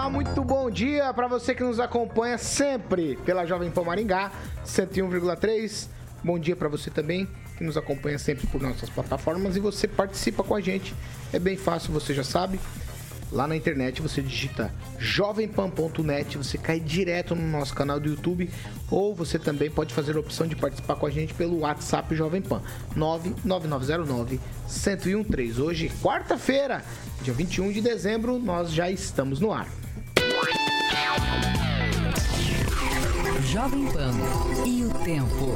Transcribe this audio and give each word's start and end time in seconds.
Olá, 0.00 0.08
muito 0.08 0.42
bom 0.42 0.70
dia 0.70 1.12
para 1.12 1.28
você 1.28 1.54
que 1.54 1.62
nos 1.62 1.78
acompanha 1.78 2.38
sempre 2.38 3.16
pela 3.16 3.44
Jovem 3.44 3.70
Pan 3.70 3.82
Maringá 3.82 4.32
101,3. 4.64 5.88
Bom 6.24 6.38
dia 6.38 6.56
para 6.56 6.70
você 6.70 6.90
também 6.90 7.28
que 7.58 7.62
nos 7.62 7.76
acompanha 7.76 8.18
sempre 8.18 8.46
por 8.46 8.62
nossas 8.62 8.88
plataformas 8.88 9.56
e 9.56 9.60
você 9.60 9.86
participa 9.86 10.42
com 10.42 10.54
a 10.54 10.60
gente. 10.62 10.94
É 11.34 11.38
bem 11.38 11.54
fácil, 11.54 11.92
você 11.92 12.14
já 12.14 12.24
sabe. 12.24 12.58
Lá 13.30 13.46
na 13.46 13.54
internet 13.54 14.00
você 14.00 14.22
digita 14.22 14.72
jovempan.net, 14.98 16.38
você 16.38 16.56
cai 16.56 16.80
direto 16.80 17.34
no 17.34 17.46
nosso 17.46 17.74
canal 17.74 18.00
do 18.00 18.08
YouTube 18.08 18.48
ou 18.90 19.14
você 19.14 19.38
também 19.38 19.70
pode 19.70 19.92
fazer 19.92 20.16
a 20.16 20.20
opção 20.20 20.46
de 20.46 20.56
participar 20.56 20.96
com 20.96 21.04
a 21.04 21.10
gente 21.10 21.34
pelo 21.34 21.58
WhatsApp 21.58 22.16
Jovem 22.16 22.40
Pan 22.40 22.62
99909 22.96 24.40
1013. 24.66 25.60
Hoje, 25.60 25.92
quarta-feira, 26.02 26.82
dia 27.20 27.34
21 27.34 27.70
de 27.70 27.82
dezembro, 27.82 28.38
nós 28.38 28.72
já 28.72 28.90
estamos 28.90 29.40
no 29.40 29.52
ar. 29.52 29.79
Jovem 33.44 33.86
Pan 33.92 34.12
e 34.66 34.84
o 34.84 34.90
tempo. 35.04 35.54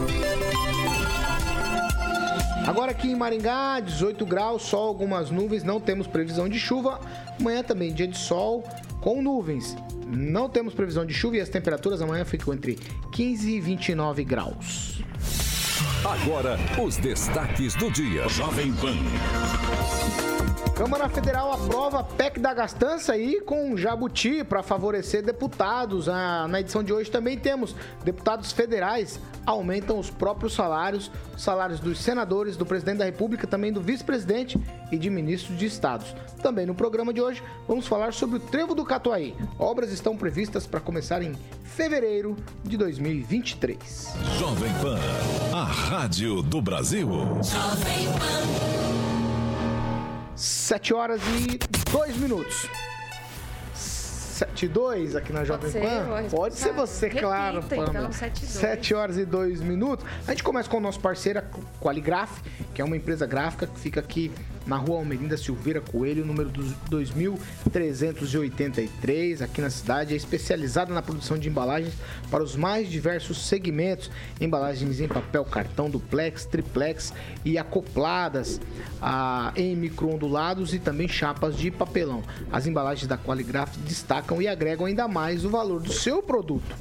Agora 2.66 2.90
aqui 2.92 3.08
em 3.08 3.14
Maringá, 3.14 3.78
18 3.80 4.24
graus, 4.26 4.62
sol, 4.62 4.88
algumas 4.88 5.30
nuvens, 5.30 5.62
não 5.62 5.78
temos 5.78 6.06
previsão 6.06 6.48
de 6.48 6.58
chuva. 6.58 7.00
Amanhã 7.38 7.62
também 7.62 7.92
dia 7.92 8.08
de 8.08 8.16
sol 8.16 8.64
com 9.00 9.22
nuvens. 9.22 9.76
Não 10.06 10.48
temos 10.48 10.74
previsão 10.74 11.04
de 11.04 11.14
chuva 11.14 11.36
e 11.36 11.40
as 11.40 11.48
temperaturas 11.48 12.02
amanhã 12.02 12.24
ficam 12.24 12.52
entre 12.52 12.78
15 13.12 13.50
e 13.50 13.60
29 13.60 14.24
graus. 14.24 15.02
Agora, 16.04 16.58
os 16.78 16.98
destaques 16.98 17.74
do 17.76 17.90
dia. 17.90 18.28
Jovem 18.28 18.74
Pan. 18.74 18.94
Câmara 20.76 21.08
Federal 21.08 21.50
aprova 21.50 22.04
PEC 22.04 22.38
da 22.40 22.52
gastança 22.52 23.14
aí 23.14 23.40
com 23.40 23.74
Jabuti 23.74 24.44
para 24.44 24.62
favorecer 24.62 25.24
deputados. 25.24 26.06
Ah, 26.06 26.46
na 26.46 26.60
edição 26.60 26.82
de 26.82 26.92
hoje 26.92 27.10
também 27.10 27.38
temos 27.38 27.74
deputados 28.04 28.52
federais 28.52 29.18
aumentam 29.46 29.98
os 29.98 30.10
próprios 30.10 30.54
salários, 30.54 31.10
os 31.36 31.42
salários 31.42 31.80
dos 31.80 31.98
senadores, 32.00 32.56
do 32.56 32.66
presidente 32.66 32.98
da 32.98 33.04
República, 33.04 33.46
também 33.46 33.72
do 33.72 33.80
vice-presidente 33.80 34.58
e 34.90 34.98
de 34.98 35.10
ministros 35.10 35.58
de 35.58 35.66
estados. 35.66 36.14
Também 36.42 36.66
no 36.66 36.74
programa 36.74 37.12
de 37.12 37.20
hoje 37.20 37.42
vamos 37.68 37.86
falar 37.86 38.12
sobre 38.12 38.36
o 38.36 38.40
Trevo 38.40 38.74
do 38.74 38.84
Catuaí. 38.84 39.34
Obras 39.58 39.92
estão 39.92 40.16
previstas 40.16 40.66
para 40.66 40.80
começar 40.80 41.22
em 41.22 41.34
fevereiro 41.74 42.36
de 42.62 42.76
2023. 42.76 44.14
Jovem 44.38 44.72
Pan, 44.74 44.96
a 45.52 45.64
rádio 45.64 46.40
do 46.40 46.62
Brasil. 46.62 47.08
Jovem 47.42 48.06
Pan. 48.12 48.44
7 50.36 50.94
horas 50.94 51.20
e 51.22 51.58
2 51.90 52.16
minutos. 52.18 52.68
7 53.74 54.66
e 54.66 54.68
2 54.68 55.16
aqui 55.16 55.32
na 55.32 55.44
Jovem 55.44 55.72
Pan? 55.72 56.28
Pode 56.30 56.54
ser 56.54 56.72
você, 56.72 57.06
Repita, 57.06 57.26
claro, 57.26 57.62
Pamela. 57.64 57.90
Então, 57.90 58.12
7, 58.12 58.46
7 58.46 58.94
horas 58.94 59.16
e 59.18 59.24
2 59.24 59.60
minutos. 59.60 60.06
A 60.28 60.30
gente 60.30 60.44
começa 60.44 60.70
com 60.70 60.76
o 60.76 60.80
nosso 60.80 61.00
parceiro, 61.00 61.40
a 61.40 61.42
Qualigraph, 61.82 62.40
que 62.72 62.82
é 62.82 62.84
uma 62.84 62.96
empresa 62.96 63.26
gráfica 63.26 63.66
que 63.66 63.80
fica 63.80 63.98
aqui 63.98 64.30
na 64.66 64.76
rua 64.76 64.98
Almerinda 64.98 65.36
Silveira 65.36 65.80
Coelho, 65.80 66.24
número 66.24 66.48
2383, 66.88 69.42
aqui 69.42 69.60
na 69.60 69.70
cidade. 69.70 70.14
É 70.14 70.16
especializada 70.16 70.92
na 70.92 71.02
produção 71.02 71.38
de 71.38 71.48
embalagens 71.48 71.94
para 72.30 72.42
os 72.42 72.56
mais 72.56 72.90
diversos 72.90 73.46
segmentos: 73.46 74.10
embalagens 74.40 74.98
em 75.00 75.08
papel, 75.08 75.44
cartão, 75.44 75.90
duplex, 75.90 76.46
triplex 76.46 77.12
e 77.44 77.58
acopladas 77.58 78.60
a, 79.00 79.52
em 79.56 79.76
microondulados 79.76 80.74
e 80.74 80.78
também 80.78 81.08
chapas 81.08 81.56
de 81.56 81.70
papelão. 81.70 82.22
As 82.50 82.66
embalagens 82.66 83.06
da 83.06 83.18
Qualigraph 83.18 83.76
destacam 83.78 84.40
e 84.40 84.48
agregam 84.48 84.86
ainda 84.86 85.06
mais 85.06 85.44
o 85.44 85.50
valor 85.50 85.80
do 85.80 85.92
seu 85.92 86.22
produto. 86.22 86.74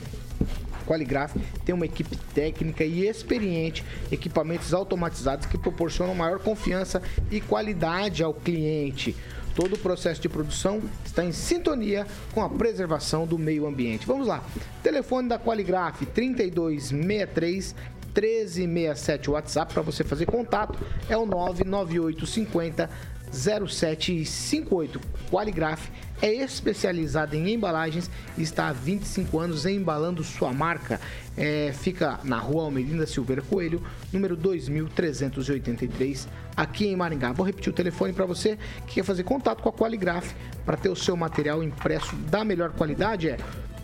Qualigraph 0.83 1.35
tem 1.65 1.73
uma 1.73 1.85
equipe 1.85 2.15
técnica 2.33 2.83
e 2.83 3.07
experiente, 3.07 3.83
equipamentos 4.11 4.73
automatizados 4.73 5.45
que 5.45 5.57
proporcionam 5.57 6.13
maior 6.13 6.39
confiança 6.39 7.01
e 7.31 7.41
qualidade 7.41 8.23
ao 8.23 8.33
cliente. 8.33 9.15
Todo 9.55 9.75
o 9.75 9.77
processo 9.77 10.19
de 10.19 10.27
produção 10.27 10.81
está 11.05 11.23
em 11.23 11.31
sintonia 11.31 12.07
com 12.33 12.41
a 12.41 12.49
preservação 12.49 13.27
do 13.27 13.37
meio 13.37 13.67
ambiente. 13.67 14.05
Vamos 14.05 14.27
lá. 14.27 14.43
Telefone 14.81 15.29
da 15.29 15.37
Qualigraph 15.37 16.01
3263 16.13 17.75
1367 18.13 19.29
WhatsApp 19.29 19.73
para 19.73 19.81
você 19.81 20.03
fazer 20.03 20.25
contato 20.25 20.77
é 21.09 21.17
o 21.17 21.25
99850 21.25 22.89
0758. 23.33 24.99
Qualigraph 25.29 25.89
é 26.21 26.31
especializada 26.35 27.35
em 27.35 27.53
embalagens 27.53 28.09
e 28.37 28.43
está 28.43 28.69
há 28.69 28.73
25 28.73 29.39
anos 29.39 29.65
embalando 29.65 30.23
sua 30.23 30.53
marca. 30.53 31.01
É, 31.35 31.73
fica 31.73 32.19
na 32.23 32.37
rua 32.37 32.63
Almeida 32.63 33.07
Silveira 33.07 33.41
Coelho, 33.41 33.81
número 34.11 34.35
2383, 34.35 36.27
aqui 36.55 36.87
em 36.87 36.95
Maringá. 36.95 37.31
Vou 37.31 37.45
repetir 37.45 37.73
o 37.73 37.75
telefone 37.75 38.13
para 38.13 38.25
você 38.25 38.57
que 38.85 38.95
quer 38.95 39.03
fazer 39.03 39.23
contato 39.23 39.63
com 39.63 39.69
a 39.69 39.73
Qualigraph 39.73 40.31
para 40.65 40.77
ter 40.77 40.89
o 40.89 40.95
seu 40.95 41.17
material 41.17 41.63
impresso 41.63 42.15
da 42.15 42.45
melhor 42.45 42.71
qualidade. 42.71 43.29
É 43.29 43.37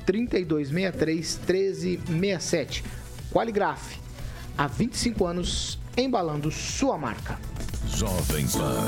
3263 0.05 1.39
1367. 1.47 2.83
Qualigraph, 3.31 3.97
há 4.57 4.67
25 4.67 5.25
anos 5.25 5.78
embalando 6.01 6.51
sua 6.51 6.97
marca. 6.97 7.37
Jovem 7.87 8.47
Pan, 8.47 8.87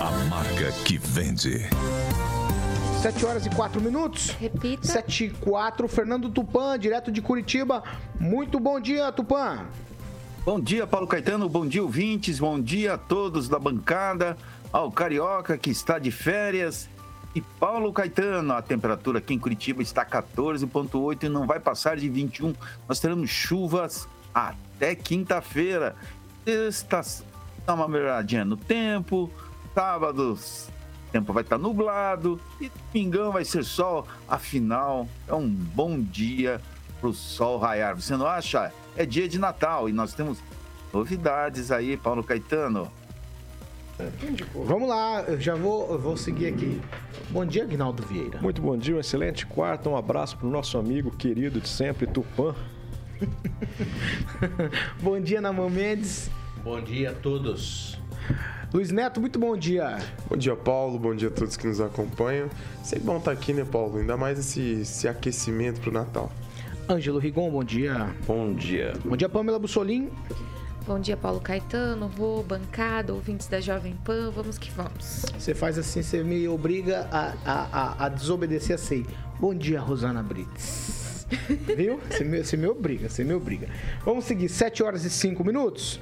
a 0.00 0.10
marca 0.28 0.72
que 0.84 0.98
vende. 0.98 1.68
7 3.02 3.24
horas 3.24 3.46
e 3.46 3.50
4 3.50 3.80
minutos. 3.80 4.30
Repita. 4.38 4.86
7 4.86 5.24
e 5.24 5.30
4. 5.30 5.88
Fernando 5.88 6.28
Tupan, 6.28 6.78
direto 6.78 7.10
de 7.10 7.22
Curitiba. 7.22 7.82
Muito 8.20 8.60
bom 8.60 8.78
dia, 8.78 9.10
Tupan. 9.10 9.64
Bom 10.44 10.60
dia, 10.60 10.86
Paulo 10.86 11.06
Caetano. 11.06 11.48
Bom 11.48 11.66
dia, 11.66 11.82
ouvintes. 11.82 12.38
Bom 12.38 12.60
dia 12.60 12.94
a 12.94 12.98
todos 12.98 13.48
da 13.48 13.58
bancada. 13.58 14.36
Ao 14.72 14.92
Carioca, 14.92 15.56
que 15.56 15.70
está 15.70 15.98
de 15.98 16.10
férias. 16.10 16.88
E 17.34 17.40
Paulo 17.40 17.92
Caetano, 17.92 18.52
a 18.52 18.60
temperatura 18.60 19.18
aqui 19.18 19.32
em 19.32 19.38
Curitiba 19.38 19.82
está 19.82 20.04
14,8 20.04 21.24
e 21.24 21.28
não 21.28 21.46
vai 21.46 21.58
passar 21.58 21.96
de 21.96 22.08
21. 22.08 22.54
Nós 22.88 23.00
teremos 23.00 23.30
chuvas 23.30 24.06
até 24.34 24.94
quinta-feira. 24.94 25.96
Está 26.46 27.02
dá 27.66 27.74
uma 27.74 27.88
melhoradinha 27.88 28.44
no 28.44 28.56
tempo. 28.56 29.30
Sábado, 29.74 30.34
o 30.34 31.12
tempo 31.12 31.32
vai 31.32 31.42
estar 31.42 31.58
nublado. 31.58 32.40
E 32.60 32.70
domingão 32.92 33.32
vai 33.32 33.44
ser 33.44 33.64
sol. 33.64 34.06
Afinal, 34.28 35.06
é 35.28 35.34
um 35.34 35.48
bom 35.48 36.00
dia 36.00 36.60
para 37.00 37.08
o 37.08 37.14
sol 37.14 37.58
raiar. 37.58 37.94
Você 37.94 38.16
não 38.16 38.26
acha? 38.26 38.72
É 38.96 39.06
dia 39.06 39.28
de 39.28 39.38
Natal 39.38 39.88
e 39.88 39.92
nós 39.92 40.12
temos 40.12 40.38
novidades 40.92 41.70
aí, 41.70 41.96
Paulo 41.96 42.22
Caetano. 42.22 42.90
Vamos 44.54 44.88
lá, 44.88 45.22
eu 45.22 45.38
já 45.38 45.54
vou, 45.54 45.92
eu 45.92 45.98
vou 45.98 46.16
seguir 46.16 46.46
aqui. 46.46 46.80
Bom 47.28 47.44
dia, 47.44 47.64
Aguinaldo 47.64 48.02
Vieira. 48.02 48.40
Muito 48.40 48.62
bom 48.62 48.76
dia, 48.76 48.96
um 48.96 49.00
excelente 49.00 49.44
quarto. 49.44 49.90
Um 49.90 49.96
abraço 49.96 50.38
para 50.38 50.46
o 50.46 50.50
nosso 50.50 50.78
amigo 50.78 51.10
querido 51.10 51.60
de 51.60 51.68
sempre, 51.68 52.06
Tupã. 52.06 52.54
bom 55.00 55.20
dia, 55.20 55.40
Namã 55.40 55.68
Mendes. 55.68 56.30
Bom 56.62 56.80
dia 56.80 57.10
a 57.10 57.14
todos. 57.14 57.98
Luiz 58.72 58.90
Neto, 58.90 59.20
muito 59.20 59.38
bom 59.38 59.56
dia. 59.56 59.98
Bom 60.28 60.36
dia, 60.36 60.54
Paulo. 60.54 60.98
Bom 60.98 61.14
dia 61.14 61.28
a 61.28 61.30
todos 61.30 61.56
que 61.56 61.66
nos 61.66 61.80
acompanham. 61.80 62.48
Sempre 62.84 63.06
bom 63.06 63.16
estar 63.16 63.32
aqui, 63.32 63.52
né, 63.52 63.64
Paulo? 63.64 63.98
Ainda 63.98 64.16
mais 64.16 64.38
esse, 64.38 64.60
esse 64.82 65.08
aquecimento 65.08 65.80
para 65.80 65.90
o 65.90 65.92
Natal. 65.92 66.32
Ângelo 66.88 67.18
Rigon, 67.18 67.50
bom 67.50 67.64
dia. 67.64 68.14
Bom 68.26 68.52
dia. 68.54 68.92
Bom 69.04 69.16
dia, 69.16 69.28
Pamela 69.28 69.58
Bussolim. 69.58 70.10
Bom 70.86 70.98
dia, 70.98 71.16
Paulo 71.16 71.40
Caetano, 71.40 72.10
Rô, 72.18 72.42
bancada, 72.42 73.12
ouvintes 73.12 73.46
da 73.46 73.60
Jovem 73.60 73.94
Pan, 74.04 74.30
vamos 74.30 74.58
que 74.58 74.70
vamos. 74.72 75.24
Você 75.38 75.54
faz 75.54 75.78
assim, 75.78 76.02
você 76.02 76.24
me 76.24 76.48
obriga 76.48 77.06
a, 77.12 77.34
a, 77.44 77.68
a, 77.72 78.06
a 78.06 78.08
desobedecer 78.08 78.74
a 78.74 78.78
SEI. 78.78 79.06
Bom 79.38 79.54
dia, 79.54 79.78
Rosana 79.78 80.22
Brits. 80.22 81.09
Viu? 81.76 82.00
Você 82.10 82.24
me, 82.24 82.38
você 82.44 82.56
me 82.56 82.66
obriga, 82.66 83.08
você 83.08 83.22
me 83.24 83.34
obriga. 83.34 83.68
Vamos 84.04 84.24
seguir, 84.24 84.48
7 84.48 84.82
horas 84.82 85.04
e 85.04 85.10
5 85.10 85.44
minutos. 85.44 86.00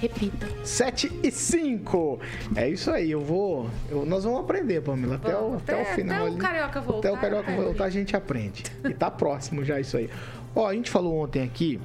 Repita. 0.00 0.46
7 0.64 1.10
e 1.24 1.30
5. 1.30 2.20
É 2.54 2.68
isso 2.68 2.90
aí, 2.90 3.10
eu 3.10 3.20
vou. 3.20 3.68
eu- 3.90 4.06
nós 4.06 4.22
vamos 4.24 4.40
aprender, 4.40 4.80
Pamela. 4.80 5.16
Até, 5.16 5.36
o, 5.36 5.40
Vamos, 5.40 5.62
até, 5.62 5.76
o 5.76 5.80
até- 5.82 5.94
final. 5.94 6.16
até 6.16 6.24
o 6.24 6.26
ali. 6.32 6.36
Carioca 6.40 6.80
voltar, 6.80 7.08
Até 7.08 7.16
o 7.18 7.20
Carioca 7.20 7.50
vai. 7.52 7.64
voltar, 7.64 7.84
a 7.86 7.90
gente 7.90 8.16
aprende. 8.16 8.64
E 8.88 8.94
tá 8.94 9.10
próximo 9.10 9.64
já 9.64 9.80
isso 9.80 9.96
aí. 9.96 10.08
Ó, 10.54 10.68
a 10.68 10.72
gente 10.74 10.88
falou 10.90 11.16
ontem 11.18 11.42
aqui 11.42 11.80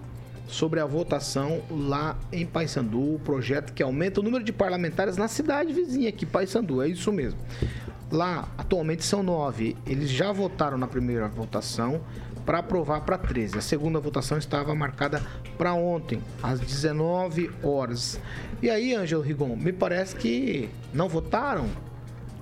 sobre 0.47 0.79
a 0.79 0.85
votação 0.85 1.61
lá 1.69 2.17
em 2.31 2.45
Paysandu, 2.45 3.15
o 3.15 3.19
projeto 3.19 3.73
que 3.73 3.81
aumenta 3.81 4.19
o 4.19 4.23
número 4.23 4.43
de 4.43 4.53
parlamentares 4.53 5.17
na 5.17 5.27
cidade 5.27 5.73
vizinha 5.73 6.09
aqui, 6.09 6.25
Paysandu. 6.25 6.81
É 6.81 6.87
isso 6.87 7.11
mesmo. 7.11 7.39
Lá, 8.11 8.47
atualmente 8.57 9.03
são 9.03 9.23
nove. 9.23 9.75
Eles 9.87 10.09
já 10.09 10.31
votaram 10.31 10.77
na 10.77 10.87
primeira 10.87 11.27
votação 11.27 12.01
para 12.45 12.59
aprovar 12.59 13.01
para 13.01 13.17
13. 13.17 13.57
A 13.57 13.61
segunda 13.61 13.99
votação 13.99 14.37
estava 14.37 14.75
marcada 14.75 15.21
para 15.57 15.73
ontem, 15.73 16.21
às 16.41 16.59
19 16.59 17.49
horas. 17.63 18.19
E 18.61 18.69
aí, 18.69 18.93
Ângelo 18.93 19.21
Rigon, 19.21 19.55
me 19.55 19.71
parece 19.71 20.15
que 20.15 20.69
não 20.93 21.09
votaram? 21.09 21.67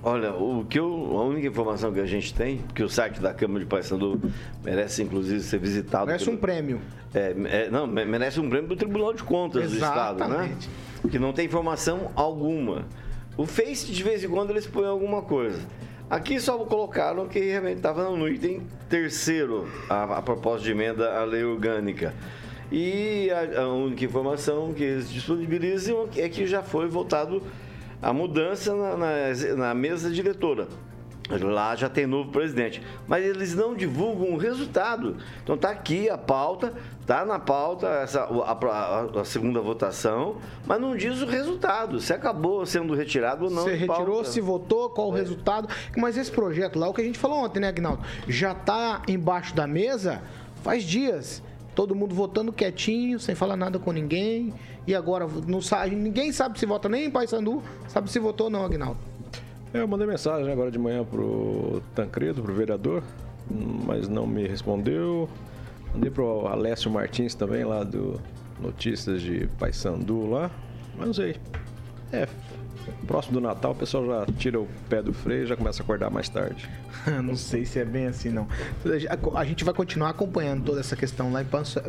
Olha, 0.04 0.32
o 0.34 0.64
que 0.68 0.78
eu, 0.80 0.86
a 1.16 1.22
única 1.24 1.46
informação 1.46 1.92
que 1.92 2.00
a 2.00 2.06
gente 2.06 2.34
tem, 2.34 2.60
que 2.74 2.82
o 2.82 2.88
site 2.88 3.20
da 3.20 3.32
Câmara 3.32 3.60
de 3.60 3.66
Paysandu 3.66 4.20
merece 4.64 5.02
inclusive 5.02 5.40
ser 5.40 5.58
visitado. 5.58 6.06
Parece 6.06 6.24
pelo- 6.24 6.36
um 6.36 6.40
prêmio. 6.40 6.80
É, 7.14 7.34
é, 7.66 7.70
não, 7.70 7.86
me- 7.86 8.04
merece 8.04 8.40
um 8.40 8.48
prêmio 8.50 8.68
do 8.68 8.74
Tribunal 8.76 9.14
de 9.14 9.22
Contas 9.22 9.70
do 9.70 9.76
Estado, 9.76 10.18
né? 10.18 10.24
Exatamente. 10.26 10.68
Que 11.10 11.18
não 11.20 11.32
tem 11.32 11.46
informação 11.46 12.10
alguma. 12.16 12.84
O 13.36 13.46
Face, 13.46 13.92
de 13.92 14.02
vez 14.02 14.24
em 14.24 14.28
quando, 14.28 14.50
eles 14.50 14.66
põem 14.66 14.86
alguma 14.86 15.22
coisa. 15.22 15.60
Aqui 16.10 16.38
só 16.40 16.58
colocaram 16.58 17.26
que 17.28 17.38
realmente 17.38 17.76
estava 17.76 18.10
no 18.10 18.28
item 18.28 18.60
terceiro, 18.88 19.68
a, 19.88 20.18
a 20.18 20.22
proposta 20.22 20.64
de 20.64 20.72
emenda 20.72 21.16
à 21.18 21.24
lei 21.24 21.44
orgânica. 21.44 22.12
E 22.70 23.30
a, 23.30 23.62
a 23.62 23.68
única 23.68 24.04
informação 24.04 24.72
que 24.74 24.82
eles 24.82 25.10
disponibilizam 25.10 26.08
é 26.16 26.28
que 26.28 26.44
já 26.46 26.62
foi 26.62 26.88
votado 26.88 27.42
a 28.02 28.12
mudança 28.12 28.74
na, 28.74 28.96
na- 28.96 29.54
na 29.56 29.74
mesa 29.74 30.10
diretora. 30.10 30.66
Lá 31.40 31.74
já 31.76 31.88
tem 31.88 32.04
novo 32.06 32.30
presidente. 32.30 32.82
Mas 33.06 33.24
eles 33.24 33.54
não 33.54 33.74
divulgam 33.74 34.34
o 34.34 34.36
resultado. 34.36 35.16
Então 35.42 35.56
tá 35.56 35.70
aqui 35.70 36.10
a 36.10 36.18
pauta, 36.18 36.74
tá 37.06 37.24
na 37.24 37.38
pauta 37.38 37.86
essa, 38.02 38.24
a, 38.24 38.52
a- 38.52 39.20
a 39.20 39.24
segunda 39.24 39.58
votação, 39.60 40.36
mas 40.66 40.78
não 40.80 40.94
diz 40.94 41.22
o 41.22 41.26
resultado. 41.26 42.00
Se 42.00 42.12
acabou 42.12 42.66
sendo 42.66 42.92
retirado 42.92 43.44
ou 43.44 43.50
não. 43.50 43.64
De 43.64 43.70
retirou, 43.70 44.16
pauta. 44.16 44.24
se 44.30 44.40
votou, 44.42 44.90
qual 44.90 45.08
o 45.08 45.12
resultado. 45.12 45.68
Mas 45.96 46.18
esse 46.18 46.30
projeto 46.30 46.78
lá, 46.78 46.88
o 46.88 46.92
que 46.92 47.00
a 47.00 47.04
gente 47.04 47.18
falou 47.18 47.38
ontem, 47.44 47.60
né, 47.60 47.68
Agnaldo? 47.68 48.02
Já 48.28 48.52
tá 48.54 49.00
embaixo 49.08 49.54
da 49.54 49.66
mesa 49.66 50.20
faz 50.62 50.82
dias. 50.82 51.42
Todo 51.74 51.94
mundo 51.94 52.14
votando 52.14 52.52
quietinho, 52.52 53.18
sem 53.18 53.34
falar 53.34 53.56
nada 53.56 53.78
com 53.78 53.92
ninguém. 53.92 54.52
E 54.86 54.94
agora 54.94 55.26
não 55.46 55.60
sabe, 55.62 55.94
ninguém 55.94 56.32
sabe 56.32 56.58
se 56.58 56.66
vota 56.66 56.88
nem 56.88 57.06
em 57.06 57.10
Paysandu, 57.10 57.62
sabe 57.88 58.10
se 58.10 58.18
votou 58.18 58.46
ou 58.46 58.50
não, 58.50 58.64
Agnaldo. 58.64 58.98
É, 59.72 59.80
Eu 59.80 59.88
mandei 59.88 60.06
mensagem 60.06 60.52
agora 60.52 60.70
de 60.70 60.78
manhã 60.78 61.04
pro 61.04 61.82
Tancredo, 61.94 62.42
pro 62.42 62.52
vereador, 62.52 63.02
mas 63.86 64.08
não 64.08 64.26
me 64.26 64.46
respondeu. 64.46 65.28
Mandei 65.94 66.10
pro 66.10 66.46
Alessio 66.46 66.90
Martins 66.90 67.34
também, 67.34 67.64
lá 67.64 67.82
do 67.84 68.20
Notícias 68.60 69.22
de 69.22 69.48
Paysandu 69.58 70.28
lá, 70.30 70.50
mas 70.96 71.06
não 71.06 71.14
sei. 71.14 71.36
É, 72.12 72.28
próximo 73.06 73.34
do 73.34 73.40
Natal 73.40 73.72
o 73.72 73.74
pessoal 73.74 74.06
já 74.06 74.26
tira 74.32 74.60
o 74.60 74.68
pé 74.88 75.02
do 75.02 75.12
freio 75.12 75.42
e 75.44 75.46
já 75.46 75.56
começa 75.56 75.82
a 75.82 75.84
acordar 75.84 76.10
mais 76.10 76.28
tarde. 76.28 76.68
não 77.22 77.36
sei 77.36 77.64
se 77.64 77.78
é 77.78 77.84
bem 77.84 78.06
assim, 78.06 78.30
não. 78.30 78.48
A 79.34 79.44
gente 79.44 79.64
vai 79.64 79.74
continuar 79.74 80.10
acompanhando 80.10 80.64
toda 80.64 80.80
essa 80.80 80.96
questão 80.96 81.32
lá 81.32 81.42
em 81.42 81.46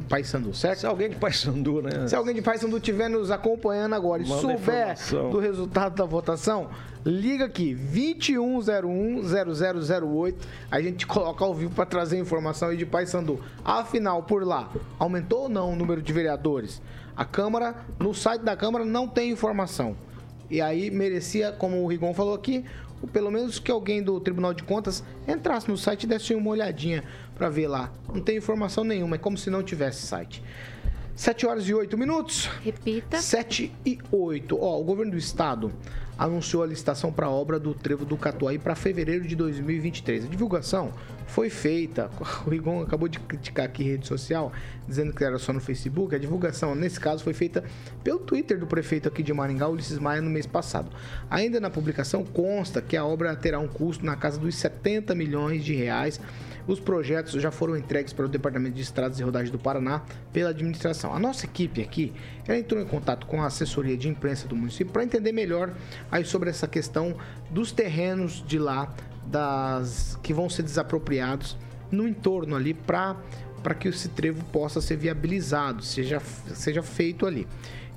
Paysandu, 0.08 0.54
certo? 0.54 0.80
Se 0.80 0.86
alguém 0.86 1.10
de 1.10 1.16
Paysandu, 1.16 1.82
né? 1.82 2.08
Se 2.08 2.16
alguém 2.16 2.36
de 2.36 2.42
Paysandu 2.42 2.78
estiver 2.78 3.10
nos 3.10 3.32
acompanhando 3.32 3.96
agora 3.96 4.24
e 4.24 4.28
Manda 4.28 4.42
souber 4.42 4.58
informação. 4.58 5.30
do 5.30 5.40
resultado 5.40 5.96
da 5.96 6.06
votação, 6.06 6.70
liga 7.06 7.46
aqui, 7.46 7.76
2101-0008. 7.76 10.36
A 10.72 10.82
gente 10.82 11.06
coloca 11.06 11.44
ao 11.44 11.54
vivo 11.54 11.74
para 11.74 11.86
trazer 11.86 12.18
informação 12.18 12.70
aí 12.70 12.78
de 12.78 12.86
Paysandu. 12.86 13.40
Afinal, 13.64 14.24
por 14.24 14.46
lá, 14.46 14.70
aumentou 14.98 15.44
ou 15.44 15.50
não 15.50 15.74
o 15.74 15.76
número 15.76 16.02
de 16.02 16.14
vereadores? 16.14 16.82
A 17.16 17.26
Câmara, 17.26 17.76
no 18.00 18.12
site 18.14 18.42
da 18.42 18.58
Câmara, 18.58 18.84
não 18.84 19.08
tem 19.08 19.30
informação. 19.30 19.96
E 20.54 20.62
aí 20.62 20.92
merecia, 20.92 21.52
como 21.52 21.84
o 21.84 21.88
Rigon 21.88 22.14
falou 22.14 22.36
aqui, 22.36 22.64
o- 23.02 23.08
pelo 23.08 23.32
menos 23.32 23.58
que 23.58 23.72
alguém 23.72 24.04
do 24.04 24.20
Tribunal 24.20 24.54
de 24.54 24.62
Contas 24.62 25.04
entrasse 25.28 25.68
no 25.68 25.76
site 25.76 26.04
e 26.04 26.08
desse 26.08 26.36
uma 26.36 26.52
olhadinha 26.52 27.04
para 27.34 27.50
ver 27.50 27.68
lá. 27.68 27.92
Não 28.14 28.22
tem 28.22 28.38
informação 28.38 28.84
nenhuma, 28.84 29.16
é 29.16 29.18
como 29.18 29.36
se 29.36 29.50
não 29.50 29.64
tivesse 29.64 30.06
site. 30.06 30.44
7 31.16 31.48
horas 31.48 31.68
e 31.68 31.74
8 31.74 31.98
minutos. 31.98 32.46
Repita. 32.64 33.20
7 33.20 33.74
e 33.84 33.98
8. 34.12 34.56
Ó, 34.62 34.80
o 34.80 34.84
governo 34.84 35.14
do 35.14 35.18
estado 35.18 35.74
anunciou 36.18 36.64
a 36.64 36.68
licitação 36.68 37.12
para 37.12 37.28
a 37.28 37.30
obra 37.30 37.60
do 37.60 37.74
Trevo 37.74 38.06
do 38.06 38.18
Catuaí 38.18 38.58
para 38.58 38.76
fevereiro 38.76 39.28
de 39.28 39.36
2023. 39.36 40.26
A 40.26 40.28
divulgação 40.28 40.92
foi 41.28 41.50
feita, 41.50 42.10
o 42.46 42.50
Rigon 42.50 42.82
acabou 42.82 43.08
de 43.08 43.20
criticar 43.20 43.66
aqui 43.66 43.84
rede 43.84 44.08
social, 44.08 44.52
dizendo 44.88 45.14
que 45.14 45.24
era 45.24 45.38
só 45.40 45.52
no 45.52 45.60
Facebook. 45.60 46.16
A 46.16 46.20
divulgação, 46.20 46.76
nesse 46.76 47.00
caso, 47.00 47.24
foi 47.24 47.34
feita 47.34 47.64
pelo 48.04 48.20
Twitter 48.20 48.60
do 48.60 48.68
prefeito 48.68 49.08
aqui 49.08 49.24
de 49.24 49.34
Maringá, 49.34 49.68
Ulisses 49.68 50.00
Maia, 50.00 50.22
no 50.22 50.30
mês 50.30 50.46
passado. 50.46 50.90
Ainda 51.30 51.60
na 51.60 51.70
publicação 51.70 52.24
consta 52.24 52.82
que 52.82 52.96
a 52.96 53.06
obra 53.06 53.36
terá 53.36 53.60
um 53.60 53.68
custo 53.68 54.06
na 54.06 54.16
casa 54.16 54.40
dos 54.40 54.56
70 54.56 55.16
milhões 55.16 55.64
de 55.64 55.74
reais. 55.74 56.20
Os 56.66 56.80
projetos 56.80 57.42
já 57.42 57.52
foram 57.52 57.76
entregues 57.76 58.14
para 58.14 58.26
o 58.26 58.30
Departamento 58.30 58.76
de 58.76 58.82
Estradas 58.82 59.20
e 59.20 59.24
Rodagens 59.24 59.52
do 59.52 59.60
Paraná 59.60 60.02
pela 60.32 60.52
administração. 60.52 61.14
A 61.14 61.20
nossa 61.20 61.46
equipe 61.46 61.82
aqui, 61.82 62.14
ela 62.48 62.58
entrou 62.58 62.82
em 62.82 62.86
contato 62.86 63.28
com 63.28 63.42
a 63.42 63.48
assessoria 63.48 63.98
de 63.98 64.08
imprensa 64.08 64.48
do 64.48 64.56
município 64.56 64.94
para 64.94 65.04
entender 65.04 65.32
melhor 65.32 65.74
aí 66.12 66.24
sobre 66.24 66.50
essa 66.50 66.68
questão 66.68 67.16
dos 67.50 67.72
terrenos 67.72 68.44
de 68.48 68.58
lá, 68.58 68.94
das 69.26 70.18
que 70.22 70.34
vão 70.34 70.50
ser 70.50 70.64
desapropriados 70.64 71.58
no 71.90 72.08
entorno 72.08 72.56
ali 72.56 72.74
para 72.74 73.16
para 73.62 73.74
que 73.74 73.88
esse 73.88 74.10
trevo 74.10 74.44
possa 74.52 74.82
ser 74.82 74.98
viabilizado, 74.98 75.82
seja, 75.82 76.20
seja 76.54 76.84
feito 76.84 77.26
ali. 77.26 77.48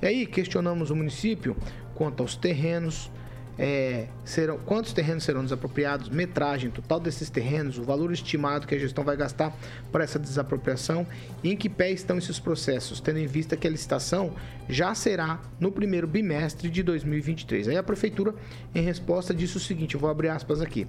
E 0.01 0.05
aí 0.07 0.25
questionamos 0.25 0.89
o 0.91 0.95
município 0.95 1.57
quanto 1.93 2.23
aos 2.23 2.37
terrenos, 2.37 3.11
é, 3.57 4.07
serão, 4.23 4.57
quantos 4.59 4.93
terrenos 4.93 5.23
serão 5.23 5.43
desapropriados, 5.43 6.09
metragem 6.09 6.69
total 6.69 6.99
desses 6.99 7.29
terrenos, 7.29 7.77
o 7.77 7.83
valor 7.83 8.11
estimado 8.11 8.67
que 8.67 8.75
a 8.75 8.79
gestão 8.79 9.03
vai 9.03 9.17
gastar 9.17 9.55
para 9.91 10.03
essa 10.03 10.19
desapropriação 10.19 11.07
e 11.43 11.51
em 11.51 11.57
que 11.57 11.69
pé 11.69 11.91
estão 11.91 12.17
esses 12.17 12.39
processos, 12.39 12.99
tendo 12.99 13.19
em 13.19 13.27
vista 13.27 13.57
que 13.57 13.67
a 13.67 13.69
licitação 13.69 14.33
já 14.69 14.93
será 14.93 15.39
no 15.59 15.71
primeiro 15.71 16.07
bimestre 16.07 16.69
de 16.69 16.83
2023. 16.83 17.69
Aí 17.69 17.77
a 17.77 17.83
prefeitura, 17.83 18.35
em 18.75 18.81
resposta, 18.81 19.33
disse 19.33 19.57
o 19.57 19.59
seguinte: 19.59 19.95
eu 19.95 20.01
vou 20.01 20.09
abrir 20.09 20.29
aspas 20.29 20.61
aqui. 20.61 20.87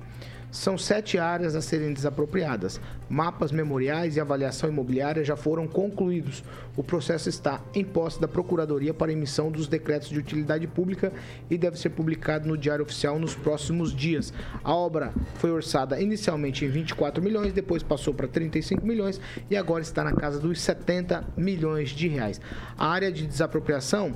São 0.51 0.79
sete 0.79 1.19
áreas 1.19 1.55
a 1.55 1.61
serem 1.61 1.93
desapropriadas. 1.93 2.81
Mapas 3.09 3.53
memoriais 3.53 4.17
e 4.17 4.21
avaliação 4.21 4.71
imobiliária 4.71 5.23
já 5.23 5.37
foram 5.37 5.69
concluídos. 5.69 6.43
O 6.77 6.83
processo 6.83 7.29
está 7.29 7.61
em 7.75 7.85
posse 7.85 8.21
da 8.21 8.27
Procuradoria 8.27 8.95
para 8.95 9.13
emissão 9.13 9.51
dos 9.51 9.69
decretos 9.69 10.09
de 10.09 10.19
utilidade 10.19 10.67
pública 10.67 11.13
e 11.51 11.59
deve 11.59 11.79
ser 11.79 11.91
publicado 11.91 12.49
no 12.49 12.57
Diário 12.57 12.85
Oficial 12.85 13.19
nos 13.19 13.35
próximos 13.35 13.95
dias. 13.95 14.33
A 14.65 14.75
obra 14.75 15.13
foi 15.35 15.51
orçada 15.51 16.01
inicialmente 16.01 16.65
em 16.65 16.69
24 16.69 17.23
milhões, 17.23 17.53
depois 17.53 17.83
passou 17.83 18.15
para 18.15 18.27
35 18.27 18.87
milhões 18.87 19.21
e 19.51 19.57
agora 19.57 19.83
está 19.83 20.03
na 20.03 20.13
casa 20.13 20.39
dos 20.39 20.61
70 20.61 21.25
milhões 21.37 21.91
de 21.91 22.09
reais. 22.09 22.41
A 22.77 22.89
área 22.89 23.13
de 23.13 23.27
desapropriação, 23.27 24.13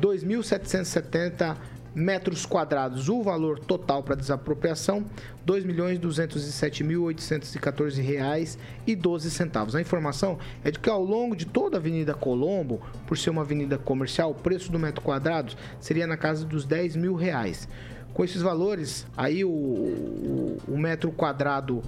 2.770 0.00 1.56
metros 1.94 2.44
quadrados. 2.44 3.08
O 3.08 3.22
valor 3.22 3.58
total 3.58 4.02
para 4.02 4.14
desapropriação, 4.16 5.06
2.207.814 5.46 8.02
reais 8.02 8.58
e 8.86 8.94
12 8.96 9.30
centavos. 9.30 9.76
A 9.76 9.80
informação 9.80 10.38
é 10.64 10.70
de 10.70 10.78
que 10.78 10.90
ao 10.90 11.02
longo 11.04 11.34
de 11.36 11.46
toda 11.46 11.76
a 11.76 11.80
Avenida 11.80 12.12
Colombo, 12.14 12.80
por 13.06 13.16
ser 13.16 13.30
uma 13.30 13.42
avenida 13.42 13.78
comercial, 13.78 14.32
o 14.32 14.34
preço 14.34 14.72
do 14.72 14.78
metro 14.78 15.02
quadrado 15.02 15.54
seria 15.78 16.06
na 16.06 16.16
casa 16.16 16.44
dos 16.44 16.64
10 16.64 16.96
mil 16.96 17.14
reais. 17.14 17.68
Com 18.12 18.24
esses 18.24 18.42
valores, 18.42 19.06
aí 19.16 19.44
o, 19.44 19.50
o, 19.50 20.58
o 20.68 20.78
metro 20.78 21.10
quadrado, 21.10 21.82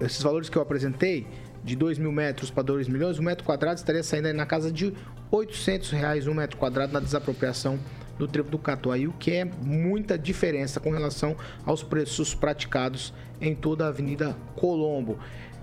esses 0.00 0.22
valores 0.22 0.48
que 0.48 0.56
eu 0.56 0.62
apresentei, 0.62 1.26
de 1.62 1.76
2 1.76 1.98
mil 1.98 2.12
metros 2.12 2.50
para 2.50 2.62
2 2.62 2.88
milhões, 2.88 3.18
o 3.18 3.22
metro 3.22 3.44
quadrado 3.44 3.76
estaria 3.78 4.02
saindo 4.02 4.32
na 4.32 4.46
casa 4.46 4.72
de 4.72 4.94
800 5.30 5.90
reais 5.90 6.26
um 6.26 6.32
metro 6.32 6.56
quadrado 6.56 6.94
na 6.94 7.00
desapropriação 7.00 7.78
do 8.18 8.26
trevo 8.26 8.50
do 8.50 8.58
Catuaí, 8.58 9.06
o 9.06 9.12
que 9.12 9.32
é 9.32 9.44
muita 9.44 10.18
diferença 10.18 10.80
com 10.80 10.90
relação 10.90 11.36
aos 11.64 11.82
preços 11.82 12.34
praticados 12.34 13.14
em 13.40 13.54
toda 13.54 13.84
a 13.84 13.88
Avenida 13.88 14.36
Colombo. 14.56 15.18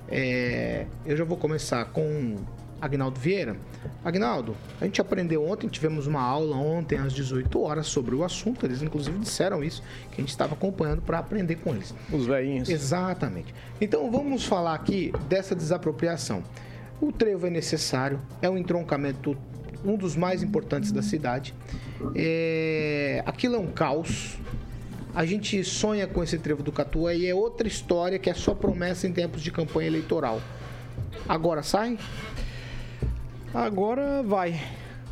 É, 0.08 0.86
eu 1.06 1.18
já 1.18 1.24
vou 1.24 1.38
começar 1.38 1.84
com 1.86 2.38
Agnaldo 2.82 3.20
Vieira. 3.20 3.58
Agnaldo, 4.04 4.56
a 4.80 4.86
gente 4.86 5.02
aprendeu 5.02 5.46
ontem, 5.48 5.68
tivemos 5.68 6.08
uma 6.08 6.22
aula 6.22 6.56
ontem 6.56 6.98
às 6.98 7.14
18 7.14 7.60
horas 7.62 7.88
sobre 7.88 8.16
o 8.16 8.24
assunto. 8.24 8.66
Eles 8.66 8.82
inclusive 8.82 9.18
disseram 9.18 9.64
isso, 9.64 9.82
que 10.12 10.16
a 10.16 10.22
gente 10.22 10.30
estava 10.30 10.54
acompanhando 10.54 11.02
para 11.02 11.20
aprender 11.20 11.56
com 11.56 11.74
eles. 11.74 11.94
Os 12.12 12.26
velhinhos. 12.26 12.70
Exatamente. 12.70 13.54
Então 13.80 14.10
vamos 14.12 14.46
falar 14.46 14.76
aqui 14.76 15.12
dessa 15.28 15.56
desapropriação. 15.56 16.44
O 17.02 17.12
trevo 17.12 17.48
é 17.48 17.50
necessário, 17.50 18.22
é 18.42 18.50
um 18.50 18.58
entroncamento, 18.58 19.36
um 19.84 19.98
dos 19.98 20.16
mais 20.16 20.42
importantes 20.42 20.92
da 20.92 21.02
cidade. 21.02 21.54
É... 22.16 23.24
Aquilo 23.26 23.56
é 23.56 23.60
um 23.60 23.68
caos. 23.68 24.38
A 25.14 25.26
gente 25.26 25.64
sonha 25.64 26.08
com 26.08 26.22
esse 26.22 26.38
trevo 26.38 26.62
do 26.62 26.72
Catuá 26.72 27.14
e 27.14 27.26
é 27.26 27.34
outra 27.34 27.68
história 27.68 28.20
que 28.20 28.30
é 28.30 28.34
só 28.34 28.54
promessa 28.54 29.08
em 29.08 29.14
tempos 29.14 29.42
de 29.42 29.52
campanha 29.52 29.88
eleitoral. 29.88 30.42
Agora 31.28 31.64
sai? 31.64 31.98
Agora 33.54 34.22
vai. 34.22 34.60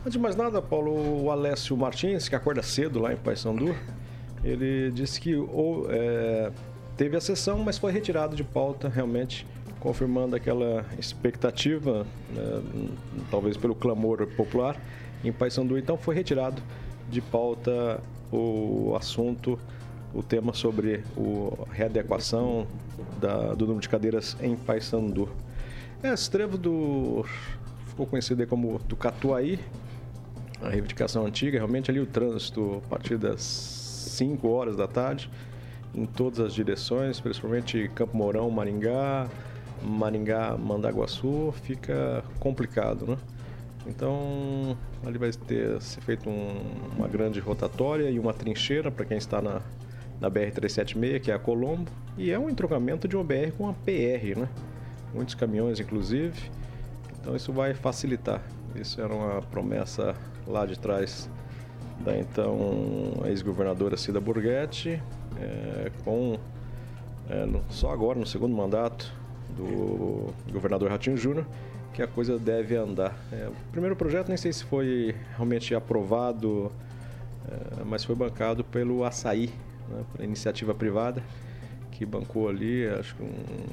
Antes 0.02 0.12
de 0.12 0.20
mais 0.20 0.36
nada, 0.36 0.62
Paulo, 0.62 1.24
o 1.24 1.32
Alessio 1.32 1.78
Martins, 1.78 2.28
que 2.28 2.36
acorda 2.36 2.62
cedo 2.62 3.00
lá 3.00 3.14
em 3.14 3.16
Paysandu, 3.16 3.74
ele 4.44 4.92
disse 4.92 5.22
que 5.22 5.34
ou, 5.34 5.88
é, 5.90 6.52
teve 6.98 7.16
a 7.16 7.22
sessão, 7.22 7.60
mas 7.60 7.78
foi 7.78 7.94
retirado 7.94 8.36
de 8.36 8.44
pauta, 8.44 8.90
realmente, 8.90 9.48
confirmando 9.80 10.36
aquela 10.36 10.86
expectativa, 11.00 12.06
né, 12.30 12.62
talvez 13.32 13.56
pelo 13.56 13.74
clamor 13.74 14.28
popular, 14.36 14.78
em 15.24 15.32
Paysandu. 15.32 15.78
Então 15.78 15.98
foi 15.98 16.16
retirado 16.16 16.62
de 17.10 17.22
pauta 17.22 18.02
o 18.32 18.96
assunto, 18.96 19.60
o 20.14 20.24
tema 20.24 20.54
sobre 20.54 21.04
a 21.68 21.74
readequação 21.74 22.68
da, 23.20 23.54
do 23.54 23.66
número 23.66 23.82
de 23.82 23.90
cadeiras 23.90 24.36
em 24.42 24.56
Paysandu. 24.56 25.30
É, 26.02 26.14
esse 26.14 26.30
trevo 26.30 26.58
do 26.58 27.26
ficou 27.88 28.08
conhecido 28.08 28.46
como 28.48 28.80
do 28.80 28.96
Catuaí, 28.96 29.60
a 30.62 30.70
reivindicação 30.70 31.26
antiga, 31.26 31.58
realmente 31.58 31.92
ali 31.92 32.00
o 32.00 32.06
trânsito 32.06 32.82
a 32.86 32.90
partir 32.90 33.18
das 33.18 33.42
5 33.42 34.48
horas 34.48 34.76
da 34.76 34.88
tarde, 34.88 35.30
em 35.94 36.06
todas 36.06 36.40
as 36.40 36.54
direções, 36.54 37.20
principalmente 37.20 37.90
Campo 37.94 38.18
Mourão, 38.18 38.50
Maringá, 38.50 39.28
Maringá, 39.84 40.58
Mandaguaçu, 40.58 41.54
fica 41.64 42.24
complicado, 42.40 43.06
né? 43.06 43.18
Então, 43.86 44.78
ali 45.06 45.18
vai 45.18 45.32
ter 45.32 45.82
ser 45.82 46.02
feito 46.02 46.30
um, 46.30 46.56
uma 46.96 47.08
grande 47.08 47.40
rotatória 47.40 48.10
e 48.10 48.18
uma 48.18 48.34
trincheira 48.34 48.90
para 48.90 49.06
quem 49.06 49.18
está 49.18 49.42
na, 49.42 49.62
na 50.20 50.32
BR-376, 50.32 51.20
que 51.20 51.32
é 51.32 51.34
a 51.34 51.40
Colombo, 51.40 51.92
e 52.18 52.32
é 52.32 52.40
um 52.40 52.50
entrocamento 52.50 53.08
de 53.08 53.16
uma 53.16 53.24
BR 53.24 53.52
com 53.58 53.66
uma 53.66 53.74
PR, 53.74 54.40
né? 54.40 54.50
Muitos 55.14 55.36
caminhões, 55.36 55.80
inclusive. 55.80 56.50
Então 57.20 57.36
isso 57.36 57.52
vai 57.52 57.74
facilitar. 57.74 58.42
Isso 58.76 59.02
era 59.02 59.14
uma 59.14 59.42
promessa 59.42 60.16
lá 60.48 60.66
de 60.66 60.80
trás 60.80 61.30
da 62.00 62.18
então 62.18 63.22
ex-governadora 63.26 63.96
Cida 63.98 64.20
Borghetti, 64.20 65.02
é, 65.40 65.92
com 66.04 66.38
é, 67.30 67.46
no, 67.46 67.64
só 67.70 67.92
agora 67.92 68.20
no 68.20 68.26
segundo 68.26 68.56
mandato 68.56 69.14
do 69.56 70.34
governador 70.52 70.90
Ratinho 70.90 71.16
Júnior 71.16 71.46
que 71.94 72.02
a 72.02 72.08
coisa 72.08 72.38
deve 72.38 72.76
andar. 72.76 73.16
É, 73.32 73.48
o 73.48 73.72
primeiro 73.72 73.96
projeto 73.96 74.28
nem 74.28 74.38
sei 74.38 74.52
se 74.52 74.64
foi 74.64 75.16
realmente 75.36 75.76
aprovado, 75.76 76.72
é, 77.48 77.84
mas 77.86 78.04
foi 78.04 78.16
bancado 78.16 78.64
pelo 78.64 79.04
Açaí, 79.04 79.52
né, 79.90 80.04
pela 80.14 80.26
iniciativa 80.26 80.74
privada, 80.74 81.24
que 81.92 82.06
bancou 82.06 82.50
ali, 82.50 82.88
acho 82.88 83.16
que 83.16 83.24
um 83.24 83.64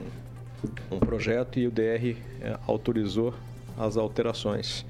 um 0.90 0.98
projeto 0.98 1.58
e 1.58 1.66
o 1.66 1.70
DR 1.70 2.16
é, 2.40 2.58
autorizou 2.66 3.34
as 3.78 3.96
alterações. 3.96 4.84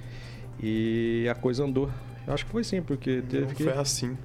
E 0.62 1.26
a 1.30 1.34
coisa 1.34 1.64
andou. 1.64 1.90
Eu 2.26 2.34
acho 2.34 2.44
que 2.44 2.50
foi 2.52 2.64
sim, 2.64 2.82
porque 2.82 3.22
teve 3.22 3.46
Não 3.46 3.54
que... 3.54 3.64
foi 3.64 3.72
assim. 3.72 4.16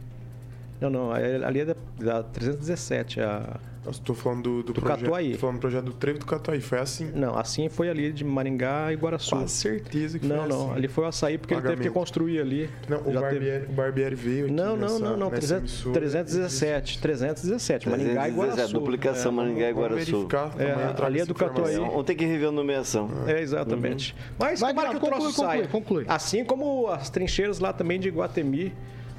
Não, 0.79 0.89
não, 0.89 1.11
ali 1.11 1.61
é 1.61 1.65
da, 1.65 1.75
da 1.97 2.23
317, 2.23 3.21
a 3.21 3.59
Tô 4.03 4.13
falando 4.13 4.41
do, 4.43 4.63
do, 4.63 4.73
Do 4.73 4.81
projeto. 4.81 5.01
Catuaí. 5.01 5.31
Tô 5.33 5.37
falando 5.39 5.55
do 5.57 5.59
projeto 5.61 5.85
do 5.85 5.93
trevo 5.93 6.19
do 6.19 6.25
Catuaí. 6.25 6.61
Foi 6.61 6.79
assim. 6.79 7.11
Não, 7.13 7.37
assim 7.37 7.69
foi 7.69 7.89
ali 7.89 8.11
de 8.11 8.23
Maringá 8.23 8.91
e 8.91 8.95
Guaraçu. 8.95 9.29
Quase 9.35 9.51
certeza 9.53 10.17
que 10.19 10.25
Não, 10.25 10.39
foi 10.39 10.47
não, 10.47 10.61
assim. 10.67 10.73
ali 10.77 10.87
foi 10.87 11.03
o 11.03 11.07
açaí 11.07 11.37
porque 11.37 11.53
ele 11.53 11.61
teve 11.61 11.73
que 11.73 11.77
Pagamento. 11.83 11.93
construir 11.99 12.39
ali. 12.39 12.69
Não, 12.89 12.99
o 12.99 13.11
Barbieri, 13.13 13.65
o 13.67 13.71
Barbieri 13.73 14.15
veio 14.15 14.45
aqui 14.45 14.53
Não, 14.53 14.75
não, 14.75 14.77
nessa, 14.77 14.99
não, 14.99 15.17
não, 15.17 15.29
nessa 15.29 15.47
300, 15.47 15.57
emissora. 15.73 15.93
317, 15.99 16.99
317, 17.01 17.89
Maringá 17.89 18.11
e 18.11 18.13
317, 18.15 18.35
Guaraçu. 18.55 18.73
duplicação 18.79 19.31
Maringá 19.31 19.69
e 19.69 19.73
Guaraçu. 19.73 20.27
É, 20.57 21.05
ali 21.05 21.19
é 21.19 21.25
do 21.25 21.33
Catuaí. 21.33 21.75
Vamos 21.75 22.03
ter 22.05 22.15
que 22.15 22.25
rever 22.25 22.49
a 22.49 22.51
nomeação. 22.51 23.09
É, 23.27 23.41
exatamente. 23.41 24.15
Mas 24.37 24.59
Vai, 24.59 24.73
tomara 24.73 24.89
que 24.91 24.97
o 24.97 24.99
conclui, 24.99 25.19
troço 25.19 25.35
conclui, 25.35 25.55
saia. 25.57 25.67
conclui. 25.67 26.05
Assim 26.07 26.43
como 26.43 26.87
as 26.89 27.09
trincheiras 27.09 27.59
lá 27.59 27.71
também 27.73 27.99
de 27.99 28.09
Guatemi. 28.09 28.73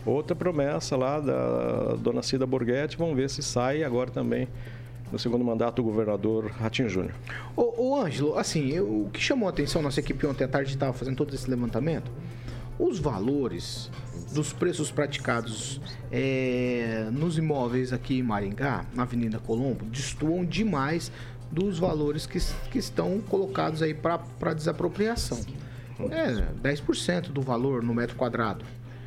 Outra 0.07 0.37
promessa 0.37 0.97
lá 0.97 1.19
da 1.21 1.97
dona 1.97 2.23
Cida 2.23 2.47
Borghetti. 2.47 2.97
Vamos 2.97 3.17
ver 3.17 3.29
se 3.29 3.43
sai 3.43 3.83
agora 3.83 4.11
também 4.11 4.49
no 5.13 5.19
segundo 5.19 5.45
mandato 5.45 5.77
do 5.77 5.83
governador 5.83 6.47
Ratinho 6.51 6.89
Júnior. 6.89 7.15
Ô, 7.57 7.75
ô 7.91 8.01
Ângelo, 8.01 8.39
assim, 8.39 8.71
eu- 8.71 9.03
o 9.07 9.11
que 9.13 9.21
chamou 9.21 9.47
a 9.49 9.51
atenção, 9.51 9.83
nossa 9.83 10.01
equipe 10.01 10.27
ontem 10.27 10.45
à 10.45 10.49
tarde 10.49 10.71
estava 10.71 10.93
fazendo 10.93 11.17
todo 11.17 11.35
esse 11.35 11.49
levantamento, 11.51 12.11
os 12.79 12.99
valores 12.99 13.91
dos 14.33 14.53
preços 14.53 14.91
praticados 14.91 15.81
é, 16.11 17.09
nos 17.13 17.39
imóveis 17.39 17.93
aqui 17.93 18.19
em 18.19 18.23
Maringá, 18.23 18.85
na 18.95 19.03
Avenida 19.05 19.39
Colombo, 19.39 19.85
destoam 19.87 20.45
demais 20.45 21.11
dos 21.51 21.79
valores 21.79 22.27
que, 22.27 22.39
que 22.71 22.79
estão 22.79 23.21
colocados 23.21 23.83
aí 23.83 23.95
para 23.95 24.55
desapropriação. 24.55 25.39
É, 26.11 26.53
10% 26.63 27.29
do 27.31 27.41
valor 27.41 27.83
no 27.83 27.95
metro 27.95 28.17
quadrado. 28.17 28.65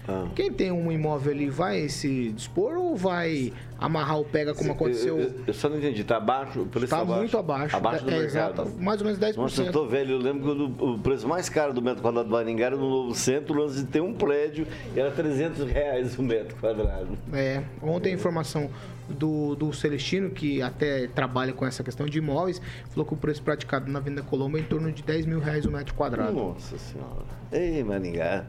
Ah. 0.09 0.27
Quem 0.35 0.51
tem 0.51 0.71
um 0.71 0.91
imóvel 0.91 1.31
ali 1.31 1.49
vai 1.49 1.87
se 1.87 2.31
dispor 2.31 2.75
ou 2.75 2.95
vai 2.95 3.53
amarrar 3.77 4.19
o 4.19 4.25
pega 4.25 4.53
como 4.55 4.71
aconteceu? 4.71 5.19
Eu, 5.19 5.27
eu- 5.29 5.43
eu 5.47 5.53
só 5.53 5.69
não 5.69 5.77
entendi. 5.77 6.03
Tá 6.03 6.17
abaixo? 6.17 6.61
O 6.61 6.65
preço 6.65 6.85
Está 6.85 6.97
tá 6.97 7.01
abaixo? 7.03 7.19
muito 7.21 7.37
abaixo. 7.37 7.75
Abaixo 7.75 8.03
do 8.03 8.11
é, 8.11 8.19
mercado. 8.19 8.61
exato, 8.61 8.81
mais 8.81 8.99
ou 9.01 9.05
menos 9.05 9.19
10%. 9.19 9.35
Nossa, 9.37 9.61
eu 9.63 9.71
tô 9.71 9.85
velho. 9.85 10.11
Eu 10.13 10.17
lembro 10.19 10.55
que 10.75 10.83
o, 10.83 10.97
preço 10.99 11.27
mais 11.27 11.47
caro 11.47 11.73
do 11.73 11.81
metro 11.81 12.01
quadrado 12.01 12.27
do 12.27 12.31
Maringá 12.31 12.65
era 12.65 12.75
no 12.75 12.89
Novo 12.89 13.13
Centro, 13.15 13.53
lance 13.53 13.77
de 13.81 13.85
ter 13.85 14.01
um 14.01 14.13
prédio, 14.13 14.65
e 14.95 14.99
era 14.99 15.11
300 15.11 15.65
reais 15.69 16.17
o 16.17 16.23
metro 16.23 16.55
quadrado. 16.57 17.09
É, 17.31 17.61
ontem 17.81 18.11
a 18.11 18.13
informação 18.15 18.69
do, 19.07 19.55
do 19.55 19.73
Celestino, 19.73 20.29
que 20.29 20.61
até 20.61 21.07
trabalha 21.07 21.53
com 21.53 21.65
essa 21.65 21.83
questão 21.83 22.05
de 22.05 22.17
imóveis, 22.17 22.61
falou 22.89 23.05
que 23.05 23.13
o 23.13 23.17
preço 23.17 23.41
praticado 23.41 23.91
na 23.91 23.99
Venda 23.99 24.21
Colombo 24.21 24.57
é 24.57 24.61
em 24.61 24.63
torno 24.63 24.91
de 24.91 25.01
10 25.03 25.25
mil 25.25 25.39
reais 25.39 25.65
o 25.65 25.71
metro 25.71 25.93
quadrado. 25.95 26.33
Nossa 26.33 26.77
senhora. 26.77 27.23
Ei, 27.51 27.83
Maringá, 27.83 28.45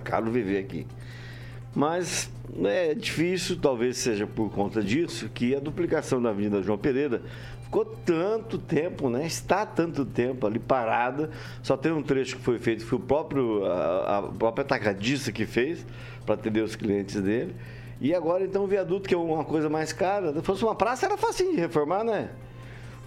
caro 0.00 0.30
viver 0.30 0.58
aqui. 0.58 0.86
Mas 1.74 2.30
é 2.64 2.94
difícil, 2.94 3.56
talvez 3.60 3.96
seja 3.96 4.26
por 4.26 4.50
conta 4.50 4.82
disso, 4.82 5.28
que 5.32 5.54
a 5.54 5.60
duplicação 5.60 6.20
da 6.20 6.30
Avenida 6.30 6.60
João 6.62 6.76
Pereira 6.76 7.22
ficou 7.62 7.84
tanto 7.84 8.58
tempo, 8.58 9.08
né? 9.08 9.24
Está 9.24 9.64
tanto 9.64 10.04
tempo 10.04 10.46
ali 10.46 10.58
parada. 10.58 11.30
Só 11.62 11.76
tem 11.76 11.92
um 11.92 12.02
trecho 12.02 12.36
que 12.36 12.42
foi 12.42 12.58
feito, 12.58 12.84
foi 12.84 12.98
o 12.98 13.02
próprio, 13.02 13.64
a, 13.64 14.18
a 14.18 14.22
própria 14.22 14.62
atacadista 14.62 15.30
que 15.30 15.46
fez 15.46 15.86
para 16.26 16.34
atender 16.34 16.62
os 16.62 16.74
clientes 16.74 17.20
dele. 17.20 17.54
E 18.00 18.14
agora, 18.14 18.44
então, 18.44 18.64
o 18.64 18.66
viaduto, 18.66 19.08
que 19.08 19.14
é 19.14 19.18
uma 19.18 19.44
coisa 19.44 19.68
mais 19.68 19.92
cara. 19.92 20.32
Se 20.32 20.42
fosse 20.42 20.64
uma 20.64 20.74
praça, 20.74 21.06
era 21.06 21.16
facinho 21.16 21.52
de 21.52 21.60
reformar, 21.60 22.02
né? 22.02 22.30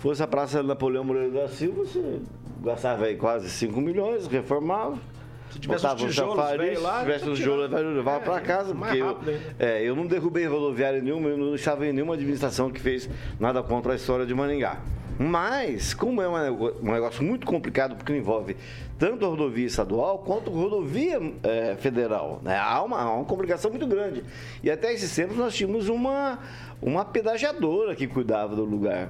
fosse 0.04 0.22
a 0.22 0.28
Praça 0.28 0.62
Napoleão 0.62 1.02
Moreira 1.02 1.32
da 1.32 1.48
Silva, 1.48 1.86
você 1.86 2.20
gastava 2.62 3.06
aí 3.06 3.16
quase 3.16 3.50
5 3.50 3.80
milhões, 3.80 4.28
reformava. 4.28 4.98
Se 5.54 5.60
tivesse 5.60 5.86
os 5.88 5.96
tijolos 6.02 6.50
velho 6.58 6.82
lá, 6.82 7.00
se 7.00 7.06
tivesse 7.06 7.30
os 7.30 7.38
tijolos, 7.40 7.70
velho, 7.70 7.96
levava 7.96 8.18
É, 8.18 8.26
para 8.26 8.42
casa. 8.42 8.74
mais 8.74 8.92
Porque 8.92 9.02
eu, 9.02 9.08
rápido 9.08 9.30
ainda. 9.30 9.56
é, 9.60 9.82
eu 9.84 9.96
não 9.96 10.06
derrubei 10.06 10.46
rodoviária 10.46 11.02
nenhuma, 11.02 11.30
eu 11.30 11.38
não 11.38 11.56
estava 11.56 11.88
em 11.88 11.94
nenhuma 11.94 12.16
administração 12.16 12.70
que 12.72 12.80
fez 12.82 13.10
nada 13.40 13.64
contra 13.64 13.94
a 13.94 13.96
história 13.96 14.26
de 14.26 14.34
Maringá. 14.34 14.80
Mas, 15.20 15.94
como 15.94 16.22
é 16.24 16.28
um 16.28 16.92
negócio 16.92 17.24
muito 17.24 17.46
complicado, 17.46 17.96
porque 17.96 18.12
envolve 18.16 18.58
tanto 18.98 19.24
a 19.24 19.30
rodovia 19.30 19.68
estadual 19.68 20.18
quanto 20.20 20.50
a 20.50 20.54
rodovia 20.54 21.22
eh, 21.44 21.76
federal, 21.80 22.42
né? 22.44 22.58
há, 22.58 22.82
uma, 22.82 23.00
há 23.00 23.14
uma 23.14 23.26
complicação 23.26 23.70
muito 23.70 23.86
grande. 23.86 24.24
E 24.64 24.72
até 24.72 24.92
esses 24.92 25.14
tempos 25.16 25.38
nós 25.38 25.54
tínhamos 25.54 25.88
uma, 25.88 26.40
uma 26.82 27.06
pedagiadora 27.06 27.96
que 27.96 28.08
cuidava 28.08 28.56
do 28.56 28.64
lugar. 28.66 29.10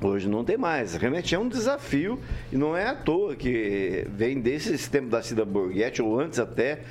Hoje 0.00 0.28
não 0.28 0.44
tem 0.44 0.56
mais. 0.56 0.94
Realmente 0.94 1.34
é 1.34 1.38
um 1.38 1.48
desafio 1.48 2.20
e 2.52 2.56
não 2.56 2.76
é 2.76 2.86
à 2.88 2.94
toa 2.94 3.34
que 3.34 4.06
vem 4.10 4.40
desses 4.40 4.86
tempos 4.88 5.10
da 5.10 5.22
Cida 5.22 5.44
Borghetti, 5.44 6.00
ou 6.00 6.18
antes 6.20 6.38
até, 6.38 6.82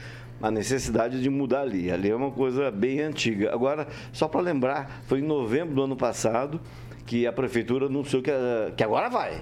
a 0.41 0.51
necessidade 0.51 1.21
de 1.21 1.29
mudar 1.29 1.61
ali. 1.61 1.89
Ali 1.89 2.09
é 2.09 2.15
uma 2.15 2.31
coisa 2.31 2.69
bem 2.69 2.99
antiga. 2.99 3.53
Agora, 3.53 3.87
só 4.11 4.27
para 4.27 4.41
lembrar, 4.41 5.01
foi 5.07 5.19
em 5.19 5.23
novembro 5.23 5.73
do 5.73 5.83
ano 5.83 5.95
passado 5.95 6.59
que 7.05 7.25
a 7.25 7.31
prefeitura 7.31 7.85
anunciou 7.85 8.21
que, 8.21 8.29
a- 8.29 8.71
que 8.75 8.83
agora 8.83 9.09
vai. 9.09 9.41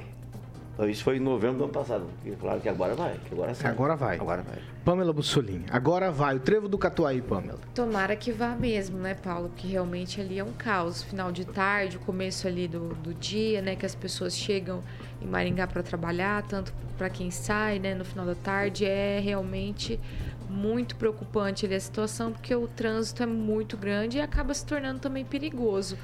Então, 0.75 0.89
isso 0.89 1.05
foi 1.05 1.15
em 1.15 1.19
novembro 1.21 1.57
do 1.59 1.63
ano 1.63 1.73
passado. 1.73 2.05
E 2.25 2.31
falaram 2.35 2.59
que 2.59 2.67
agora 2.67 2.93
vai, 2.93 3.13
que 3.13 3.33
agora 3.33 3.55
sai. 3.55 3.71
Agora 3.71 3.95
vai. 3.95 4.17
Agora 4.17 4.41
vai. 4.41 4.57
Pamela 4.83 5.13
Bussolini. 5.13 5.65
Agora 5.71 6.11
vai. 6.11 6.35
O 6.35 6.39
trevo 6.39 6.67
do 6.67 6.77
Catuaí, 6.77 7.21
Pamela. 7.21 7.59
Tomara 7.73 8.13
que 8.17 8.31
vá 8.33 8.49
mesmo, 8.49 8.97
né, 8.97 9.13
Paulo? 9.13 9.47
Porque 9.47 9.67
realmente 9.67 10.19
ali 10.19 10.37
é 10.37 10.43
um 10.43 10.51
caos. 10.51 11.01
Final 11.01 11.31
de 11.31 11.45
tarde, 11.45 11.95
o 11.95 11.99
começo 12.01 12.45
ali 12.45 12.67
do, 12.67 12.89
do 12.95 13.13
dia, 13.13 13.61
né? 13.61 13.77
Que 13.77 13.85
as 13.85 13.95
pessoas 13.95 14.35
chegam 14.35 14.83
em 15.21 15.25
Maringá 15.25 15.65
para 15.65 15.81
trabalhar, 15.81 16.43
tanto 16.43 16.73
para 16.97 17.09
quem 17.09 17.31
sai, 17.31 17.79
né, 17.79 17.95
no 17.95 18.03
final 18.03 18.25
da 18.25 18.35
tarde. 18.35 18.83
É 18.83 19.19
realmente 19.19 19.97
muito 20.49 20.97
preocupante 20.97 21.65
ali 21.65 21.75
a 21.75 21.79
situação, 21.79 22.33
porque 22.33 22.53
o 22.53 22.67
trânsito 22.67 23.23
é 23.23 23.25
muito 23.25 23.77
grande 23.77 24.17
e 24.17 24.21
acaba 24.21 24.53
se 24.53 24.65
tornando 24.65 24.99
também 24.99 25.23
perigoso. 25.23 25.97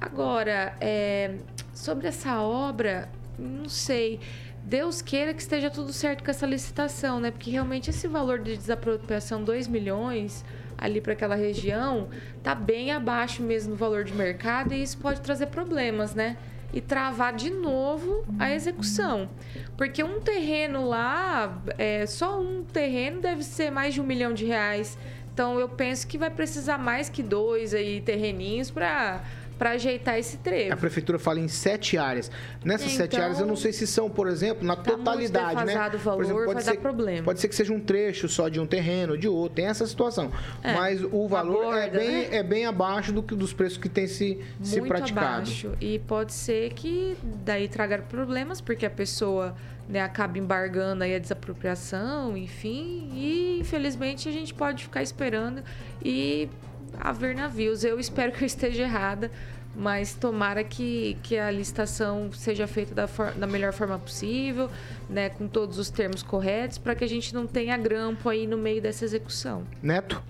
Agora, 0.00 0.74
é, 0.80 1.36
sobre 1.72 2.08
essa 2.08 2.40
obra, 2.42 3.08
não 3.38 3.68
sei. 3.68 4.20
Deus 4.64 5.02
queira 5.02 5.34
que 5.34 5.42
esteja 5.42 5.70
tudo 5.70 5.92
certo 5.92 6.22
com 6.22 6.30
essa 6.30 6.46
licitação, 6.46 7.18
né? 7.18 7.30
Porque 7.30 7.50
realmente 7.50 7.90
esse 7.90 8.06
valor 8.06 8.38
de 8.38 8.56
desapropriação, 8.56 9.42
2 9.42 9.66
milhões 9.66 10.44
ali 10.78 11.00
para 11.00 11.12
aquela 11.12 11.34
região, 11.34 12.08
tá 12.42 12.54
bem 12.54 12.90
abaixo 12.90 13.42
mesmo 13.42 13.72
do 13.72 13.76
valor 13.76 14.04
de 14.04 14.12
mercado 14.12 14.72
e 14.72 14.82
isso 14.82 14.98
pode 14.98 15.20
trazer 15.20 15.46
problemas, 15.46 16.14
né? 16.14 16.36
E 16.72 16.80
travar 16.80 17.32
de 17.34 17.50
novo 17.50 18.24
a 18.38 18.52
execução. 18.52 19.28
Porque 19.76 20.02
um 20.02 20.20
terreno 20.20 20.88
lá, 20.88 21.62
é, 21.76 22.06
só 22.06 22.40
um 22.40 22.64
terreno 22.64 23.20
deve 23.20 23.42
ser 23.42 23.70
mais 23.70 23.94
de 23.94 24.00
um 24.00 24.04
milhão 24.04 24.32
de 24.32 24.44
reais. 24.44 24.96
Então 25.32 25.58
eu 25.58 25.68
penso 25.68 26.06
que 26.06 26.18
vai 26.18 26.30
precisar 26.30 26.78
mais 26.78 27.08
que 27.08 27.22
dois 27.22 27.74
aí 27.74 28.00
terreninhos 28.00 28.70
para 28.70 29.22
para 29.62 29.70
ajeitar 29.70 30.18
esse 30.18 30.38
trevo. 30.38 30.72
A 30.72 30.76
prefeitura 30.76 31.20
fala 31.20 31.38
em 31.38 31.46
sete 31.46 31.96
áreas. 31.96 32.28
Nessas 32.64 32.86
Então, 32.86 32.96
sete 32.96 33.20
áreas, 33.20 33.38
eu 33.38 33.46
não 33.46 33.54
sei 33.54 33.72
se 33.72 33.86
são, 33.86 34.10
por 34.10 34.26
exemplo, 34.26 34.66
na 34.66 34.74
tá 34.74 34.90
totalidade, 34.90 35.64
né? 35.64 35.88
o 35.94 35.98
valor, 35.98 36.52
vai 36.52 36.64
dar 36.64 36.76
problema. 36.78 37.22
Pode 37.22 37.38
ser 37.38 37.46
que 37.46 37.54
seja 37.54 37.72
um 37.72 37.78
trecho 37.78 38.28
só 38.28 38.48
de 38.48 38.58
um 38.58 38.66
terreno, 38.66 39.16
de 39.16 39.28
outro. 39.28 39.54
Tem 39.54 39.66
essa 39.66 39.86
situação. 39.86 40.32
É, 40.64 40.74
Mas 40.74 41.00
o 41.04 41.28
valor 41.28 41.76
é, 41.76 41.82
borda, 41.82 41.96
bem, 41.96 42.10
né? 42.10 42.28
é 42.32 42.42
bem 42.42 42.66
abaixo 42.66 43.12
do 43.12 43.22
que 43.22 43.36
dos 43.36 43.52
preços 43.52 43.78
que 43.78 43.88
tem 43.88 44.08
se, 44.08 44.40
se 44.60 44.80
muito 44.80 44.88
praticado. 44.88 45.26
abaixo. 45.28 45.76
E 45.80 46.00
pode 46.00 46.32
ser 46.32 46.72
que 46.72 47.16
daí 47.44 47.68
traga 47.68 47.98
problemas, 47.98 48.60
porque 48.60 48.84
a 48.84 48.90
pessoa 48.90 49.54
né, 49.88 50.00
acaba 50.00 50.38
embargando 50.38 51.04
aí 51.04 51.14
a 51.14 51.20
desapropriação, 51.20 52.36
enfim. 52.36 53.12
E 53.14 53.60
infelizmente 53.60 54.28
a 54.28 54.32
gente 54.32 54.52
pode 54.52 54.82
ficar 54.82 55.04
esperando 55.04 55.62
e 56.04 56.50
haver 56.98 57.34
navios. 57.34 57.84
Eu 57.84 57.98
espero 57.98 58.32
que 58.32 58.42
eu 58.42 58.46
esteja 58.46 58.82
errada, 58.82 59.30
mas 59.74 60.14
tomara 60.14 60.62
que, 60.62 61.16
que 61.22 61.38
a 61.38 61.50
licitação 61.50 62.30
seja 62.32 62.66
feita 62.66 62.94
da, 62.94 63.06
for- 63.08 63.32
da 63.32 63.46
melhor 63.46 63.72
forma 63.72 63.98
possível, 63.98 64.68
né, 65.08 65.28
com 65.30 65.48
todos 65.48 65.78
os 65.78 65.88
termos 65.90 66.22
corretos, 66.22 66.78
para 66.78 66.94
que 66.94 67.04
a 67.04 67.08
gente 67.08 67.34
não 67.34 67.46
tenha 67.46 67.76
grampo 67.76 68.28
aí 68.28 68.46
no 68.46 68.58
meio 68.58 68.82
dessa 68.82 69.04
execução. 69.04 69.64
Neto? 69.82 70.22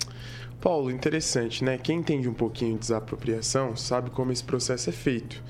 Paulo, 0.60 0.92
interessante, 0.92 1.64
né? 1.64 1.76
Quem 1.76 1.98
entende 1.98 2.28
um 2.28 2.34
pouquinho 2.34 2.74
de 2.74 2.80
desapropriação 2.80 3.74
sabe 3.74 4.10
como 4.10 4.30
esse 4.30 4.44
processo 4.44 4.90
é 4.90 4.92
feito. 4.92 5.42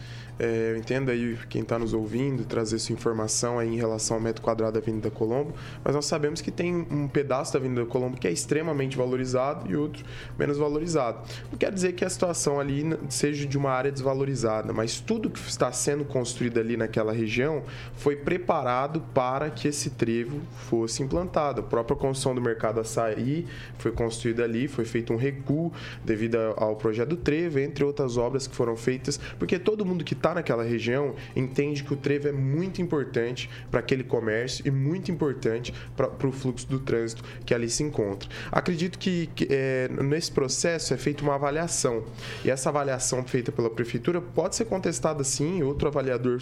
É, 0.43 0.73
eu 0.73 0.77
entendo 0.77 1.09
aí 1.09 1.39
quem 1.49 1.63
está 1.63 1.79
nos 1.79 1.95
ouvindo 1.95 2.45
trazer 2.45 2.77
sua 2.81 2.93
informação 2.93 3.61
aí 3.61 3.69
em 3.69 3.77
relação 3.77 4.17
ao 4.17 4.21
metro 4.21 4.43
quadrado 4.43 4.73
da 4.73 4.81
Avenida 4.81 5.09
Colombo, 5.09 5.55
mas 5.85 5.95
nós 5.95 6.05
sabemos 6.05 6.41
que 6.41 6.51
tem 6.51 6.85
um 6.91 7.07
pedaço 7.07 7.53
da 7.53 7.61
Avenida 7.61 7.87
Colombo 7.87 8.17
que 8.17 8.27
é 8.27 8.33
extremamente 8.33 8.97
valorizado 8.97 9.71
e 9.71 9.77
outro 9.77 10.05
menos 10.37 10.59
valorizado. 10.59 11.21
Não 11.49 11.57
quer 11.57 11.71
dizer 11.71 11.93
que 11.93 12.05
a 12.05 12.11
situação 12.11 12.59
ali 12.59 12.85
seja 13.09 13.47
de 13.47 13.57
uma 13.57 13.71
área 13.71 13.93
desvalorizada, 13.93 14.73
mas 14.73 14.99
tudo 14.99 15.31
que 15.31 15.39
está 15.39 15.71
sendo 15.71 16.05
construído 16.05 16.59
ali 16.59 16.77
naquela 16.77 17.13
região 17.13 17.63
foi 17.95 18.17
preparado 18.17 19.01
para 19.15 19.49
que 19.49 19.69
esse 19.69 19.91
trevo 19.91 20.41
fosse 20.69 21.05
implantado. 21.05 21.61
A 21.61 21.65
própria 21.65 21.97
construção 21.97 22.35
do 22.35 22.41
mercado 22.41 22.81
açaí 22.81 23.47
foi 23.79 23.93
construída 23.93 24.43
ali, 24.43 24.67
foi 24.67 24.85
feito 24.85 25.13
um 25.13 25.17
recuo 25.17 25.73
devido 26.05 26.37
ao 26.57 26.75
projeto 26.75 27.11
do 27.11 27.17
trevo, 27.17 27.61
entre 27.61 27.85
outras 27.85 28.17
obras 28.17 28.49
que 28.49 28.57
foram 28.57 28.77
feitas, 28.77 29.21
porque 29.39 29.57
todo 29.57 29.87
mundo 29.87 30.03
que 30.03 30.15
está 30.15 30.32
naquela 30.35 30.63
região 30.63 31.15
entende 31.35 31.83
que 31.85 31.93
o 31.93 31.97
trevo 31.97 32.29
é 32.29 32.33
muito 32.33 32.81
importante 32.81 33.49
para 33.71 33.81
aquele 33.81 34.05
comércio 34.05 34.67
e 34.67 34.71
muito 34.71 35.11
importante 35.11 35.73
para 35.97 36.27
o 36.29 36.33
fluxo 36.33 36.67
do 36.69 36.79
trânsito 36.79 37.23
que 37.45 37.55
ali 37.55 37.69
se 37.69 37.83
encontra. 37.83 38.29
Acredito 38.51 38.99
que, 38.99 39.29
que, 39.35 39.49
é, 39.51 39.89
nesse 40.03 40.31
processo 40.33 40.95
é 40.95 40.97
feita 40.97 41.23
uma 41.23 41.35
avaliação 41.35 42.05
e 42.45 42.51
essa 42.51 42.69
avaliação 42.69 43.25
feita 43.25 43.51
pela 43.53 43.71
prefeitura 43.71 44.21
pode 44.21 44.57
ser 44.57 44.65
contestada 44.67 45.23
sim, 45.25 45.63
outro 45.63 45.89
avaliador 45.89 46.39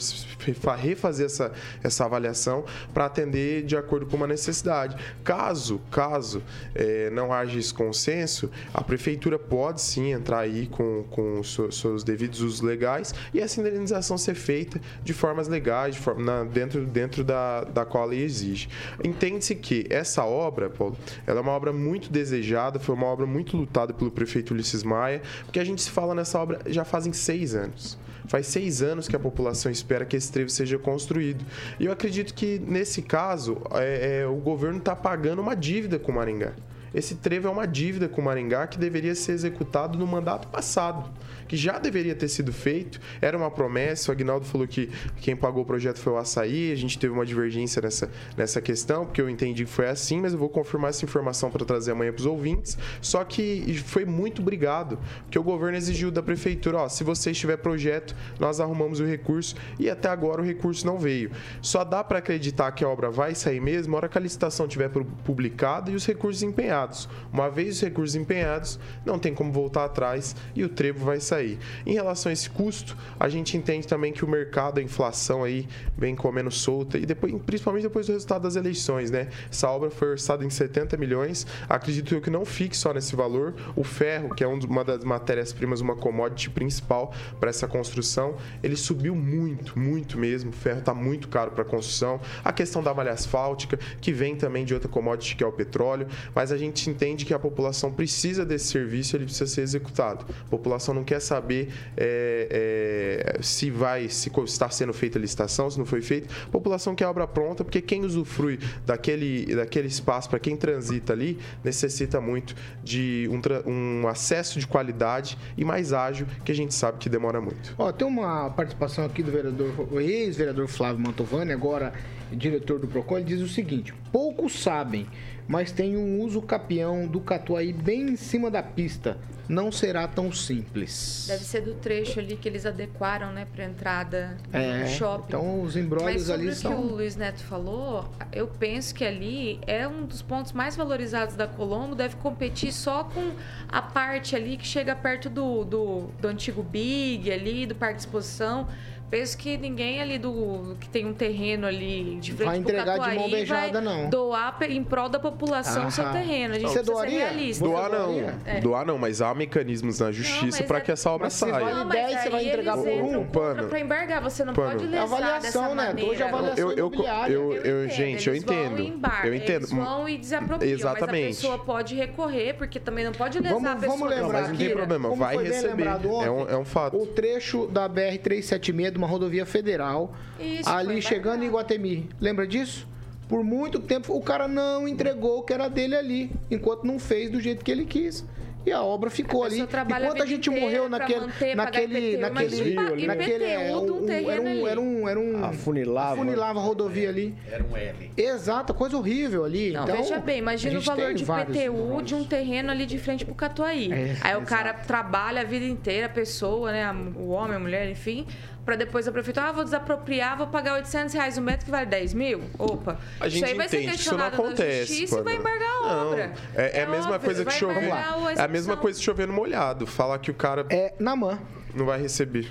fa- 0.60 0.76
refazer 0.76 1.26
essa, 1.26 1.52
essa 1.82 2.04
avaliação 2.04 2.64
para 2.94 3.06
atender 3.06 3.62
de 3.64 3.76
acordo 3.76 4.06
com 4.06 4.16
uma 4.16 4.26
necessidade. 4.26 4.96
Caso, 5.24 5.80
caso 5.90 6.42
é, 6.74 7.10
não 7.10 7.32
haja 7.32 7.58
esse 7.58 7.72
consenso, 7.72 8.50
a 8.72 8.82
prefeitura 8.82 9.38
pode 9.38 9.80
sim 9.80 10.12
entrar 10.12 10.40
aí 10.40 10.66
com, 10.66 11.04
com 11.10 11.42
seus- 11.42 12.04
devidos 12.04 12.40
usos 12.40 12.60
legais 12.60 13.14
e 13.32 13.40
essa 13.40 13.60
indenização 13.70 14.18
ser 14.18 14.35
feita 14.35 14.80
de 15.02 15.12
formas 15.12 15.48
legais, 15.48 15.94
de 15.94 16.00
forma, 16.00 16.22
na- 16.22 16.44
dentro, 16.44 16.85
dentro 16.87 17.24
da, 17.24 17.64
da 17.64 17.85
qual 17.85 18.04
a 18.04 18.06
lei 18.06 18.22
exige. 18.22 18.68
Entende-se 19.02 19.54
que 19.54 19.87
essa 19.88 20.24
obra, 20.24 20.68
Paulo, 20.68 20.96
ela 21.26 21.38
é 21.38 21.42
uma 21.42 21.52
obra 21.52 21.72
muito 21.72 22.11
desejada, 22.11 22.78
foi 22.78 22.94
uma 22.94 23.06
obra 23.06 23.26
muito 23.26 23.56
lutada 23.56 23.92
pelo 23.94 24.11
prefeito 24.11 24.52
Ulisses 24.52 24.83
Maia, 24.83 25.22
porque 25.44 25.59
a 25.61 25.64
gente 25.64 25.83
se 25.83 25.90
fala 25.90 26.14
nessa 26.14 26.38
obra 26.38 26.61
já 26.66 26.85
fazem 26.85 27.12
seis 27.12 27.54
anos. 27.54 27.98
Faz 28.26 28.46
seis 28.46 28.80
anos 28.80 29.09
que 29.09 29.16
a 29.16 29.18
população 29.18 29.72
espera 29.72 30.04
que 30.04 30.16
esse 30.16 30.30
trevo 30.30 30.50
seja 30.50 30.78
construído. 30.78 31.44
E 31.80 31.87
eu 31.87 31.92
acredito 31.92 32.33
que, 32.33 32.61
nesse 32.64 33.02
caso, 33.02 33.61
é, 33.72 34.20
é, 34.20 34.26
o 34.26 34.37
governo 34.37 34.78
está 34.78 34.94
pagando 34.94 35.42
uma 35.42 35.56
dívida 35.56 35.98
com 35.98 36.12
Maringá. 36.12 36.52
Esse 36.94 37.16
trevo 37.16 37.48
é 37.48 37.50
uma 37.50 37.66
dívida 37.66 38.09
com 38.09 38.22
Maringá 38.22 38.68
que 38.68 38.78
deveria 38.78 39.16
ser 39.16 39.33
executado 39.33 39.98
no 39.98 40.06
mandato 40.06 40.46
passado, 40.48 41.11
que 41.50 41.56
já 41.56 41.80
deveria 41.80 42.14
ter 42.14 42.28
sido 42.28 42.52
feito. 42.52 43.00
Era 43.20 43.36
uma 43.36 43.50
promessa. 43.50 44.08
O 44.08 44.12
Agnaldo 44.12 44.46
falou 44.46 44.68
que 44.68 44.88
quem 45.16 45.34
pagou 45.34 45.64
o 45.64 45.66
projeto 45.66 45.98
foi 45.98 46.12
o 46.12 46.16
Açaí. 46.16 46.70
A 46.70 46.76
gente 46.76 46.96
teve 46.96 47.12
uma 47.12 47.26
divergência 47.26 47.82
nessa, 47.82 48.08
nessa 48.36 48.60
questão, 48.60 49.04
porque 49.04 49.20
eu 49.20 49.28
entendi 49.28 49.64
que 49.64 49.70
foi 49.70 49.88
assim, 49.88 50.20
mas 50.20 50.32
eu 50.32 50.38
vou 50.38 50.48
confirmar 50.48 50.90
essa 50.90 51.04
informação 51.04 51.50
para 51.50 51.64
trazer 51.64 51.90
amanhã 51.90 52.12
para 52.12 52.20
os 52.20 52.26
ouvintes. 52.26 52.78
Só 53.02 53.24
que 53.24 53.74
foi 53.84 54.04
muito 54.04 54.40
obrigado, 54.42 54.96
porque 55.24 55.36
o 55.40 55.42
governo 55.42 55.76
exigiu 55.76 56.12
da 56.12 56.22
prefeitura: 56.22 56.78
ó, 56.78 56.88
se 56.88 57.02
você 57.02 57.32
tiver 57.32 57.56
projeto, 57.56 58.14
nós 58.38 58.60
arrumamos 58.60 59.00
o 59.00 59.04
recurso 59.04 59.56
e 59.76 59.90
até 59.90 60.08
agora 60.08 60.40
o 60.40 60.44
recurso 60.44 60.86
não 60.86 60.98
veio. 61.00 61.32
Só 61.60 61.82
dá 61.82 62.04
para 62.04 62.18
acreditar 62.18 62.70
que 62.70 62.84
a 62.84 62.88
obra 62.88 63.10
vai 63.10 63.34
sair 63.34 63.58
mesmo 63.60 63.90
na 63.90 63.96
hora 63.96 64.08
que 64.08 64.16
a 64.16 64.20
licitação 64.20 64.66
estiver 64.66 64.88
pu- 64.88 65.04
publicada 65.24 65.90
e 65.90 65.96
os 65.96 66.06
recursos 66.06 66.44
empenhados. 66.44 67.08
Uma 67.32 67.50
vez 67.50 67.74
os 67.74 67.80
recursos 67.82 68.14
empenhados, 68.14 68.78
não 69.04 69.18
tem 69.18 69.34
como 69.34 69.50
voltar 69.50 69.84
atrás 69.86 70.36
e 70.54 70.62
o 70.62 70.68
trevo 70.68 71.04
vai 71.04 71.18
sair. 71.18 71.39
Em 71.85 71.92
relação 71.92 72.31
a 72.31 72.33
esse 72.33 72.48
custo, 72.48 72.96
a 73.18 73.29
gente 73.29 73.57
entende 73.57 73.87
também 73.87 74.12
que 74.12 74.24
o 74.24 74.29
mercado, 74.29 74.79
a 74.79 74.83
inflação 74.83 75.44
aí 75.44 75.68
vem 75.96 76.14
comendo 76.14 76.50
solta 76.50 76.98
e 76.98 77.05
depois, 77.05 77.35
principalmente 77.44 77.83
depois 77.83 78.07
do 78.07 78.12
resultado 78.12 78.42
das 78.42 78.57
eleições, 78.57 79.11
né? 79.11 79.29
Essa 79.50 79.68
obra 79.68 79.90
foi 79.90 80.09
orçada 80.09 80.44
em 80.44 80.50
70 80.50 80.96
milhões. 80.96 81.46
Acredito 81.68 82.14
eu 82.14 82.20
que 82.20 82.31
não 82.31 82.44
fique 82.44 82.76
só 82.76 82.92
nesse 82.92 83.16
valor. 83.16 83.55
O 83.74 83.85
ferro, 83.85 84.35
que 84.35 84.44
é 84.44 84.48
um 84.48 84.61
uma 84.66 84.85
das 84.85 85.05
matérias-primas, 85.05 85.81
uma 85.81 85.96
commodity 85.96 86.50
principal 86.50 87.12
para 87.38 87.50
essa 87.50 87.66
construção, 87.66 88.37
ele 88.62 88.76
subiu 88.76 89.14
muito, 89.14 89.79
muito 89.79 90.18
mesmo. 90.18 90.50
O 90.50 90.53
ferro 90.53 90.81
está 90.81 90.94
muito 90.94 91.29
caro 91.29 91.50
para 91.50 91.64
construção. 91.64 92.20
A 92.44 92.53
questão 92.53 92.83
da 92.83 92.92
malha 92.92 93.12
asfáltica, 93.12 93.79
que 94.00 94.12
vem 94.12 94.37
também 94.37 94.64
de 94.64 94.74
outra 94.74 94.88
commodity 94.88 95.37
que 95.37 95.44
é 95.44 95.46
o 95.46 95.53
petróleo, 95.53 96.07
mas 96.35 96.53
a 96.53 96.57
gente 96.57 96.88
entende 96.88 97.24
que 97.24 97.35
a 97.35 97.38
população 97.38 97.92
precisa 97.92 98.44
desse 98.44 98.66
serviço, 98.66 99.16
ele 99.16 99.24
precisa 99.24 99.46
ser 99.46 99.62
executado. 99.62 100.26
A 100.46 100.50
população 100.50 100.94
não 100.94 101.05
quer 101.05 101.20
saber 101.30 101.68
é, 101.96 103.36
é, 103.38 103.42
se 103.42 103.70
vai, 103.70 104.08
se 104.08 104.30
está 104.44 104.68
sendo 104.68 104.92
feita 104.92 105.16
a 105.16 105.20
licitação, 105.20 105.70
se 105.70 105.78
não 105.78 105.86
foi 105.86 106.02
feita. 106.02 106.28
População 106.50 106.94
quer 106.94 107.04
a 107.04 107.10
obra 107.10 107.26
pronta, 107.26 107.62
porque 107.62 107.80
quem 107.80 108.04
usufrui 108.04 108.58
daquele, 108.84 109.54
daquele 109.54 109.86
espaço, 109.86 110.28
para 110.28 110.40
quem 110.40 110.56
transita 110.56 111.12
ali, 111.12 111.38
necessita 111.62 112.20
muito 112.20 112.56
de 112.82 113.28
um, 113.30 113.70
um 113.70 114.08
acesso 114.08 114.58
de 114.58 114.66
qualidade 114.66 115.38
e 115.56 115.64
mais 115.64 115.92
ágil, 115.92 116.26
que 116.44 116.50
a 116.50 116.54
gente 116.54 116.74
sabe 116.74 116.98
que 116.98 117.08
demora 117.08 117.40
muito. 117.40 117.74
Ó, 117.78 117.92
tem 117.92 118.06
uma 118.06 118.50
participação 118.50 119.04
aqui 119.04 119.22
do 119.22 119.30
vereador, 119.30 119.72
ex-vereador 120.00 120.66
Flávio 120.66 121.00
Mantovani, 121.00 121.52
agora 121.52 121.92
diretor 122.32 122.78
do 122.78 122.86
Procon, 122.86 123.18
ele 123.18 123.26
diz 123.26 123.40
o 123.40 123.48
seguinte: 123.48 123.94
poucos 124.12 124.60
sabem, 124.60 125.06
mas 125.50 125.72
tem 125.72 125.96
um 125.96 126.20
uso 126.20 126.40
capião 126.40 127.08
do 127.08 127.18
Catuaí 127.20 127.72
bem 127.72 128.10
em 128.10 128.16
cima 128.16 128.48
da 128.48 128.62
pista. 128.62 129.18
Não 129.48 129.72
será 129.72 130.06
tão 130.06 130.30
simples. 130.30 131.24
Deve 131.26 131.42
ser 131.42 131.62
do 131.62 131.74
trecho 131.74 132.20
ali 132.20 132.36
que 132.36 132.48
eles 132.48 132.64
adequaram, 132.64 133.32
né, 133.32 133.44
para 133.52 133.64
entrada 133.64 134.36
É, 134.52 134.84
no 134.84 134.86
shopping. 134.90 135.24
então 135.26 135.60
os 135.62 135.74
Mas 135.74 135.84
embrólios 135.84 136.22
sobre 136.22 136.34
ali 136.42 136.46
o 136.46 136.54
que 136.54 136.56
são. 136.56 136.80
o 136.80 136.86
Luiz 136.86 137.16
Neto 137.16 137.42
falou, 137.42 138.08
eu 138.32 138.46
penso 138.46 138.94
que 138.94 139.04
ali 139.04 139.58
é 139.66 139.88
um 139.88 140.06
dos 140.06 140.22
pontos 140.22 140.52
mais 140.52 140.76
valorizados 140.76 141.34
da 141.34 141.48
Colombo, 141.48 141.96
deve 141.96 142.14
competir 142.14 142.72
só 142.72 143.02
com 143.02 143.32
a 143.68 143.82
parte 143.82 144.36
ali 144.36 144.56
que 144.56 144.64
chega 144.68 144.94
perto 144.94 145.28
do, 145.28 145.64
do, 145.64 146.00
do 146.20 146.28
antigo 146.28 146.62
Big 146.62 147.28
ali, 147.32 147.66
do 147.66 147.74
Parque 147.74 147.96
de 147.96 148.02
Exposição, 148.02 148.68
Penso 149.10 149.36
que 149.36 149.56
ninguém 149.58 150.00
ali 150.00 150.18
do 150.18 150.76
que 150.78 150.88
tem 150.88 151.04
um 151.04 151.12
terreno 151.12 151.66
ali 151.66 152.16
de 152.20 152.32
frente 152.32 152.46
Vai 152.46 152.60
pro 152.60 152.70
entregar 152.70 152.92
de 152.94 152.98
Catuaí 153.00 153.18
mão 153.18 153.30
beijada, 153.30 153.72
vai 153.72 153.82
não. 153.82 154.08
doar 154.08 154.56
em 154.68 154.84
prol 154.84 155.08
da 155.08 155.18
população 155.18 155.88
o 155.88 155.90
seu 155.90 156.06
Ah. 156.06 156.12
terreno. 156.12 156.54
A 156.54 156.58
gente 156.60 156.70
Você 156.70 156.82
doaria? 156.82 157.18
ser 157.18 157.24
realista. 157.34 157.64
Doar 157.64 157.90
não. 157.90 158.32
É. 158.46 158.60
Doar 158.60 158.86
não, 158.86 158.96
mas 158.98 159.20
há 159.20 159.34
mecanismos 159.34 159.98
na 159.98 160.12
justiça 160.12 160.62
para 160.62 160.78
é- 160.78 160.80
que 160.80 160.92
essa 160.92 161.10
obra 161.10 161.24
mas 161.26 161.32
se 161.32 161.40
saia. 161.40 161.52
vale- 161.52 161.64
Não, 161.74 161.84
mas 161.86 161.92
10, 161.92 162.20
você 162.22 162.30
vai 162.30 162.46
entregar 162.48 162.76
por 162.76 162.86
um? 162.88 163.24
Pano. 163.26 163.68
pra 163.68 163.80
embargar. 163.80 164.22
Você 164.22 164.44
não 164.44 164.54
Pano. 164.54 164.70
pode 164.72 164.84
lesar 164.86 165.02
avaliação, 165.02 165.40
dessa 165.40 165.68
né? 165.74 165.74
maneira. 165.86 166.10
Hoje 166.10 166.22
a 166.22 166.28
avaliação 166.28 166.58
Eu- 166.58 166.70
eu- 166.70 166.78
imobiliária. 166.86 167.32
eu- 167.32 167.52
eu- 167.54 167.88
gente, 167.88 168.28
eu 168.28 168.34
entendo. 168.36 168.80
Eu 169.24 169.34
entendo. 169.34 169.60
Eles 169.60 169.72
vão 169.72 170.08
e 170.08 170.16
desapropriam. 170.18 170.72
Exatamente. 170.72 171.26
Mas 171.26 171.38
a 171.38 171.40
pessoa 171.40 171.58
pode 171.58 171.94
recorrer, 171.96 172.54
porque 172.54 172.78
também 172.78 173.04
não 173.04 173.12
pode 173.12 173.38
lesar 173.40 173.54
Vamos- 173.54 173.70
a 173.70 173.74
pessoa. 173.74 173.96
vamos 173.96 174.08
lembrar 174.10 174.32
Mas 174.32 174.42
não 174.48 174.54
aqui, 174.54 174.64
tem 174.66 174.76
problema, 174.76 175.14
vai 175.16 175.36
receber. 175.36 175.86
É 175.86 176.30
um, 176.30 176.48
é 176.48 176.56
um 176.56 176.64
fato. 176.64 176.96
O 176.96 177.06
trecho 177.06 177.66
da 177.66 177.88
BR-376 177.88 178.90
de 178.92 178.99
uma 179.00 179.06
rodovia 179.06 179.44
federal, 179.46 180.14
Isso, 180.38 180.68
ali 180.68 181.00
chegando 181.02 181.42
em 181.42 181.46
embargado. 181.46 181.74
Iguatemi. 181.74 182.08
Lembra 182.20 182.46
disso? 182.46 182.86
Por 183.28 183.42
muito 183.44 183.78
tempo 183.78 184.14
o 184.16 184.20
cara 184.20 184.48
não 184.48 184.86
entregou 184.88 185.38
o 185.38 185.42
que 185.42 185.52
era 185.52 185.68
dele 185.68 185.94
ali, 185.96 186.30
enquanto 186.50 186.84
não 186.84 186.98
fez 186.98 187.30
do 187.30 187.40
jeito 187.40 187.64
que 187.64 187.70
ele 187.70 187.84
quis. 187.86 188.24
E 188.66 188.70
a 188.70 188.82
obra 188.82 189.08
ficou 189.08 189.42
A 189.42 189.46
ali. 189.46 189.60
Enquanto 189.60 189.74
a 189.94 190.12
vida 190.12 190.26
gente 190.26 190.50
morreu 190.50 190.86
naquele. 190.86 191.20
manter, 191.20 191.54
naquele. 191.56 191.98
IPTU. 192.16 192.20
naquele. 192.20 192.78
Ali. 192.78 193.06
naquele 193.06 193.44
é, 193.44 193.74
um 193.74 193.78
um- 194.02 194.04
terreno 194.04 194.30
era 194.30 194.42
um, 194.42 194.68
era 194.68 194.80
um. 194.80 195.08
Era 195.08 195.18
um. 195.20 195.44
Afunilava. 195.46 196.12
Afunilava 196.12 196.58
a 196.58 196.62
rodovia 196.62 197.08
ali. 197.08 197.34
Era 197.50 197.64
um 197.64 197.74
L. 197.74 198.10
Exato, 198.14 198.74
coisa 198.74 198.98
horrível 198.98 199.46
ali. 199.46 199.70
Não, 199.72 199.84
então, 199.84 199.96
veja 199.96 200.18
bem, 200.18 200.34
a 200.34 200.38
imagina 200.40 200.78
o 200.78 200.82
valor 200.82 201.14
de 201.14 201.24
PTU 201.24 202.02
de 202.02 202.14
um 202.14 202.22
terreno 202.24 202.70
ali 202.70 202.84
de 202.84 202.98
frente 202.98 203.24
pro 203.24 203.34
Catuaí. 203.34 203.90
É, 203.90 204.16
Aí 204.20 204.34
o 204.34 204.42
exato. 204.42 204.44
cara 204.44 204.74
trabalha 204.74 205.40
a 205.40 205.44
vida 205.44 205.64
inteira, 205.64 206.04
a 206.04 206.10
pessoa, 206.10 206.70
né? 206.70 206.84
a- 206.84 206.92
O 207.16 207.30
homem, 207.30 207.56
a 207.56 207.60
mulher, 207.60 207.88
enfim, 207.90 208.26
pra 208.64 208.76
depois 208.76 209.06
a 209.08 209.12
prefeitura, 209.12 209.46
ah, 209.48 209.52
vou 209.52 209.64
desapropriar, 209.64 210.36
vou 210.36 210.46
pagar 210.46 210.74
800 210.74 211.14
reais 211.14 211.38
um 211.38 211.40
metro 211.42 211.64
que 211.64 211.70
vale 211.70 211.86
10 211.86 212.14
mil? 212.14 212.42
Opa. 212.58 212.98
A 213.18 213.28
gente 213.28 213.36
isso 213.42 213.44
aí 213.46 213.54
vai 213.56 213.68
ser 213.68 213.78
entende 213.82 213.96
que 213.96 214.00
isso 214.02 214.10
não 214.16 214.18
questionado 214.30 214.36
na 214.42 214.48
acontece. 214.48 214.86
justiça 214.94 215.18
e 215.20 215.22
vai 215.22 215.36
embargar 215.36 215.68
a 215.68 215.82
Não, 215.82 216.08
obra. 216.12 216.32
É, 216.54 216.80
é 216.80 216.82
a 216.82 216.86
mesma 216.88 217.12
óbvio, 217.14 217.20
coisa 217.24 217.44
que 217.44 217.52
chover. 217.52 217.88
É 218.36 218.40
a 218.42 218.48
mesma 218.48 218.76
coisa 218.76 218.98
que 218.98 219.04
chover 219.04 219.26
no 219.26 219.34
molhado. 219.34 219.86
Falar 219.86 220.18
que 220.18 220.30
o 220.30 220.34
cara 220.34 220.66
É 220.70 220.94
na 220.98 221.16
mão. 221.16 221.38
não 221.74 221.86
vai 221.86 222.00
receber. 222.00 222.50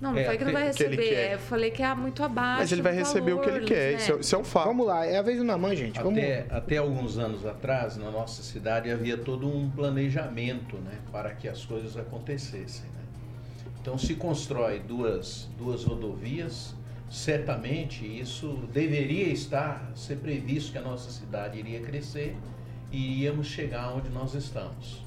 Não, 0.00 0.12
não 0.12 0.18
É, 0.18 0.24
falei 0.24 0.38
que 0.38 0.44
não 0.44 0.52
vai 0.52 0.62
que 0.62 0.68
receber. 0.68 1.08
quer. 1.08 1.32
Eu 1.32 1.38
falei 1.38 1.70
que 1.70 1.82
é 1.82 1.94
muito 1.94 2.22
abaixo. 2.22 2.58
Mas 2.60 2.72
ele 2.72 2.82
vai 2.82 2.92
receber 2.92 3.32
o 3.32 3.38
que 3.38 3.48
ele 3.48 3.60
valor, 3.60 3.68
quer. 3.68 3.92
né? 3.92 3.96
Isso, 3.96 4.12
é, 4.12 4.16
isso 4.16 4.34
é 4.36 4.38
um 4.38 4.44
fato. 4.44 4.66
Vamos 4.66 4.86
lá, 4.86 5.06
é 5.06 5.16
a 5.16 5.22
vez 5.22 5.38
do 5.38 5.44
Namã, 5.44 5.74
gente. 5.74 5.98
Vamos. 5.98 6.18
Até, 6.18 6.46
até 6.50 6.76
alguns 6.76 7.16
anos 7.16 7.46
atrás, 7.46 7.96
na 7.96 8.10
nossa 8.10 8.42
cidade, 8.42 8.90
havia 8.90 9.16
todo 9.16 9.48
um 9.48 9.70
planejamento 9.70 10.76
né, 10.76 10.98
para 11.10 11.30
que 11.30 11.48
as 11.48 11.64
coisas 11.64 11.96
acontecessem. 11.96 12.84
Então, 13.84 13.98
se 13.98 14.14
constrói 14.14 14.78
duas, 14.78 15.46
duas 15.58 15.84
rodovias, 15.84 16.74
certamente 17.10 18.02
isso 18.06 18.66
deveria 18.72 19.28
estar, 19.28 19.92
ser 19.94 20.16
previsto 20.16 20.72
que 20.72 20.78
a 20.78 20.80
nossa 20.80 21.10
cidade 21.10 21.58
iria 21.58 21.82
crescer 21.82 22.34
e 22.90 22.96
iríamos 22.96 23.46
chegar 23.46 23.94
onde 23.94 24.08
nós 24.08 24.32
estamos. 24.32 25.02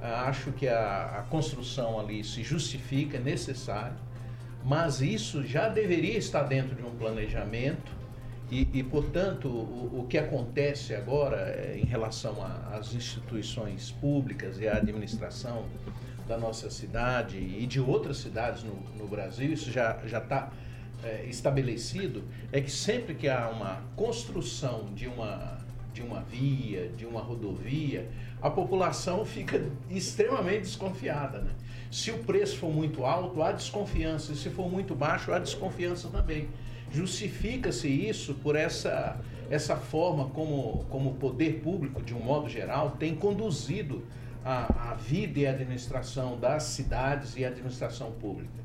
Acho 0.00 0.52
que 0.52 0.66
a, 0.66 1.18
a 1.18 1.22
construção 1.24 2.00
ali 2.00 2.24
se 2.24 2.42
justifica, 2.42 3.18
é 3.18 3.20
necessário, 3.20 3.98
mas 4.64 5.02
isso 5.02 5.44
já 5.44 5.68
deveria 5.68 6.16
estar 6.16 6.44
dentro 6.44 6.74
de 6.74 6.82
um 6.82 6.96
planejamento 6.96 7.92
e, 8.50 8.66
e, 8.72 8.82
portanto, 8.82 9.48
o, 9.48 10.00
o 10.00 10.06
que 10.08 10.16
acontece 10.16 10.94
agora 10.94 11.36
eh, 11.36 11.78
em 11.78 11.84
relação 11.84 12.38
às 12.72 12.94
instituições 12.94 13.90
públicas 13.92 14.58
e 14.58 14.66
à 14.66 14.78
administração 14.78 15.66
da 16.26 16.38
nossa 16.38 16.70
cidade 16.70 17.36
e 17.36 17.66
de 17.66 17.80
outras 17.80 18.18
cidades 18.18 18.62
no, 18.62 18.74
no 18.96 19.06
Brasil, 19.06 19.52
isso 19.52 19.70
já 19.70 19.98
está 20.04 20.50
estabelecido, 21.28 22.22
é 22.52 22.60
que 22.60 22.70
sempre 22.70 23.14
que 23.14 23.28
há 23.28 23.48
uma 23.48 23.82
construção 23.96 24.86
de 24.94 25.08
uma, 25.08 25.58
de 25.92 26.02
uma 26.02 26.20
via, 26.20 26.88
de 26.88 27.04
uma 27.04 27.20
rodovia, 27.20 28.08
a 28.40 28.50
população 28.50 29.24
fica 29.24 29.64
extremamente 29.90 30.62
desconfiada. 30.62 31.38
Né? 31.38 31.50
Se 31.90 32.10
o 32.10 32.18
preço 32.18 32.56
for 32.58 32.72
muito 32.72 33.04
alto, 33.04 33.42
há 33.42 33.52
desconfiança, 33.52 34.32
e 34.32 34.36
se 34.36 34.50
for 34.50 34.70
muito 34.70 34.94
baixo, 34.94 35.32
há 35.32 35.38
desconfiança 35.38 36.08
também. 36.08 36.48
Justifica-se 36.90 37.88
isso 37.88 38.34
por 38.34 38.54
essa, 38.54 39.18
essa 39.50 39.76
forma 39.76 40.26
como, 40.30 40.84
como 40.88 41.10
o 41.10 41.14
poder 41.14 41.60
público, 41.60 42.02
de 42.02 42.14
um 42.14 42.20
modo 42.20 42.48
geral, 42.48 42.92
tem 42.98 43.14
conduzido 43.14 44.02
a, 44.44 44.90
a 44.90 44.94
vida 44.94 45.40
e 45.40 45.46
a 45.46 45.50
administração 45.50 46.38
das 46.38 46.64
cidades 46.64 47.36
e 47.36 47.44
a 47.44 47.48
administração 47.48 48.12
pública. 48.12 48.62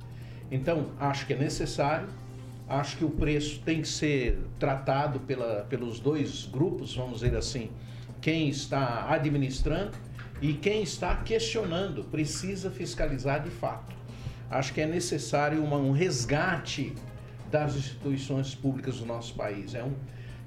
Então, 0.52 0.92
acho 1.00 1.26
que 1.26 1.34
é 1.34 1.38
necessário, 1.38 2.08
acho 2.68 2.98
que 2.98 3.06
o 3.06 3.10
preço 3.10 3.60
tem 3.62 3.82
que 3.82 3.88
ser 3.88 4.40
tratado 4.60 5.20
pela, 5.22 5.66
pelos 5.70 6.00
dois 6.00 6.46
grupos, 6.46 6.96
vamos 6.96 7.20
dizer 7.20 7.36
assim, 7.36 7.70
quem 8.22 8.50
está 8.50 9.08
administrando 9.10 9.92
e 10.42 10.54
quem 10.54 10.84
está 10.84 11.16
questionando, 11.18 12.04
precisa 12.04 12.70
fiscalizar 12.72 13.44
de 13.44 13.50
fato. 13.50 13.96
Acho 14.50 14.74
que 14.74 14.82
é 14.82 14.86
necessário 14.86 15.64
uma- 15.64 15.78
um 15.78 15.92
resgate 15.92 16.94
das 17.52 17.76
instituições 17.76 18.56
públicas 18.56 19.00
do 19.00 19.06
nosso 19.06 19.34
país. 19.34 19.74
É 19.74 19.84
um, 19.84 19.94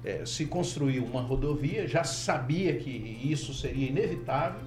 é, 0.03 0.25
se 0.25 0.45
construiu 0.45 1.03
uma 1.05 1.21
rodovia, 1.21 1.87
já 1.87 2.03
sabia 2.03 2.75
que 2.77 2.89
isso 3.23 3.53
seria 3.53 3.87
inevitável 3.87 4.61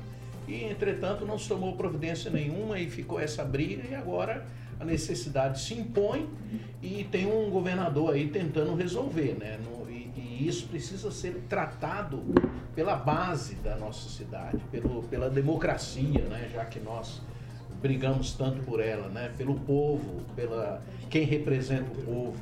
e, 0.46 0.64
entretanto, 0.64 1.24
não 1.24 1.38
se 1.38 1.48
tomou 1.48 1.74
providência 1.74 2.30
nenhuma 2.30 2.78
e 2.78 2.88
ficou 2.88 3.18
essa 3.20 3.44
briga 3.44 3.82
e 3.88 3.94
agora 3.94 4.44
a 4.78 4.84
necessidade 4.84 5.60
se 5.60 5.74
impõe 5.74 6.28
e 6.82 7.04
tem 7.10 7.26
um 7.26 7.48
governador 7.50 8.14
aí 8.14 8.28
tentando 8.28 8.74
resolver, 8.74 9.36
né? 9.38 9.58
No- 9.64 9.88
e, 9.90 10.10
e 10.16 10.46
isso 10.48 10.66
precisa 10.66 11.10
ser 11.10 11.44
tratado 11.48 12.22
pela 12.74 12.96
base 12.96 13.54
da 13.56 13.76
nossa 13.76 14.08
cidade, 14.08 14.58
pelo, 14.70 15.02
pela 15.04 15.30
democracia, 15.30 16.20
né? 16.28 16.50
Já 16.52 16.64
que 16.64 16.80
nós 16.80 17.22
brigamos 17.80 18.32
tanto 18.32 18.62
por 18.62 18.80
ela, 18.80 19.08
né? 19.08 19.30
Pelo 19.36 19.54
povo, 19.54 20.22
pela 20.34 20.82
quem 21.08 21.24
representa 21.24 21.90
o 21.92 22.02
povo. 22.02 22.36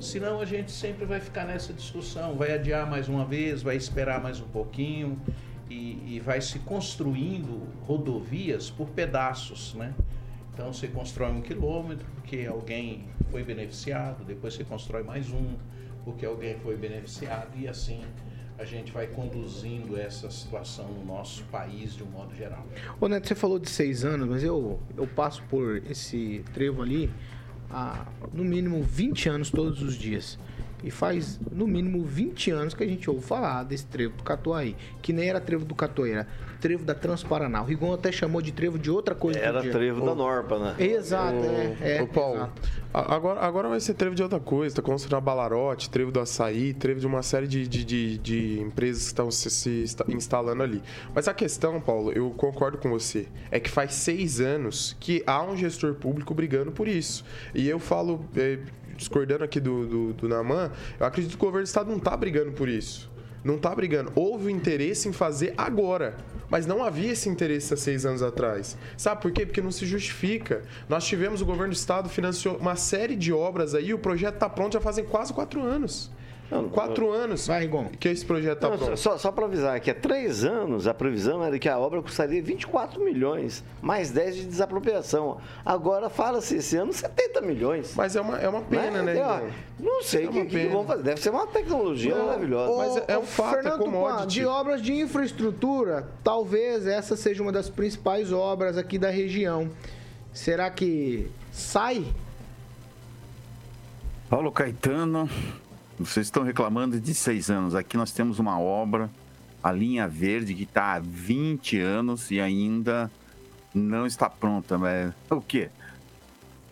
Senão 0.00 0.40
a 0.40 0.44
gente 0.44 0.72
sempre 0.72 1.04
vai 1.04 1.20
ficar 1.20 1.44
nessa 1.44 1.72
discussão, 1.72 2.34
vai 2.34 2.52
adiar 2.52 2.88
mais 2.88 3.08
uma 3.08 3.24
vez, 3.24 3.62
vai 3.62 3.76
esperar 3.76 4.20
mais 4.22 4.40
um 4.40 4.48
pouquinho 4.48 5.18
e, 5.74 6.16
e 6.16 6.20
vai 6.20 6.40
se 6.40 6.60
construindo 6.60 7.66
rodovias 7.86 8.70
por 8.70 8.88
pedaços, 8.90 9.74
né? 9.74 9.92
Então 10.52 10.72
você 10.72 10.86
constrói 10.86 11.32
um 11.32 11.40
quilômetro 11.40 12.06
porque 12.14 12.46
alguém 12.46 13.04
foi 13.30 13.42
beneficiado, 13.42 14.24
depois 14.24 14.54
você 14.54 14.62
constrói 14.62 15.02
mais 15.02 15.30
um 15.30 15.56
porque 16.04 16.24
alguém 16.24 16.56
foi 16.60 16.76
beneficiado 16.76 17.50
e 17.56 17.66
assim 17.66 18.02
a 18.56 18.64
gente 18.64 18.92
vai 18.92 19.08
conduzindo 19.08 19.98
essa 19.98 20.30
situação 20.30 20.86
no 20.86 21.04
nosso 21.04 21.42
país 21.44 21.96
de 21.96 22.04
um 22.04 22.06
modo 22.06 22.32
geral. 22.36 22.64
Ô 23.00 23.08
Neto, 23.08 23.26
você 23.26 23.34
falou 23.34 23.58
de 23.58 23.68
seis 23.68 24.04
anos, 24.04 24.28
mas 24.28 24.44
eu, 24.44 24.78
eu 24.96 25.08
passo 25.08 25.42
por 25.50 25.78
esse 25.90 26.44
trevo 26.54 26.82
ali 26.82 27.10
há 27.68 28.06
no 28.32 28.44
mínimo 28.44 28.80
20 28.80 29.28
anos 29.28 29.50
todos 29.50 29.82
os 29.82 29.96
dias. 29.96 30.38
E 30.84 30.90
faz 30.90 31.40
no 31.50 31.66
mínimo 31.66 32.04
20 32.04 32.50
anos 32.50 32.74
que 32.74 32.84
a 32.84 32.86
gente 32.86 33.08
ouve 33.08 33.24
falar 33.24 33.62
desse 33.64 33.86
trevo 33.86 34.14
do 34.16 34.22
Catuaí. 34.22 34.76
Que 35.00 35.12
nem 35.14 35.28
era 35.30 35.40
trevo 35.40 35.64
do 35.64 35.74
Catuaí, 35.74 36.12
era 36.12 36.28
trevo 36.60 36.84
da 36.84 36.94
Transparaná. 36.94 37.62
O 37.62 37.64
Rigon 37.64 37.92
até 37.94 38.12
chamou 38.12 38.42
de 38.42 38.52
trevo 38.52 38.78
de 38.78 38.90
outra 38.90 39.14
coisa. 39.14 39.38
Era 39.38 39.62
trevo 39.62 40.04
da 40.04 40.14
Norpa, 40.14 40.58
né? 40.58 40.74
Exato, 40.78 41.36
é. 41.80 41.98
é 41.98 42.02
Ô, 42.02 42.06
Paulo, 42.06 42.36
exato. 42.36 42.62
agora, 42.92 43.40
agora 43.40 43.68
vai 43.68 43.80
ser 43.80 43.94
trevo 43.94 44.14
de 44.14 44.22
outra 44.22 44.38
coisa. 44.38 44.76
Tá 44.76 44.82
construindo 44.82 45.16
a 45.16 45.20
Balarote, 45.20 45.88
trevo 45.88 46.10
do 46.12 46.20
Açaí, 46.20 46.74
trevo 46.74 47.00
de 47.00 47.06
uma 47.06 47.22
série 47.22 47.46
de, 47.46 47.66
de, 47.66 47.84
de, 47.84 48.18
de 48.18 48.60
empresas 48.60 49.02
que 49.04 49.08
estão 49.08 49.30
se, 49.30 49.50
se 49.50 49.82
insta- 49.84 50.04
instalando 50.08 50.62
ali. 50.62 50.82
Mas 51.14 51.28
a 51.28 51.34
questão, 51.34 51.80
Paulo, 51.80 52.12
eu 52.12 52.30
concordo 52.30 52.76
com 52.78 52.90
você, 52.90 53.26
é 53.50 53.58
que 53.58 53.70
faz 53.70 53.94
seis 53.94 54.40
anos 54.40 54.96
que 55.00 55.22
há 55.26 55.42
um 55.42 55.56
gestor 55.56 55.94
público 55.94 56.34
brigando 56.34 56.72
por 56.72 56.88
isso. 56.88 57.24
E 57.54 57.68
eu 57.68 57.78
falo, 57.78 58.24
eh, 58.36 58.58
discordando 58.96 59.44
aqui 59.44 59.60
do, 59.60 59.86
do, 59.86 60.12
do 60.12 60.28
Naman, 60.28 60.70
eu 60.98 61.06
acredito 61.06 61.36
que 61.36 61.42
o 61.44 61.46
governo 61.46 61.64
do 61.64 61.68
estado 61.68 61.90
não 61.90 61.98
está 61.98 62.16
brigando 62.16 62.52
por 62.52 62.68
isso. 62.68 63.10
Não 63.44 63.56
está 63.56 63.74
brigando. 63.74 64.10
Houve 64.14 64.50
interesse 64.50 65.06
em 65.06 65.12
fazer 65.12 65.52
agora. 65.56 66.16
Mas 66.48 66.66
não 66.66 66.82
havia 66.82 67.12
esse 67.12 67.28
interesse 67.28 67.74
há 67.74 67.76
seis 67.76 68.06
anos 68.06 68.22
atrás. 68.22 68.76
Sabe 68.96 69.20
por 69.20 69.30
quê? 69.32 69.44
Porque 69.44 69.60
não 69.60 69.70
se 69.70 69.84
justifica. 69.84 70.62
Nós 70.88 71.04
tivemos, 71.04 71.42
o 71.42 71.46
governo 71.46 71.72
do 71.72 71.76
estado 71.76 72.08
financiou 72.08 72.56
uma 72.56 72.76
série 72.76 73.16
de 73.16 73.32
obras 73.32 73.74
aí, 73.74 73.92
o 73.92 73.98
projeto 73.98 74.34
está 74.34 74.48
pronto 74.48 74.72
já 74.72 74.80
fazem 74.80 75.04
quase 75.04 75.32
quatro 75.32 75.62
anos. 75.62 76.10
Não, 76.50 76.68
Quatro 76.68 77.10
anos 77.10 77.46
Vai, 77.46 77.60
Rigon. 77.62 77.86
que 77.98 78.06
esse 78.08 78.24
projeto 78.24 78.56
está 78.56 78.68
Não, 78.70 78.76
pronto. 78.78 78.96
só 78.98 79.16
só 79.16 79.32
para 79.32 79.46
avisar 79.46 79.80
que 79.80 79.90
há 79.90 79.94
três 79.94 80.44
anos 80.44 80.86
a 80.86 80.92
previsão 80.92 81.42
era 81.42 81.58
que 81.58 81.68
a 81.68 81.78
obra 81.78 82.02
custaria 82.02 82.40
24 82.42 83.02
milhões, 83.02 83.64
mais 83.80 84.10
10 84.10 84.36
de 84.36 84.44
desapropriação. 84.44 85.38
Agora 85.64 86.08
fala-se 86.10 86.56
esse 86.56 86.76
ano 86.76 86.92
70 86.92 87.40
milhões. 87.40 87.94
Mas 87.96 88.14
é 88.14 88.20
uma, 88.20 88.38
é 88.38 88.48
uma 88.48 88.60
pena, 88.60 89.02
né, 89.02 89.14
Ó, 89.24 89.38
Igor? 89.38 89.50
Não 89.80 90.02
sei 90.02 90.24
É 90.24 90.28
o 90.28 90.30
uma 90.32 90.44
que, 90.44 90.50
que 90.50 90.66
vão 90.68 90.84
fazer. 90.84 91.02
Deve 91.02 91.20
ser 91.20 91.30
uma 91.30 91.46
tecnologia 91.46 92.14
maravilhosa. 92.14 92.76
Mas 92.76 92.96
é- 92.98 93.04
é 93.14 93.18
um 93.18 93.22
fato, 93.24 93.48
é 93.48 93.62
Fernando 93.62 93.78
Tupan, 93.78 93.90
commodity. 93.90 94.28
de 94.40 94.46
obras 94.46 94.82
de 94.82 94.92
infraestrutura, 94.92 96.08
talvez 96.22 96.86
essa 96.86 97.16
seja 97.16 97.42
uma 97.42 97.50
das 97.52 97.68
principais 97.70 98.30
obras 98.32 98.76
aqui 98.76 98.98
da 98.98 99.10
região. 99.10 99.70
Será 100.32 100.68
que 100.70 101.30
sai 101.50 102.04
Paulo 104.28 104.50
Caetano, 104.50 105.28
vocês 105.98 106.26
estão 106.26 106.42
reclamando 106.42 107.00
de 107.00 107.14
seis 107.14 107.50
anos. 107.50 107.74
Aqui 107.74 107.96
nós 107.96 108.10
temos 108.10 108.38
uma 108.38 108.58
obra, 108.58 109.08
a 109.62 109.70
linha 109.70 110.08
verde, 110.08 110.54
que 110.54 110.64
está 110.64 110.94
há 110.94 110.98
20 110.98 111.78
anos 111.78 112.30
e 112.30 112.40
ainda 112.40 113.10
não 113.72 114.06
está 114.06 114.28
pronta. 114.28 114.76
Mas 114.76 115.14
o 115.30 115.40
quê? 115.40 115.70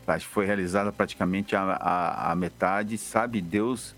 Acho 0.06 0.26
que 0.26 0.35
foi 0.35 0.44
realizada 0.44 0.90
praticamente 0.92 1.54
a, 1.54 1.62
a, 1.62 2.32
a 2.32 2.35
metade. 2.35 2.98
Sabe 2.98 3.40
Deus 3.40 3.94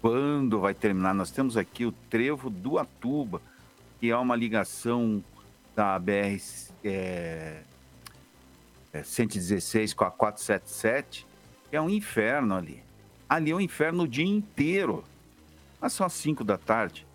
quando 0.00 0.60
vai 0.60 0.74
terminar? 0.74 1.12
Nós 1.12 1.30
temos 1.30 1.56
aqui 1.56 1.84
o 1.84 1.92
trevo 2.08 2.48
do 2.48 2.78
Atuba, 2.78 3.42
que 3.98 4.10
é 4.10 4.16
uma 4.16 4.36
ligação 4.36 5.22
da 5.74 5.98
BR 5.98 6.38
é, 6.84 7.62
é, 8.92 9.02
116 9.02 9.92
com 9.94 10.04
a 10.04 10.10
477, 10.10 11.26
que 11.68 11.76
é 11.76 11.80
um 11.80 11.90
inferno 11.90 12.54
ali. 12.54 12.82
Ali 13.32 13.50
é 13.50 13.54
um 13.54 13.60
inferno 13.62 14.02
o 14.02 14.06
dia 14.06 14.26
inteiro. 14.26 15.02
Mas 15.80 15.94
só 15.94 16.06
5 16.06 16.44
da 16.44 16.58
tarde. 16.58 17.06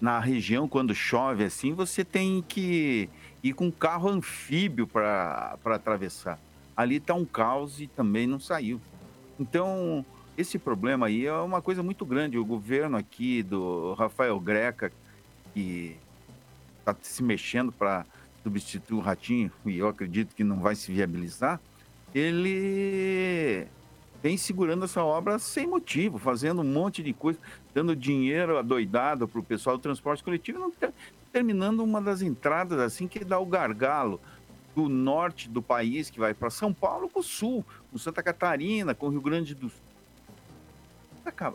Na 0.00 0.18
região, 0.18 0.66
quando 0.66 0.94
chove 0.94 1.44
assim, 1.44 1.74
você 1.74 2.02
tem 2.02 2.40
que 2.40 3.10
ir 3.42 3.52
com 3.52 3.66
um 3.66 3.70
carro 3.70 4.08
anfíbio 4.08 4.86
para 4.86 5.58
atravessar. 5.66 6.38
Ali 6.74 6.96
está 6.96 7.12
um 7.12 7.26
caos 7.26 7.78
e 7.78 7.86
também 7.86 8.26
não 8.26 8.40
saiu. 8.40 8.80
Então, 9.38 10.02
esse 10.34 10.58
problema 10.58 11.08
aí 11.08 11.26
é 11.26 11.34
uma 11.34 11.60
coisa 11.60 11.82
muito 11.82 12.06
grande. 12.06 12.38
O 12.38 12.44
governo 12.46 12.96
aqui 12.96 13.42
do 13.42 13.92
Rafael 13.92 14.40
Greca, 14.40 14.90
que 15.52 15.94
está 16.78 16.96
se 17.02 17.22
mexendo 17.22 17.70
para 17.70 18.06
substituir 18.42 18.96
o 18.96 19.02
Ratinho, 19.02 19.52
e 19.66 19.76
eu 19.76 19.88
acredito 19.88 20.34
que 20.34 20.42
não 20.42 20.60
vai 20.60 20.74
se 20.74 20.90
viabilizar, 20.90 21.60
ele 22.14 23.68
vem 24.22 24.36
segurando 24.36 24.84
essa 24.84 25.02
obra 25.02 25.38
sem 25.38 25.66
motivo, 25.66 26.18
fazendo 26.18 26.60
um 26.60 26.64
monte 26.64 27.02
de 27.02 27.12
coisa, 27.12 27.38
dando 27.74 27.96
dinheiro 27.96 28.58
adoidado 28.58 29.26
para 29.26 29.40
o 29.40 29.44
pessoal 29.44 29.76
do 29.76 29.82
transporte 29.82 30.22
coletivo, 30.22 30.58
não 30.58 30.70
ter, 30.70 30.92
terminando 31.32 31.80
uma 31.80 32.00
das 32.00 32.22
entradas 32.22 32.78
assim 32.78 33.08
que 33.08 33.24
dá 33.24 33.38
o 33.38 33.46
gargalo 33.46 34.20
do 34.74 34.88
norte 34.88 35.48
do 35.48 35.62
país, 35.62 36.10
que 36.10 36.18
vai 36.18 36.34
para 36.34 36.50
São 36.50 36.72
Paulo, 36.72 37.08
com 37.08 37.20
o 37.20 37.22
sul, 37.22 37.64
com 37.90 37.98
Santa 37.98 38.22
Catarina, 38.22 38.94
com 38.94 39.08
Rio 39.08 39.20
Grande 39.20 39.54
do 39.54 39.68
Sul. 39.68 39.80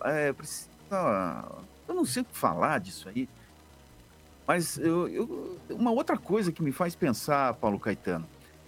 É, 0.06 0.34
precisa, 0.34 0.70
eu 1.88 1.96
não 1.96 2.06
sei 2.06 2.22
o 2.22 2.26
que 2.26 2.38
falar 2.38 2.80
disso 2.80 3.10
aí, 3.10 3.28
mas 4.48 4.78
eu, 4.78 5.08
eu, 5.08 5.60
uma 5.70 5.92
outra 5.92 6.18
coisa 6.18 6.52
que 6.52 6.62
me 6.62 6.72
faz 6.72 6.96
pensar, 6.96 7.54
Paulo 7.56 7.80
Caetano, 7.80 8.26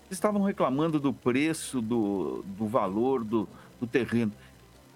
vocês 0.08 0.18
estavam 0.18 0.42
reclamando 0.42 1.00
do 1.00 1.14
preço, 1.14 1.82
do, 1.82 2.44
do 2.46 2.66
valor 2.66 3.24
do, 3.24 3.48
do 3.80 3.88
terreno. 3.88 4.32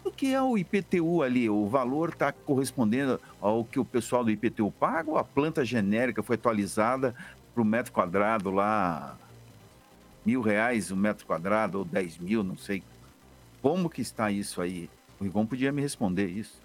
O 0.04 0.10
que 0.10 0.34
é 0.34 0.42
o 0.42 0.58
IPTU 0.58 1.22
ali? 1.22 1.50
O 1.50 1.68
valor 1.68 2.10
está 2.10 2.32
correspondendo 2.32 3.20
ao 3.40 3.64
que 3.64 3.80
o 3.80 3.86
pessoal 3.86 4.24
do 4.24 4.32
IPTU 4.32 4.72
paga 4.72 5.12
ou 5.12 5.18
a 5.18 5.24
planta 5.24 5.64
genérica 5.64 6.24
foi 6.24 6.36
atualizada 6.36 7.16
para 7.54 7.62
o 7.62 7.66
metro 7.66 7.92
quadrado 7.92 8.50
lá, 8.50 9.18
mil 10.26 10.42
reais 10.42 10.90
o 10.90 10.96
metro 10.96 11.26
quadrado 11.26 11.80
ou 11.80 11.86
dez 11.86 12.18
mil, 12.18 12.44
não 12.44 12.58
sei. 12.58 12.82
Como 13.62 13.90
que 13.90 14.02
está 14.02 14.32
isso 14.32 14.62
aí? 14.62 14.90
O 15.20 15.24
Rigon 15.24 15.46
podia 15.46 15.72
me 15.72 15.82
responder 15.82 16.26
isso. 16.26 16.60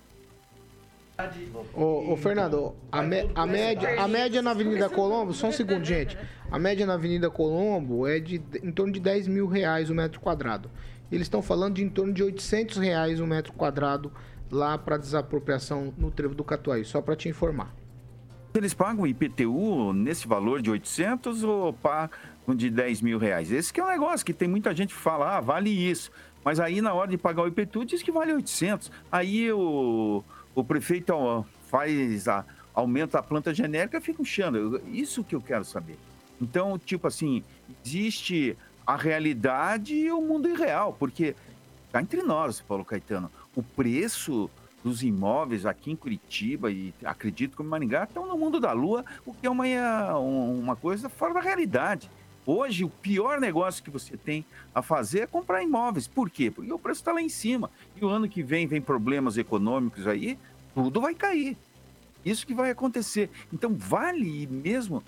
Ô, 1.74 2.12
ô 2.12 2.16
Fernando, 2.16 2.74
a, 2.92 3.02
me, 3.02 3.30
a, 3.34 3.46
média, 3.46 4.02
a 4.02 4.06
média 4.06 4.42
na 4.42 4.50
Avenida 4.50 4.88
Colombo, 4.88 5.32
só 5.32 5.48
um 5.48 5.52
segundo, 5.52 5.82
gente. 5.82 6.16
A 6.50 6.58
média 6.58 6.84
na 6.84 6.94
Avenida 6.94 7.30
Colombo 7.30 8.06
é 8.06 8.20
de 8.20 8.40
em 8.62 8.70
torno 8.70 8.92
de 8.92 9.00
10 9.00 9.26
mil 9.28 9.46
reais 9.46 9.88
o 9.88 9.94
metro 9.94 10.20
quadrado. 10.20 10.70
Eles 11.10 11.26
estão 11.26 11.42
falando 11.42 11.74
de 11.74 11.84
em 11.84 11.88
torno 11.88 12.12
de 12.12 12.22
800 12.22 12.78
reais 12.78 13.20
o 13.20 13.26
metro 13.26 13.52
quadrado 13.52 14.10
lá 14.50 14.76
para 14.76 14.96
desapropriação 14.96 15.92
no 15.96 16.10
trevo 16.10 16.34
do 16.34 16.44
Catuaí, 16.44 16.84
só 16.84 17.00
para 17.00 17.16
te 17.16 17.28
informar. 17.28 17.74
Eles 18.54 18.72
pagam 18.72 19.06
IPTU 19.06 19.92
nesse 19.92 20.26
valor 20.26 20.62
de 20.62 20.70
800 20.70 21.44
ou 21.44 21.72
pagam 21.72 22.10
de 22.54 22.70
10 22.70 23.02
mil 23.02 23.18
reais? 23.18 23.52
Esse 23.52 23.72
que 23.72 23.80
é 23.80 23.84
um 23.84 23.88
negócio 23.88 24.24
que 24.24 24.32
tem 24.32 24.48
muita 24.48 24.74
gente 24.74 24.94
que 24.94 25.00
fala, 25.00 25.36
ah, 25.36 25.40
vale 25.40 25.70
isso. 25.70 26.10
Mas 26.44 26.58
aí 26.58 26.80
na 26.80 26.94
hora 26.94 27.10
de 27.10 27.18
pagar 27.18 27.42
o 27.42 27.48
IPTU 27.48 27.84
diz 27.84 28.02
que 28.02 28.10
vale 28.10 28.32
800. 28.32 28.90
Aí 29.12 29.52
o, 29.52 30.24
o 30.54 30.64
prefeito 30.64 31.44
faz 31.68 32.28
a, 32.28 32.44
aumenta 32.72 33.18
a 33.18 33.22
planta 33.22 33.52
genérica, 33.52 34.00
fica 34.00 34.22
inchando. 34.22 34.80
Isso 34.86 35.22
que 35.22 35.34
eu 35.34 35.40
quero 35.40 35.64
saber. 35.64 35.98
Então, 36.40 36.78
tipo 36.78 37.06
assim, 37.06 37.42
existe 37.84 38.56
a 38.86 38.96
realidade 38.96 39.94
e 39.94 40.10
o 40.12 40.20
mundo 40.20 40.48
irreal, 40.48 40.94
porque 40.98 41.34
cá 41.92 42.00
entre 42.00 42.22
nós, 42.22 42.60
Paulo 42.60 42.84
Caetano, 42.84 43.30
o 43.54 43.62
preço 43.62 44.48
dos 44.84 45.02
imóveis 45.02 45.66
aqui 45.66 45.90
em 45.90 45.96
Curitiba 45.96 46.70
e 46.70 46.94
acredito 47.04 47.56
que 47.56 47.62
em 47.62 47.66
Maringá 47.66 48.04
estão 48.04 48.26
no 48.26 48.38
mundo 48.38 48.60
da 48.60 48.72
lua, 48.72 49.04
o 49.24 49.34
que 49.34 49.46
é 49.46 49.50
uma, 49.50 50.16
uma 50.16 50.76
coisa 50.76 51.08
fora 51.08 51.34
da 51.34 51.40
realidade. 51.40 52.08
Hoje, 52.46 52.84
o 52.84 52.88
pior 52.88 53.40
negócio 53.40 53.82
que 53.82 53.90
você 53.90 54.16
tem 54.16 54.44
a 54.72 54.80
fazer 54.80 55.20
é 55.22 55.26
comprar 55.26 55.64
imóveis. 55.64 56.06
Por 56.06 56.30
quê? 56.30 56.48
Porque 56.48 56.72
o 56.72 56.78
preço 56.78 57.00
está 57.00 57.12
lá 57.12 57.20
em 57.20 57.28
cima. 57.28 57.68
E 58.00 58.04
o 58.04 58.08
ano 58.08 58.28
que 58.28 58.40
vem 58.40 58.68
vem 58.68 58.80
problemas 58.80 59.36
econômicos 59.36 60.06
aí, 60.06 60.38
tudo 60.72 61.00
vai 61.00 61.12
cair. 61.12 61.56
Isso 62.24 62.46
que 62.46 62.54
vai 62.54 62.70
acontecer. 62.70 63.28
Então, 63.52 63.74
vale 63.74 64.46
mesmo 64.46 65.02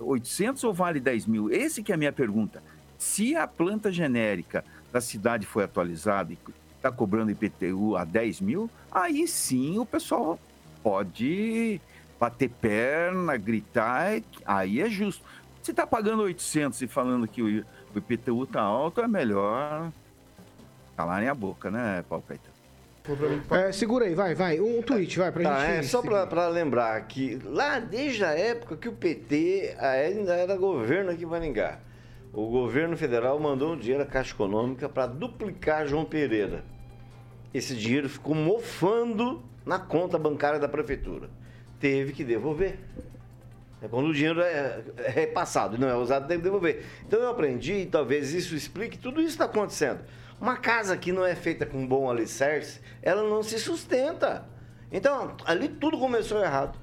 800 0.00 0.64
ou 0.64 0.72
vale 0.72 0.98
10 0.98 1.26
mil? 1.26 1.50
Esse 1.50 1.82
que 1.82 1.92
é 1.92 1.94
a 1.94 1.98
minha 1.98 2.12
pergunta. 2.12 2.62
Se 2.98 3.36
a 3.36 3.46
planta 3.46 3.92
genérica 3.92 4.64
da 4.92 5.00
cidade 5.00 5.46
foi 5.46 5.64
atualizada 5.64 6.32
e 6.32 6.38
está 6.76 6.90
cobrando 6.90 7.30
IPTU 7.30 7.96
a 7.96 8.04
10 8.04 8.40
mil, 8.40 8.68
aí 8.90 9.26
sim 9.28 9.78
o 9.78 9.86
pessoal 9.86 10.38
pode 10.82 11.80
bater 12.18 12.50
perna, 12.50 13.36
gritar, 13.36 14.20
aí 14.44 14.80
é 14.80 14.90
justo. 14.90 15.24
Se 15.62 15.70
está 15.70 15.86
pagando 15.86 16.22
800 16.22 16.82
e 16.82 16.86
falando 16.88 17.28
que 17.28 17.42
o, 17.42 17.64
IPTU 17.96 18.44
está 18.44 18.60
alto, 18.60 19.00
é 19.00 19.08
melhor 19.08 19.92
calarem 20.96 21.28
a 21.28 21.34
boca, 21.34 21.70
né, 21.70 22.04
Paulo 22.08 22.24
Caetano? 22.26 22.58
É, 23.50 23.72
segura 23.72 24.04
aí, 24.04 24.14
vai, 24.14 24.34
vai. 24.34 24.60
Um 24.60 24.82
tweet, 24.82 25.18
vai, 25.18 25.32
pra 25.32 25.42
tá, 25.42 25.66
gente. 25.66 25.78
É, 25.78 25.82
só 25.82 26.02
para 26.02 26.48
lembrar 26.48 27.00
que 27.06 27.40
lá 27.44 27.78
desde 27.78 28.24
a 28.24 28.32
época 28.32 28.76
que 28.76 28.88
o 28.88 28.92
PT 28.92 29.76
ainda 29.78 30.34
era 30.34 30.56
governo 30.56 31.10
aqui 31.10 31.22
em 31.22 31.26
Maringá, 31.26 31.78
o 32.32 32.46
governo 32.46 32.96
federal 32.96 33.38
mandou 33.40 33.72
um 33.72 33.76
dinheiro 33.76 34.02
à 34.02 34.06
Caixa 34.06 34.34
Econômica 34.34 34.88
para 34.88 35.06
duplicar 35.06 35.86
João 35.86 36.04
Pereira. 36.04 36.64
Esse 37.52 37.74
dinheiro 37.74 38.08
ficou 38.08 38.34
mofando 38.34 39.42
na 39.64 39.78
conta 39.78 40.18
bancária 40.18 40.58
da 40.58 40.68
prefeitura. 40.68 41.30
Teve 41.80 42.12
que 42.12 42.24
devolver. 42.24 42.78
É 43.80 43.88
quando 43.88 44.08
o 44.08 44.12
dinheiro 44.12 44.40
é, 44.40 44.82
é 44.96 45.08
repassado, 45.08 45.78
não 45.78 45.88
é 45.88 45.96
usado, 45.96 46.26
tem 46.26 46.36
que 46.36 46.42
devolver. 46.42 46.84
Então 47.06 47.18
eu 47.20 47.30
aprendi, 47.30 47.74
e 47.74 47.86
talvez 47.86 48.34
isso 48.34 48.54
explique, 48.54 48.98
tudo 48.98 49.20
isso 49.20 49.30
está 49.30 49.44
acontecendo. 49.44 50.00
Uma 50.40 50.56
casa 50.56 50.96
que 50.96 51.12
não 51.12 51.24
é 51.24 51.34
feita 51.34 51.64
com 51.64 51.86
bom 51.86 52.10
alicerce, 52.10 52.80
ela 53.00 53.22
não 53.22 53.42
se 53.42 53.58
sustenta. 53.58 54.44
Então, 54.92 55.36
ali 55.44 55.68
tudo 55.68 55.98
começou 55.98 56.42
errado. 56.42 56.78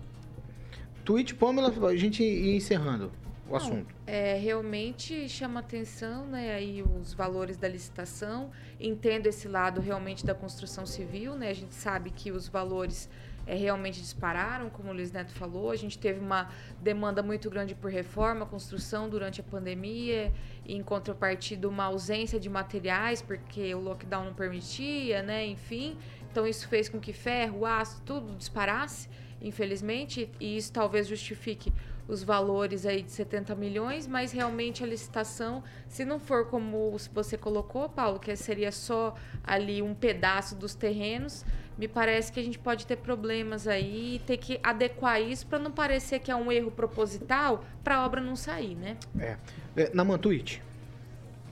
Tweet 1.03 1.35
Pamela, 1.35 1.71
a 1.87 1.95
gente 1.95 2.23
ir 2.23 2.55
encerrando 2.55 3.11
o 3.47 3.51
Não, 3.51 3.57
assunto. 3.57 3.95
É, 4.07 4.37
realmente 4.37 5.29
chama 5.29 5.59
atenção, 5.59 6.25
né, 6.25 6.53
aí 6.53 6.83
os 6.83 7.13
valores 7.13 7.57
da 7.57 7.67
licitação. 7.67 8.51
Entendo 8.79 9.27
esse 9.27 9.47
lado 9.47 9.81
realmente 9.81 10.25
da 10.25 10.33
construção 10.33 10.85
civil, 10.85 11.35
né? 11.35 11.49
A 11.49 11.53
gente 11.53 11.73
sabe 11.73 12.09
que 12.09 12.31
os 12.31 12.47
valores 12.47 13.09
é, 13.47 13.55
realmente 13.55 14.01
dispararam, 14.01 14.69
como 14.69 14.89
o 14.89 14.93
Luiz 14.93 15.11
Neto 15.11 15.31
falou. 15.31 15.71
A 15.71 15.75
gente 15.75 15.97
teve 15.97 16.19
uma 16.19 16.49
demanda 16.81 17.21
muito 17.21 17.49
grande 17.49 17.75
por 17.75 17.91
reforma, 17.91 18.45
construção 18.45 19.07
durante 19.07 19.39
a 19.41 19.43
pandemia, 19.43 20.33
em 20.65 20.81
contrapartida 20.81 21.67
uma 21.67 21.85
ausência 21.85 22.39
de 22.39 22.49
materiais, 22.49 23.21
porque 23.21 23.73
o 23.75 23.79
lockdown 23.79 24.25
não 24.25 24.33
permitia, 24.33 25.21
né? 25.21 25.45
Enfim, 25.45 25.97
então 26.31 26.45
isso 26.45 26.67
fez 26.67 26.89
com 26.89 26.99
que 26.99 27.13
ferro, 27.13 27.65
aço, 27.65 28.01
tudo 28.03 28.35
disparasse, 28.35 29.07
infelizmente, 29.41 30.29
e 30.39 30.57
isso 30.57 30.73
talvez 30.73 31.07
justifique 31.07 31.71
os 32.07 32.23
valores 32.23 32.85
aí 32.85 33.01
de 33.01 33.11
70 33.11 33.55
milhões, 33.55 34.07
mas 34.07 34.31
realmente 34.31 34.83
a 34.83 34.87
licitação, 34.87 35.63
se 35.87 36.05
não 36.05 36.19
for 36.19 36.47
como 36.47 36.95
você 37.13 37.37
colocou, 37.37 37.89
Paulo, 37.89 38.19
que 38.19 38.35
seria 38.35 38.71
só 38.71 39.15
ali 39.43 39.81
um 39.81 39.93
pedaço 39.93 40.55
dos 40.55 40.75
terrenos, 40.75 41.45
me 41.77 41.87
parece 41.87 42.31
que 42.31 42.39
a 42.39 42.43
gente 42.43 42.57
pode 42.57 42.87
ter 42.87 42.97
problemas 42.97 43.67
aí 43.67 44.15
e 44.15 44.19
ter 44.19 44.37
que 44.37 44.59
adequar 44.63 45.21
isso 45.21 45.45
para 45.47 45.59
não 45.59 45.71
parecer 45.71 46.19
que 46.19 46.31
é 46.31 46.35
um 46.35 46.51
erro 46.51 46.71
proposital 46.71 47.65
para 47.83 47.97
a 47.97 48.05
obra 48.05 48.21
não 48.21 48.35
sair, 48.35 48.75
né? 48.75 48.97
É. 49.19 49.37
é 49.75 49.91
na 49.93 50.03
Mantuit. 50.03 50.61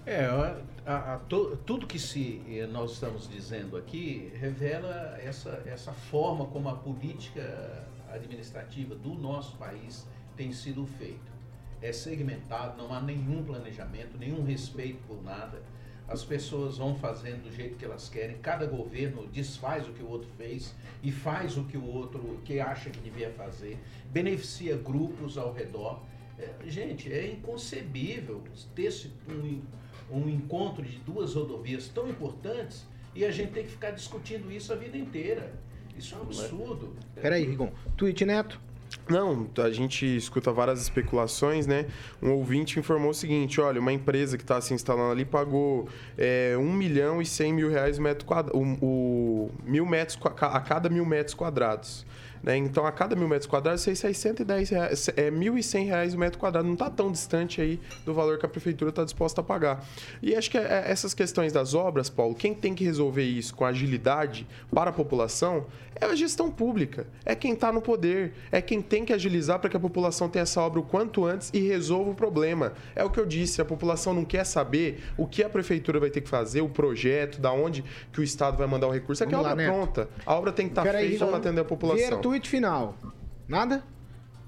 É, 0.05 0.25
a, 0.85 1.13
a, 1.13 1.17
to, 1.29 1.57
tudo 1.65 1.87
que 1.87 1.97
se, 1.97 2.41
eh, 2.49 2.67
nós 2.67 2.93
estamos 2.93 3.29
dizendo 3.29 3.77
aqui 3.77 4.31
revela 4.35 5.17
essa, 5.21 5.63
essa 5.65 5.93
forma 5.93 6.45
como 6.47 6.67
a 6.67 6.75
política 6.75 7.85
administrativa 8.11 8.95
do 8.95 9.13
nosso 9.13 9.55
país 9.57 10.05
tem 10.35 10.51
sido 10.51 10.85
feito. 10.85 11.31
É 11.81 11.91
segmentado, 11.91 12.81
não 12.81 12.93
há 12.93 13.01
nenhum 13.01 13.43
planejamento, 13.43 14.17
nenhum 14.17 14.43
respeito 14.43 14.99
por 15.07 15.21
nada. 15.23 15.61
as 16.07 16.23
pessoas 16.23 16.77
vão 16.77 16.95
fazendo 16.95 17.43
do 17.43 17.55
jeito 17.55 17.77
que 17.77 17.85
elas 17.85 18.09
querem, 18.09 18.37
cada 18.37 18.65
governo 18.65 19.25
desfaz 19.27 19.87
o 19.87 19.93
que 19.93 20.03
o 20.03 20.09
outro 20.09 20.29
fez 20.37 20.75
e 21.01 21.11
faz 21.11 21.57
o 21.57 21.63
que 21.63 21.77
o 21.77 21.85
outro 21.85 22.39
que 22.43 22.59
acha 22.59 22.89
que 22.89 22.99
devia 22.99 23.31
fazer, 23.31 23.77
beneficia 24.11 24.75
grupos 24.75 25.37
ao 25.37 25.53
redor. 25.53 26.01
É, 26.37 26.49
gente, 26.67 27.11
é 27.11 27.31
inconcebível 27.31 28.43
ter 28.75 28.91
um, 29.29 29.61
um 30.11 30.29
encontro 30.29 30.83
de 30.83 30.97
duas 30.99 31.35
rodovias 31.35 31.87
tão 31.87 32.09
importantes 32.09 32.85
e 33.15 33.23
a 33.23 33.31
gente 33.31 33.51
tem 33.53 33.63
que 33.63 33.71
ficar 33.71 33.91
discutindo 33.91 34.51
isso 34.51 34.73
a 34.73 34.75
vida 34.75 34.97
inteira. 34.97 35.53
Isso 35.97 36.15
é 36.15 36.17
um 36.17 36.21
absurdo. 36.23 36.95
Peraí, 37.15 37.45
Rigon. 37.45 37.71
Tweet 37.95 38.25
Neto. 38.25 38.59
Não, 39.09 39.47
a 39.57 39.71
gente 39.71 40.05
escuta 40.05 40.51
várias 40.51 40.81
especulações, 40.81 41.67
né? 41.67 41.85
Um 42.21 42.31
ouvinte 42.31 42.79
informou 42.79 43.11
o 43.11 43.13
seguinte: 43.13 43.59
olha, 43.59 43.79
uma 43.79 43.93
empresa 43.93 44.37
que 44.37 44.43
está 44.43 44.59
se 44.61 44.73
instalando 44.73 45.11
ali 45.11 45.25
pagou 45.25 45.87
é, 46.17 46.55
1 46.57 46.73
milhão 46.73 47.21
e 47.21 47.25
100 47.25 47.53
mil 47.53 47.69
reais 47.69 47.99
metro 47.99 48.25
quadrado, 48.25 48.57
o, 48.57 48.63
o, 48.81 49.51
mil 49.63 49.85
metros 49.85 50.19
a 50.41 50.59
cada 50.59 50.89
mil 50.89 51.05
metros 51.05 51.33
quadrados. 51.33 52.05
Né? 52.43 52.57
Então, 52.57 52.85
a 52.85 52.91
cada 52.91 53.15
mil 53.15 53.27
metros 53.27 53.47
quadrados, 53.47 53.81
seis- 53.81 53.99
610 53.99 54.69
reais, 54.69 55.09
é 55.15 55.31
1.100 55.31 55.85
reais 55.85 56.13
o 56.13 56.19
metro 56.19 56.37
quadrado. 56.37 56.65
Não 56.65 56.73
está 56.73 56.89
tão 56.89 57.09
distante 57.11 57.61
aí 57.61 57.79
do 58.05 58.13
valor 58.13 58.37
que 58.37 58.45
a 58.45 58.49
prefeitura 58.49 58.89
está 58.89 59.03
disposta 59.03 59.39
a 59.41 59.43
pagar. 59.43 59.83
E 60.21 60.35
acho 60.35 60.51
que 60.51 60.57
é, 60.57 60.83
essas 60.87 61.13
questões 61.13 61.53
das 61.53 61.73
obras, 61.73 62.09
Paulo, 62.09 62.35
quem 62.35 62.53
tem 62.53 62.75
que 62.75 62.83
resolver 62.83 63.23
isso 63.23 63.55
com 63.55 63.63
agilidade 63.65 64.45
para 64.73 64.89
a 64.89 64.93
população 64.93 65.65
é 65.95 66.05
a 66.05 66.15
gestão 66.15 66.49
pública. 66.51 67.05
É 67.23 67.35
quem 67.35 67.53
está 67.53 67.71
no 67.71 67.79
poder. 67.81 68.33
É 68.51 68.59
quem 68.61 68.81
tem 68.81 69.05
que 69.05 69.13
agilizar 69.13 69.59
para 69.59 69.69
que 69.69 69.77
a 69.77 69.79
população 69.79 70.27
tenha 70.27 70.41
essa 70.43 70.59
obra 70.59 70.79
o 70.79 70.83
quanto 70.83 71.23
antes 71.25 71.51
e 71.53 71.59
resolva 71.59 72.09
o 72.11 72.15
problema. 72.15 72.73
É 72.95 73.03
o 73.03 73.09
que 73.11 73.19
eu 73.19 73.25
disse, 73.27 73.61
a 73.61 73.65
população 73.65 74.11
não 74.13 74.25
quer 74.25 74.43
saber 74.43 75.01
o 75.15 75.27
que 75.27 75.43
a 75.43 75.49
prefeitura 75.49 75.99
vai 75.99 76.09
ter 76.09 76.21
que 76.21 76.27
fazer, 76.29 76.61
o 76.61 76.67
projeto, 76.67 77.39
da 77.39 77.51
onde 77.53 77.83
que 78.11 78.19
o 78.19 78.23
Estado 78.23 78.57
vai 78.57 78.65
mandar 78.67 78.87
o 78.87 78.91
recurso. 78.91 79.23
É 79.23 79.27
que 79.27 79.33
a 79.35 79.37
Vamos 79.37 79.45
lá, 79.47 79.53
obra 79.53 79.65
Neto. 79.67 79.75
pronta. 79.93 80.09
A 80.25 80.33
obra 80.33 80.51
tem 80.51 80.65
que 80.65 80.71
estar 80.71 80.81
Peraí, 80.83 81.09
feita 81.09 81.25
para 81.27 81.37
atender 81.37 81.61
a 81.61 81.65
população. 81.65 81.99
Vieira, 82.07 82.17
tweet 82.33 82.49
final. 82.49 82.95
Nada? 83.47 83.83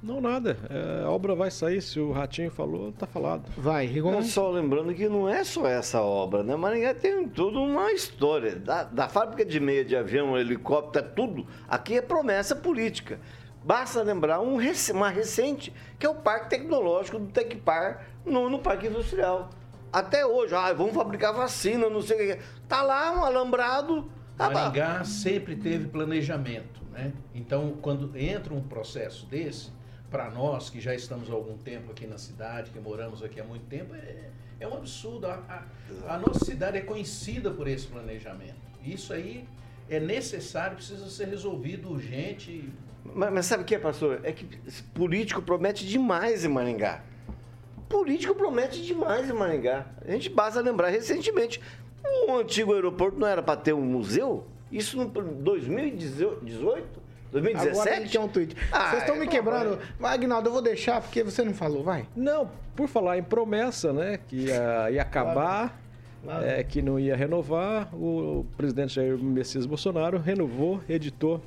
Não, 0.02 0.19
nada. 0.19 0.58
É, 0.69 1.04
a 1.04 1.10
obra 1.12 1.36
vai 1.36 1.52
sair, 1.52 1.82
se 1.82 2.00
o 2.00 2.12
Ratinho 2.12 2.50
falou, 2.50 2.91
tá 2.91 3.06
falado. 3.06 3.43
Vai, 3.56 3.86
Rigon. 3.86 4.12
Não, 4.12 4.24
só 4.24 4.50
lembrando 4.50 4.93
que 4.93 5.08
não 5.08 5.30
é 5.30 5.43
só 5.43 5.67
essa 5.67 6.02
obra, 6.02 6.41
né? 6.43 6.56
Maringá 6.56 6.95
tem 6.95 7.28
toda 7.28 7.60
uma 7.60 7.91
história. 7.91 8.56
Da, 8.56 8.84
da 8.84 9.08
fábrica 9.08 9.45
de 9.45 9.60
meia 9.60 9.86
de 9.86 9.95
avião, 9.95 10.36
helicóptero, 10.38 11.10
tudo. 11.15 11.48
Aqui 11.67 11.98
é 11.98 12.02
promessa 12.02 12.56
política. 12.56 13.19
Basta 13.63 14.02
lembrar 14.02 14.41
um, 14.41 14.56
rec- 14.58 14.91
uma 14.91 15.10
recente, 15.10 15.71
que 16.00 16.06
é 16.06 16.10
o 16.10 16.15
Parque 16.15 16.50
Tecnológico 16.52 17.19
do 17.19 17.28
Tecpar 17.28 18.08
no, 18.26 18.50
no 18.50 18.60
Parque 18.60 18.88
Industrial. 18.88 19.50
Até 19.93 20.26
hoje, 20.26 20.56
ah, 20.56 20.74
vamos 20.74 20.93
fabricar 20.93 21.34
vacina, 21.34 21.88
não 21.89 22.02
sei 22.02 22.32
o 22.32 22.36
que. 22.38 22.43
Tá 22.67 22.82
lá 22.82 23.12
um 23.12 23.24
alambrado. 23.24 24.10
Tá 24.38 24.48
lá. 24.50 24.54
Maringá 24.65 25.04
sempre 25.04 25.56
teve 25.56 25.88
planejamento, 25.88 26.82
né? 26.95 27.12
Então, 27.34 27.77
quando 27.81 28.17
entra 28.17 28.53
um 28.53 28.62
processo 28.62 29.25
desse, 29.27 29.69
para 30.10 30.29
nós 30.31 30.69
que 30.69 30.79
já 30.79 30.95
estamos 30.95 31.29
há 31.29 31.34
algum 31.34 31.58
tempo 31.58 31.91
aqui 31.91 32.08
na 32.08 32.17
cidade, 32.17 32.71
que 32.71 32.79
moramos 32.79 33.21
aqui 33.21 33.39
há 33.39 33.43
muito 33.43 33.65
tempo, 33.65 33.93
é, 33.93 34.29
é 34.60 34.67
um 34.67 34.73
absurdo. 34.75 35.27
A, 35.27 35.34
a- 36.08 36.13
a 36.15 36.17
nossa 36.17 36.43
cidade 36.45 36.77
é 36.77 36.81
conhecida 36.81 37.51
por 37.51 37.67
esse 37.67 37.86
planejamento. 37.88 38.55
Isso 38.84 39.12
aí 39.13 39.45
é 39.89 39.99
necessário, 39.99 40.77
precisa 40.77 41.08
ser 41.10 41.27
resolvido 41.27 41.89
urgente. 41.91 42.69
Mas, 43.03 43.34
mas 43.34 43.45
sabe 43.45 43.63
o 43.63 43.65
que 43.65 43.75
é, 43.75 43.79
pastor? 43.79 44.21
É 44.23 44.31
que 44.31 44.45
político 44.93 45.41
promete 45.41 45.86
demais 45.86 46.45
em 46.45 46.47
Maringá. 46.47 47.03
Político 47.89 48.34
promete 48.34 48.81
demais 48.84 49.29
em 49.29 49.34
Maringá. 49.34 49.86
A 50.05 50.12
gente 50.12 50.29
basta 50.29 50.60
lembrar 50.62 50.89
recentemente, 50.89 51.62
o 52.27 52.38
antigo 52.38 52.73
aeroporto 52.73 53.19
não 53.19 53.27
era 53.27 53.43
para 53.43 53.60
ter 53.60 53.73
um 53.73 53.81
museu? 53.81 54.47
Isso 54.78 54.98
no 54.98 55.06
2018? 55.06 57.06
2017? 57.32 57.70
Agora 57.70 57.92
a 57.92 58.00
gente 58.00 58.12
quer 58.12 58.20
um 58.20 58.28
tweet. 58.28 58.56
Ah, 58.72 58.90
Vocês 58.90 59.02
estão 59.02 59.16
é 59.16 59.20
me 59.20 59.28
quebrando. 59.28 59.80
Vai, 60.00 60.14
Agnaldo, 60.14 60.50
eu 60.50 60.54
vou 60.54 60.62
deixar 60.62 61.02
porque 61.02 61.24
você 61.24 61.44
não 61.44 61.54
falou, 61.54 61.84
vai. 61.84 62.06
Não, 62.16 62.50
por 62.76 62.88
falar 62.88 63.18
em 63.18 63.24
promessa, 63.24 63.92
né, 63.92 64.20
que 64.28 64.46
ia, 64.46 64.92
ia 64.92 65.02
acabar, 65.02 65.80
é, 66.44 66.64
que 66.64 66.82
não 66.82 67.00
ia 67.00 67.16
renovar, 67.16 67.94
o 67.94 68.46
presidente 68.58 68.96
Jair 68.96 69.18
Messias 69.18 69.66
Bolsonaro 69.66 70.18
renovou, 70.18 70.82
editou 70.88 71.42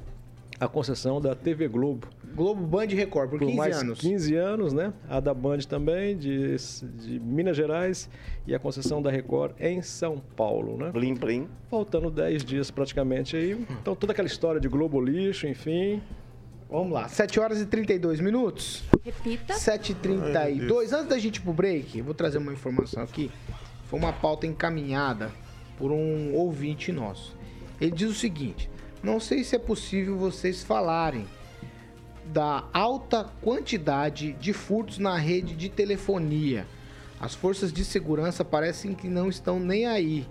a 0.61 0.66
concessão 0.66 1.21
da 1.21 1.35
TV 1.35 1.68
Globo. 1.68 2.09
Globo 2.35 2.66
Band 2.66 2.87
e 2.87 2.94
Record, 2.94 3.31
por, 3.31 3.38
Por 3.38 3.47
15 3.47 3.57
mais 3.57 3.79
anos. 3.79 3.99
15 3.99 4.35
anos, 4.35 4.73
né? 4.73 4.92
A 5.09 5.21
da 5.21 5.33
Band 5.33 5.59
também, 5.68 6.16
de, 6.16 6.57
de 6.57 7.21
Minas 7.21 7.57
Gerais, 7.57 8.09
e 8.47 8.55
a 8.55 8.59
concessão 8.59 9.01
da 9.01 9.11
Record 9.11 9.53
em 9.61 9.83
São 9.83 10.21
Paulo, 10.37 10.77
né? 10.77 10.90
Plim, 10.90 11.16
plim. 11.16 11.49
Faltando 11.71 12.11
10 12.11 12.44
dias 12.44 12.71
praticamente 12.71 13.37
aí. 13.37 13.53
Então 13.81 13.94
toda 13.94 14.12
aquela 14.12 14.27
história 14.29 14.61
de 14.61 14.68
Globo 14.68 15.01
Lixo, 15.01 15.47
enfim. 15.47 16.03
Vamos 16.71 16.92
lá, 16.92 17.09
7 17.09 17.40
horas 17.40 17.61
e 17.62 17.66
32 17.66 18.21
minutos. 18.21 18.85
Repita. 19.03 19.55
7h32. 19.55 20.92
Antes 20.92 21.09
da 21.09 21.18
gente 21.18 21.37
ir 21.37 21.40
pro 21.40 21.53
break, 21.53 21.99
eu 21.99 22.05
vou 22.05 22.12
trazer 22.12 22.37
uma 22.37 22.53
informação 22.53 23.03
aqui. 23.03 23.31
Foi 23.85 23.99
uma 23.99 24.12
pauta 24.12 24.47
encaminhada 24.47 25.31
por 25.79 25.90
um 25.90 26.35
ouvinte 26.35 26.92
nosso. 26.92 27.35
Ele 27.81 27.90
diz 27.90 28.11
o 28.11 28.14
seguinte: 28.14 28.68
não 29.02 29.20
sei 29.20 29.44
se 29.44 29.56
é 29.56 29.58
possível 29.58 30.16
vocês 30.16 30.62
falarem 30.62 31.26
da 32.26 32.64
alta 32.72 33.24
quantidade 33.40 34.32
de 34.34 34.52
furtos 34.52 34.98
na 34.98 35.16
rede 35.16 35.54
de 35.54 35.68
telefonia. 35.68 36.66
As 37.20 37.34
forças 37.34 37.72
de 37.72 37.84
segurança 37.84 38.44
parecem 38.44 38.94
que 38.94 39.08
não 39.08 39.28
estão 39.28 39.58
nem 39.58 39.87
aí. 39.87 40.26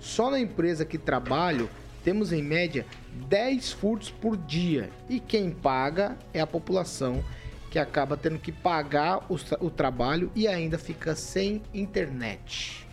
Só 0.00 0.30
na 0.30 0.40
empresa 0.40 0.84
que 0.84 0.98
trabalho 0.98 1.68
temos 2.02 2.32
em 2.32 2.42
média 2.42 2.86
10 3.28 3.72
furtos 3.72 4.10
por 4.10 4.36
dia 4.36 4.90
e 5.08 5.20
quem 5.20 5.50
paga 5.50 6.16
é 6.32 6.40
a 6.40 6.46
população 6.46 7.22
que 7.70 7.78
acaba 7.78 8.16
tendo 8.16 8.38
que 8.38 8.50
pagar 8.50 9.24
o, 9.30 9.36
o 9.60 9.70
trabalho 9.70 10.30
e 10.34 10.48
ainda 10.48 10.78
fica 10.78 11.14
sem 11.14 11.62
internet. 11.72 12.86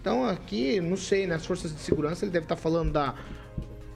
Então 0.00 0.24
aqui, 0.24 0.80
não 0.80 0.96
sei, 0.96 1.26
nas 1.26 1.44
forças 1.44 1.74
de 1.74 1.80
segurança 1.80 2.24
ele 2.24 2.32
deve 2.32 2.44
estar 2.44 2.56
falando 2.56 2.92
da 2.92 3.14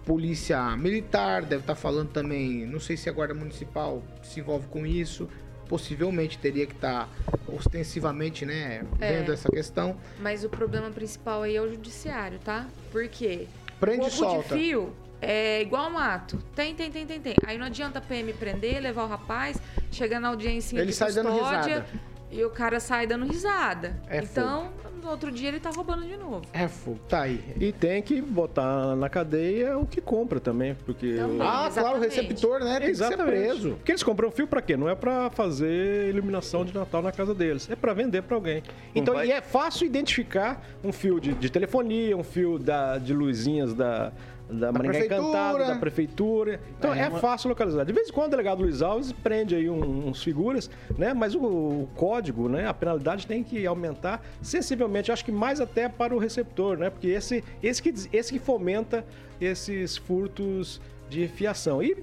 polícia 0.09 0.75
militar, 0.75 1.43
deve 1.43 1.61
estar 1.63 1.75
falando 1.75 2.09
também, 2.09 2.65
não 2.65 2.81
sei 2.81 2.97
se 2.97 3.11
a 3.11 3.13
guarda 3.13 3.35
municipal 3.35 4.03
se 4.23 4.41
envolve 4.41 4.67
com 4.69 4.87
isso, 4.87 5.29
possivelmente 5.69 6.39
teria 6.39 6.67
que 6.67 6.73
estar 6.73 7.11
ostensivamente, 7.47 8.47
né, 8.47 8.87
É. 9.01 9.19
vendo 9.19 9.31
essa 9.35 9.51
questão. 9.51 9.99
Mas 10.19 10.45
o 10.45 10.49
problema 10.49 10.89
principal 10.91 11.43
aí 11.43 11.57
é 11.57 11.61
o 11.61 11.69
judiciário, 11.69 12.39
tá? 12.39 12.67
Por 12.91 13.07
quê? 13.09 13.47
Prende 13.79 14.01
Corpo 14.01 14.17
solta. 14.17 14.57
de 14.57 14.63
fio 14.63 14.97
é 15.21 15.61
igual 15.61 15.91
mato. 15.91 16.39
Tem, 16.57 16.75
tem, 16.75 16.91
tem, 16.91 17.05
tem, 17.05 17.21
tem. 17.21 17.35
Aí 17.47 17.59
não 17.59 17.67
adianta 17.67 17.99
a 17.99 18.03
PM 18.03 18.33
prender, 18.33 18.81
levar 18.81 19.05
o 19.05 19.09
rapaz, 19.09 19.59
chegar 19.93 20.21
na 20.21 20.29
audiência 20.29 20.79
Ele 20.81 20.93
sai 20.93 21.13
dando 21.13 21.29
custódia, 21.29 21.61
risada. 21.61 21.87
E 22.31 22.43
o 22.45 22.51
cara 22.51 22.81
sai 22.81 23.07
dando 23.07 23.27
risada. 23.27 24.01
É 24.09 24.21
então, 24.23 24.73
no 25.03 25.11
outro 25.11 25.31
dia 25.33 25.49
ele 25.49 25.61
tá 25.61 25.71
roubando 25.71 26.05
de 26.07 26.17
novo. 26.17 26.43
É 26.53 26.69
fogo, 26.69 26.99
tá 27.09 27.23
aí. 27.23 27.41
E 27.61 27.73
tem 27.73 28.03
que 28.03 28.21
botar 28.21 28.95
na 28.97 29.09
cadeia 29.09 29.79
o 29.79 29.87
que 29.87 30.01
compra 30.01 30.39
também, 30.41 30.75
porque... 30.85 31.15
Também. 31.17 31.41
Ah, 31.41 31.71
claro, 31.73 32.01
o 32.01 32.05
Exatamente. 32.05 32.17
receptor, 32.17 32.61
né, 32.61 32.81
tem 32.81 32.91
que 32.91 32.97
ser 32.97 33.17
preso. 33.17 33.71
Porque 33.77 33.93
eles 33.93 34.03
compram 34.03 34.31
fio 34.31 34.47
pra 34.47 34.61
quê? 34.61 34.77
Não 34.77 34.89
é 34.89 34.95
pra 34.95 35.31
fazer 35.31 36.09
iluminação 36.11 36.65
de 36.65 36.75
Natal 36.75 37.03
na 37.03 37.13
casa 37.13 37.35
deles. 37.35 37.69
É 37.71 37.77
pra 37.77 37.93
vender 37.93 38.23
pra 38.23 38.35
alguém. 38.37 38.63
Então, 38.95 39.15
vai- 39.15 39.29
e 39.29 39.33
é 39.33 39.41
fácil 39.41 39.87
identificar 39.87 40.65
um 40.83 40.93
fio 40.93 41.21
de, 41.21 41.33
de 41.35 41.51
telefonia, 41.51 42.17
um 42.17 42.25
fio 42.25 42.59
da, 42.59 42.99
de 42.99 43.13
luzinhas 43.13 43.75
da, 43.75 44.13
da, 44.51 44.73
Maringá 44.73 44.93
prefeitura. 44.93 45.21
Encantada, 45.21 45.65
da 45.67 45.77
prefeitura. 45.77 46.61
Então 46.79 46.95
É 46.95 47.01
é, 47.01 47.09
uma- 47.09 47.19
fácil 47.19 47.49
localizar. 47.49 47.85
De 47.85 47.93
vez 47.93 48.09
em 48.09 48.13
quando 48.13 48.29
o 48.29 48.31
delegado 48.31 48.63
Luiz 48.63 48.81
Alves 48.83 49.13
prende 49.13 49.55
aí 49.55 49.69
um- 49.69 50.09
uns 50.09 50.23
figuras, 50.23 50.71
né? 50.97 51.13
Mas 51.15 51.35
o, 51.35 51.41
o 51.43 51.89
código, 51.95 52.49
né? 52.49 52.67
A 52.67 52.75
penalidade 52.75 53.27
tem 53.27 53.43
que 53.45 53.67
aumentar 53.67 54.25
sensivelmente. 54.41 55.13
Acho 55.13 55.25
que 55.25 55.33
mais 55.33 55.61
até 55.61 55.89
para 55.89 56.15
o 56.15 56.19
receptor, 56.19 56.77
né? 56.79 56.91
Porque 56.91 57.09
esse, 57.09 57.45
esse, 57.63 57.83
que, 57.83 57.93
esse 58.13 58.33
que 58.33 58.39
fomenta 58.39 59.05
esses 59.41 59.97
furtos 59.97 60.81
de 61.09 61.29
fiação. 61.29 61.83
E 61.83 61.97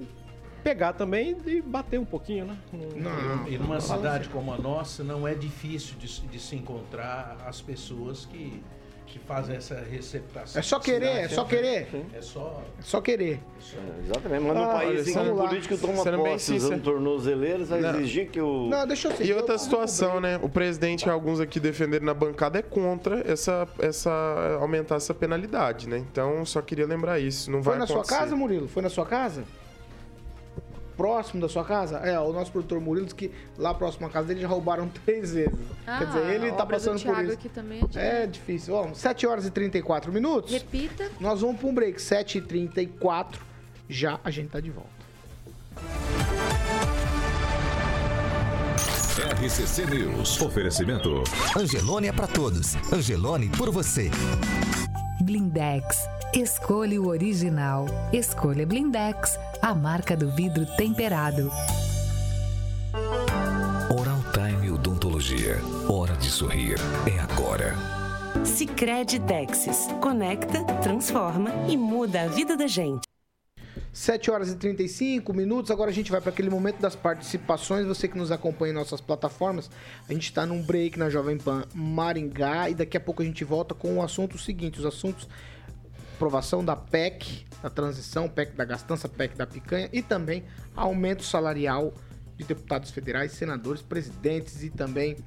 pegar 0.63 0.93
também 0.93 1.38
e 1.45 1.62
bater 1.62 1.99
um 1.99 2.05
pouquinho, 2.05 2.45
né? 2.45 2.58
Não, 2.73 3.47
E 3.47 3.55
numa 3.58 3.80
cidade 3.80 4.24
assim. 4.24 4.32
como 4.32 4.51
a 4.51 4.57
nossa, 4.57 5.03
não 5.03 5.28
é 5.28 5.36
difícil 5.36 5.95
de, 5.99 6.22
de 6.22 6.39
se 6.39 6.55
encontrar 6.55 7.38
as 7.45 7.61
pessoas 7.61 8.26
que, 8.26 8.63
que 9.16 9.20
fazem 9.20 9.55
essa 9.55 9.76
receptação. 9.89 10.59
É 10.59 10.61
só 10.61 10.78
querer, 10.78 11.07
é 11.07 11.28
só 11.30 11.45
querer. 11.45 11.88
É 12.13 12.22
só. 12.22 12.61
É 12.78 12.82
só 12.82 12.99
querer. 12.99 13.39
É, 13.74 14.01
exatamente. 14.03 14.43
Mas 14.43 14.55
no 14.57 14.63
Ah, 14.63 14.68
país 14.68 14.89
olha, 14.99 15.09
em 15.09 15.13
que 15.13 15.32
o 15.32 15.36
político 15.47 15.78
toma 15.78 16.03
Sendo 16.03 16.18
posse 16.18 16.53
usando 16.53 16.82
vai 17.70 17.80
Não. 17.80 17.99
exigir 18.01 18.28
que 18.30 18.41
o... 18.41 18.68
Não, 18.68 18.86
deixa 18.86 19.07
eu 19.07 19.16
ser. 19.16 19.26
E 19.26 19.34
outra 19.34 19.57
situação, 19.57 20.20
né? 20.20 20.38
O 20.43 20.49
presidente 20.49 21.05
e 21.05 21.09
alguns 21.09 21.39
aqui 21.39 21.61
defenderam 21.61 22.05
na 22.05 22.13
bancada 22.13 22.59
é 22.59 22.61
contra 22.61 23.24
essa, 23.32 23.66
essa 23.80 24.11
aumentar 24.59 24.95
essa 24.95 25.13
penalidade, 25.13 25.88
né? 25.88 25.97
Então, 25.99 26.45
só 26.45 26.61
queria 26.61 26.86
lembrar 26.86 27.18
isso. 27.18 27.49
Não 27.49 27.63
Foi 27.63 27.72
vai 27.72 27.80
na 27.80 27.88
sua 27.88 27.97
acontecer. 27.97 28.20
casa, 28.20 28.36
Murilo? 28.36 28.68
Foi 28.68 28.84
na 28.84 28.89
sua 28.89 29.05
casa? 29.05 29.45
Próximo 30.97 31.41
da 31.41 31.49
sua 31.49 31.63
casa? 31.63 31.97
É, 31.97 32.19
o 32.19 32.31
nosso 32.33 32.51
produtor 32.51 32.79
Murilo 32.79 33.05
disse 33.05 33.15
que 33.15 33.31
lá 33.57 33.73
próximo 33.73 34.07
à 34.07 34.09
casa 34.09 34.27
dele 34.27 34.41
já 34.41 34.47
roubaram 34.47 34.87
três 35.05 35.33
vezes. 35.33 35.53
Ah, 35.85 35.99
Quer 35.99 36.05
dizer, 36.07 36.29
ele 36.35 36.49
a 36.49 36.53
tá 36.53 36.65
passando 36.65 36.97
do 36.99 37.05
por 37.05 37.23
isso. 37.23 37.33
aqui 37.33 37.49
também 37.49 37.81
é 37.83 37.87
de... 37.87 37.99
É 37.99 38.27
difícil. 38.27 38.73
Ó, 38.73 38.93
7 38.93 39.27
horas 39.27 39.45
e 39.45 39.51
34 39.51 40.11
minutos. 40.11 40.51
Repita. 40.51 41.09
Nós 41.19 41.41
vamos 41.41 41.57
para 41.59 41.67
um 41.69 41.73
break, 41.73 41.99
7h34. 41.99 43.35
Já 43.87 44.19
a 44.23 44.31
gente 44.31 44.49
tá 44.49 44.59
de 44.59 44.71
volta. 44.71 44.89
RCC 49.41 49.85
News. 49.85 50.41
Oferecimento. 50.41 51.23
Angelone 51.57 52.07
é 52.07 52.11
pra 52.11 52.27
todos. 52.27 52.75
Angelone 52.91 53.49
por 53.49 53.71
você. 53.71 54.09
Blindex. 55.21 55.97
Escolha 56.36 57.01
o 57.01 57.07
original. 57.07 57.86
Escolha 58.11 58.65
Blindex, 58.67 59.39
a 59.61 59.73
marca 59.73 60.17
do 60.17 60.29
vidro 60.31 60.65
temperado. 60.75 61.49
Oral 63.97 64.19
Time 64.33 64.69
Odontologia. 64.69 65.55
Hora 65.88 66.13
de 66.17 66.29
sorrir. 66.29 66.75
É 67.07 67.17
agora. 67.19 67.73
Sicredi 68.43 69.21
Texas. 69.21 69.88
Conecta, 70.01 70.61
transforma 70.83 71.51
e 71.69 71.77
muda 71.77 72.23
a 72.23 72.27
vida 72.27 72.57
da 72.57 72.67
gente. 72.67 73.05
7 73.93 74.29
horas 74.29 74.51
e 74.51 74.57
35 74.57 75.33
minutos. 75.33 75.71
Agora 75.71 75.89
a 75.89 75.93
gente 75.93 76.11
vai 76.11 76.19
para 76.19 76.31
aquele 76.31 76.49
momento 76.49 76.81
das 76.81 76.97
participações. 76.97 77.88
Você 77.88 78.09
que 78.09 78.17
nos 78.17 78.29
acompanha 78.29 78.73
em 78.73 78.75
nossas 78.75 78.99
plataformas, 78.99 79.71
a 80.05 80.11
gente 80.11 80.25
está 80.25 80.45
num 80.45 80.61
break 80.61 80.99
na 80.99 81.09
Jovem 81.09 81.38
Pan 81.38 81.63
Maringá 81.73 82.69
e 82.69 82.75
daqui 82.75 82.97
a 82.97 82.99
pouco 82.99 83.21
a 83.21 83.25
gente 83.25 83.45
volta 83.45 83.73
com 83.73 83.95
o 83.95 84.03
assunto 84.03 84.38
seguinte: 84.38 84.79
os 84.79 84.86
assuntos 84.86 85.29
aprovação 86.16 86.63
da 86.63 86.76
PEC, 86.76 87.45
da 87.61 87.70
transição, 87.70 88.28
PEC 88.28 88.55
da 88.55 88.66
gastança, 88.66 89.07
PEC 89.07 89.36
da 89.36 89.45
picanha 89.45 89.89
e 89.91 90.01
também 90.01 90.43
aumento 90.76 91.24
salarial 91.24 91.93
de 92.38 92.45
deputados 92.45 92.89
federais, 92.89 93.34
senadores, 93.34 93.82
presidentes 93.82 94.63
e 94.63 94.70
também 94.70 95.18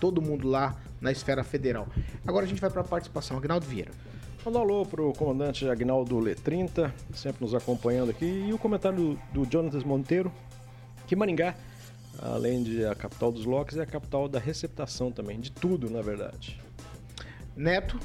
todo 0.00 0.20
mundo 0.20 0.48
lá 0.48 0.74
na 1.00 1.12
esfera 1.12 1.44
federal. 1.44 1.86
Agora 2.26 2.44
a 2.44 2.48
gente 2.48 2.60
vai 2.60 2.70
para 2.70 2.80
a 2.80 2.84
participação. 2.84 3.36
Agnaldo 3.36 3.66
Vieira. 3.66 3.90
Mandar 4.44 4.60
um 4.60 4.62
alô 4.62 4.86
pro 4.86 5.12
comandante 5.12 5.68
Agnaldo 5.68 6.18
Letrinta, 6.18 6.94
sempre 7.14 7.44
nos 7.44 7.54
acompanhando 7.54 8.10
aqui, 8.10 8.24
e 8.24 8.52
o 8.54 8.58
comentário 8.58 9.18
do, 9.32 9.44
do 9.44 9.50
Jonatas 9.50 9.84
Monteiro, 9.84 10.32
que 11.06 11.14
Maringá, 11.14 11.54
além 12.18 12.62
de 12.62 12.86
a 12.86 12.94
capital 12.94 13.30
dos 13.30 13.44
locks, 13.44 13.76
é 13.76 13.82
a 13.82 13.86
capital 13.86 14.28
da 14.28 14.38
receptação 14.38 15.12
também, 15.12 15.38
de 15.38 15.52
tudo, 15.52 15.90
na 15.90 16.00
verdade. 16.00 16.58
Neto. 17.54 17.98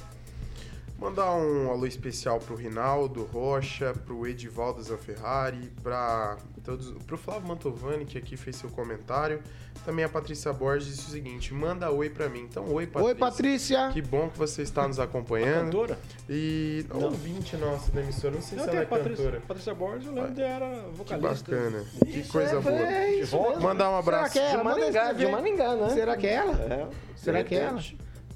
Mandar 0.98 1.30
um 1.36 1.70
alô 1.70 1.86
especial 1.86 2.40
pro 2.40 2.56
Rinaldo 2.56 3.24
Rocha, 3.26 3.94
pro 4.06 4.26
Edivaldo 4.26 4.82
Zanferrari, 4.82 5.70
pra 5.84 6.38
todos, 6.64 6.92
pro 7.06 7.18
Flávio 7.18 7.48
Mantovani, 7.50 8.06
que 8.06 8.18
aqui 8.18 8.38
fez 8.38 8.56
seu 8.56 8.70
comentário. 8.70 9.42
Também 9.84 10.06
a 10.06 10.10
Patrícia 10.10 10.54
Borges 10.54 10.88
disse 10.96 11.08
o 11.08 11.12
seguinte: 11.12 11.54
manda 11.54 11.92
oi 11.92 12.10
pra 12.10 12.30
mim. 12.30 12.40
Então, 12.50 12.64
oi, 12.74 12.88
Patrícia. 12.88 13.08
Oi, 13.08 13.16
Patrícia. 13.16 13.90
Que 13.92 14.02
bom 14.02 14.30
que 14.30 14.38
você 14.38 14.62
está 14.62 14.88
nos 14.88 14.98
acompanhando. 14.98 15.66
Cantora? 15.66 16.00
E 16.30 16.86
Não. 16.90 17.04
ouvinte 17.04 17.58
nossa 17.58 17.92
da 17.92 18.02
emissora, 18.02 18.34
não 18.36 18.42
sei 18.42 18.58
Não, 18.58 18.64
se 18.64 18.70
ela 18.72 18.80
é 18.80 18.84
a 18.84 18.88
Patrícia, 18.88 19.18
cantora. 19.26 19.42
Patrícia 19.46 19.74
Borges, 19.76 20.08
eu 20.08 20.14
lembro 20.14 20.32
dela, 20.32 20.66
era 20.66 20.84
Que 20.92 20.98
vocalista. 20.98 21.52
bacana, 21.52 21.86
que 22.06 22.20
Isso, 22.20 22.32
coisa 22.32 22.56
é, 22.56 22.60
boa. 22.62 22.74
é 22.76 23.16
isso. 23.20 23.38
Mandar 23.62 23.90
um 23.92 23.98
abraço. 23.98 24.32
Será 24.34 24.48
que 24.48 24.56
é 24.56 25.00
ela? 25.02 25.14
De 25.14 25.26
de 25.26 25.28
Maringá, 25.32 25.76
né? 25.76 25.90
Será 25.90 26.16
que 26.18 26.26
é 26.26 26.34
ela? 26.34 26.54
É. 26.54 26.88
Será 27.18 27.44
que 27.44 27.54
é 27.56 27.60
ela? 27.60 27.84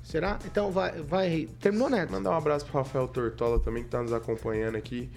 Será? 0.10 0.40
Então 0.44 0.72
vai, 0.72 0.92
vai. 1.04 1.48
Terminou, 1.60 1.88
Neto? 1.88 2.12
Mandar 2.12 2.32
um 2.32 2.36
abraço 2.36 2.66
pro 2.66 2.80
Rafael 2.80 3.08
Tortola 3.08 3.60
também, 3.60 3.84
que 3.84 3.90
tá 3.90 4.02
nos 4.02 4.12
acompanhando 4.12 4.76
aqui, 4.76 5.08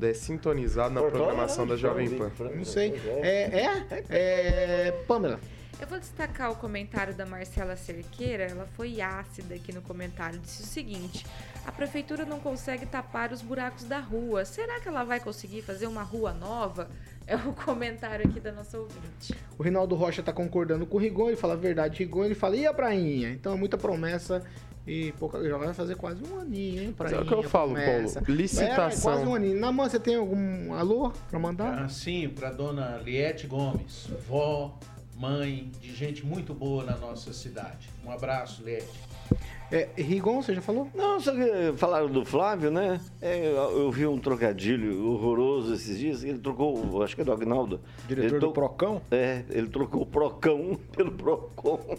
é 0.00 0.14
sintonizado 0.14 0.94
na 0.94 1.02
Tortola, 1.02 1.24
programação 1.26 1.66
né? 1.66 1.72
da 1.72 1.76
Jovem 1.76 2.08
Pan. 2.16 2.30
Não 2.56 2.64
sei. 2.64 2.98
É, 3.06 3.66
é? 3.90 4.04
É. 4.08 4.92
Pamela. 5.06 5.38
Eu 5.78 5.86
vou 5.86 5.98
destacar 5.98 6.50
o 6.50 6.56
comentário 6.56 7.12
da 7.14 7.26
Marcela 7.26 7.76
Cerqueira. 7.76 8.44
Ela 8.44 8.66
foi 8.76 9.02
ácida 9.02 9.54
aqui 9.54 9.74
no 9.74 9.82
comentário. 9.82 10.38
Disse 10.38 10.62
o 10.62 10.66
seguinte: 10.66 11.26
a 11.66 11.70
prefeitura 11.70 12.24
não 12.24 12.40
consegue 12.40 12.86
tapar 12.86 13.32
os 13.32 13.42
buracos 13.42 13.84
da 13.84 13.98
rua. 13.98 14.46
Será 14.46 14.80
que 14.80 14.88
ela 14.88 15.04
vai 15.04 15.20
conseguir 15.20 15.60
fazer 15.60 15.86
uma 15.86 16.02
rua 16.02 16.32
nova? 16.32 16.88
É 17.30 17.36
o 17.36 17.52
comentário 17.52 18.26
aqui 18.28 18.40
da 18.40 18.50
nossa 18.50 18.76
ouvinte. 18.76 19.32
O 19.56 19.62
Rinaldo 19.62 19.94
Rocha 19.94 20.20
tá 20.20 20.32
concordando 20.32 20.84
com 20.84 20.96
o 20.96 21.00
Rigon, 21.00 21.28
ele 21.28 21.36
fala 21.36 21.52
a 21.52 21.56
verdade, 21.56 22.00
Rigon, 22.00 22.24
ele 22.24 22.34
fala, 22.34 22.56
e 22.56 22.66
a 22.66 22.74
prainha? 22.74 23.30
Então 23.30 23.52
é 23.52 23.56
muita 23.56 23.78
promessa 23.78 24.42
e 24.84 25.12
pouca. 25.12 25.40
Já 25.48 25.56
vai 25.56 25.72
fazer 25.72 25.94
quase 25.94 26.24
um 26.24 26.40
aninho, 26.40 26.82
hein? 26.82 26.92
Prainha, 26.92 27.18
é 27.18 27.22
o 27.22 27.24
que 27.24 27.32
eu 27.32 27.44
falo, 27.44 27.74
promessa. 27.74 28.20
Paulo. 28.20 28.34
Licitação. 28.36 29.12
É, 29.12 29.14
quase 29.14 29.30
um 29.30 29.34
aninho. 29.36 29.60
Na 29.60 29.70
mão, 29.70 29.88
você 29.88 30.00
tem 30.00 30.16
algum 30.16 30.74
alô 30.74 31.12
pra 31.30 31.38
mandar? 31.38 31.84
Ah, 31.84 31.88
sim, 31.88 32.28
para 32.28 32.50
dona 32.50 32.96
Liette 32.96 33.46
Gomes, 33.46 34.08
vó, 34.28 34.76
mãe 35.16 35.70
de 35.80 35.94
gente 35.94 36.26
muito 36.26 36.52
boa 36.52 36.82
na 36.82 36.96
nossa 36.96 37.32
cidade. 37.32 37.88
Um 38.04 38.10
abraço, 38.10 38.60
Liette. 38.64 38.88
É, 39.72 39.88
Rigon, 39.96 40.42
você 40.42 40.52
já 40.52 40.60
falou? 40.60 40.88
Não, 40.94 41.20
só 41.20 41.32
que 41.32 41.72
falaram 41.76 42.08
do 42.08 42.24
Flávio, 42.24 42.70
né? 42.72 43.00
É, 43.22 43.46
eu, 43.46 43.82
eu 43.82 43.90
vi 43.90 44.04
um 44.04 44.18
trocadilho 44.18 45.06
horroroso 45.06 45.74
esses 45.74 45.96
dias. 45.96 46.24
Ele 46.24 46.38
trocou, 46.38 47.02
acho 47.02 47.14
que 47.14 47.22
é 47.22 47.24
do 47.24 47.32
Agnaldo. 47.32 47.80
Diretor 48.08 48.30
ele 48.30 48.38
do 48.40 48.52
Procão? 48.52 49.00
É, 49.10 49.44
ele 49.48 49.68
trocou 49.68 50.02
o 50.02 50.06
Procão 50.06 50.78
pelo 50.96 51.12
Procon. 51.12 51.96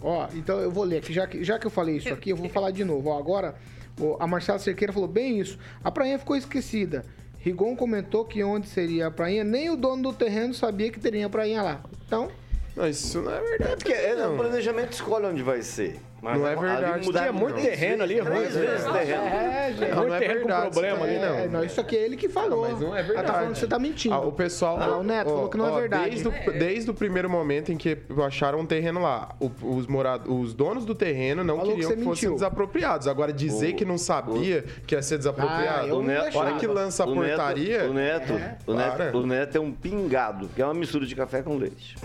Ó, 0.00 0.26
então 0.34 0.58
eu 0.58 0.70
vou 0.70 0.84
ler 0.84 0.98
aqui, 0.98 1.12
já 1.12 1.26
que, 1.26 1.44
já 1.44 1.58
que 1.58 1.66
eu 1.66 1.70
falei 1.70 1.96
isso 1.98 2.12
aqui, 2.12 2.30
eu 2.30 2.36
vou 2.36 2.48
falar 2.48 2.70
de 2.70 2.82
novo. 2.82 3.10
Ó, 3.10 3.18
agora, 3.18 3.54
ó, 4.00 4.16
a 4.18 4.26
Marcela 4.26 4.58
Cerqueira 4.58 4.92
falou 4.92 5.08
bem 5.08 5.38
isso. 5.38 5.58
A 5.84 5.90
prainha 5.90 6.18
ficou 6.18 6.34
esquecida. 6.34 7.04
Rigon 7.38 7.76
comentou 7.76 8.24
que 8.24 8.42
onde 8.42 8.68
seria 8.68 9.08
a 9.08 9.10
prainha, 9.10 9.44
nem 9.44 9.68
o 9.68 9.76
dono 9.76 10.02
do 10.02 10.12
terreno 10.12 10.54
sabia 10.54 10.90
que 10.90 10.98
teria 10.98 11.26
a 11.26 11.28
prainha 11.28 11.60
lá. 11.62 11.82
Então, 12.06 12.30
Não, 12.74 12.88
isso 12.88 13.20
não 13.20 13.32
é 13.32 13.40
verdade. 13.40 13.72
É 13.72 13.76
porque 13.76 13.92
é, 13.92 14.14
não. 14.14 14.34
o 14.34 14.38
planejamento 14.38 14.92
escolhe 14.92 15.26
onde 15.26 15.42
vai 15.42 15.60
ser. 15.60 16.00
Mas 16.22 16.38
Não 16.38 16.46
é 16.46 16.52
ali 16.52 16.60
verdade, 16.60 17.06
mudaram 17.06 17.26
tinha 17.32 17.32
muito 17.42 17.54
três 17.56 17.68
terreno 17.68 18.02
ali, 18.04 18.14
vezes- 18.14 18.28
ruim, 18.28 18.38
Três 18.38 18.54
né? 18.54 18.60
vezes 18.60 18.84
terreno. 18.92 19.22
é, 19.24 19.72
gente. 19.76 19.90
Não, 19.90 20.06
não 20.06 20.14
é 20.14 20.18
terreno 20.20 20.40
com 20.40 20.46
verdade. 20.46 20.70
problema 20.70 20.96
isso 20.96 21.04
ali, 21.04 21.18
daí 21.18 21.44
É, 21.44 21.48
não, 21.48 21.64
isso 21.64 21.80
aqui 21.80 21.96
é 21.96 22.00
ele 22.04 22.16
que 22.16 22.28
falou. 22.28 22.60
Mas 22.70 22.80
não 22.80 22.96
é 22.96 23.00
Ela 23.00 23.06
tá 23.08 23.12
verdade. 23.12 23.32
falando 23.32 23.52
que 23.54 23.58
você 23.58 23.66
tá 23.66 23.78
mentindo. 23.80 24.14
Ah, 24.14 24.20
o 24.20 24.30
pessoal. 24.32 24.78
Ah, 24.80 24.96
o 24.98 25.02
Neto 25.02 25.28
falou 25.30 25.48
que 25.48 25.58
não 25.58 25.76
é 25.76 25.80
verdade. 25.80 26.10
Desde 26.10 26.28
o, 26.28 26.52
desde 26.52 26.90
o 26.92 26.94
primeiro 26.94 27.28
momento 27.28 27.72
em 27.72 27.76
que 27.76 27.98
acharam 28.24 28.60
um 28.60 28.66
terreno 28.66 29.02
lá, 29.02 29.30
o- 29.40 29.50
os, 29.76 29.88
morad... 29.88 30.22
os 30.28 30.54
donos 30.54 30.84
do 30.84 30.94
terreno 30.94 31.42
não 31.42 31.56
Falou 31.56 31.72
que 31.72 31.80
queriam 31.80 31.90
você 31.90 31.96
que, 31.96 32.04
fossem 32.04 32.28
mentiu. 32.28 32.34
desapropriados. 32.34 33.08
Agora, 33.08 33.32
dizer 33.32 33.72
O- 33.72 33.76
que 33.76 33.84
não 33.84 33.98
sabia 33.98 34.64
que 34.86 34.94
ia 34.94 35.02
ser 35.02 35.14
Ah, 35.14 35.18
desapropriado. 35.18 35.86
O 35.86 35.88
não 35.96 36.02
Neto, 36.04 36.38
hora 36.38 36.52
que 36.52 36.66
lança 36.68 37.02
a 37.02 37.06
o 37.08 37.14
Neto- 37.16 37.26
portaria. 37.36 37.84
o 37.90 37.92
Neto, 37.92 38.32
o. 38.64 38.74
Neto, 38.74 39.18
o 39.18 39.26
Neto 39.26 39.56
é 39.56 39.60
um 39.60 39.72
pingado, 39.72 40.48
que 40.54 40.62
é 40.62 40.64
uma 40.64 40.74
mistura 40.74 41.04
de 41.04 41.16
café 41.16 41.42
com 41.42 41.56
leite. 41.56 41.96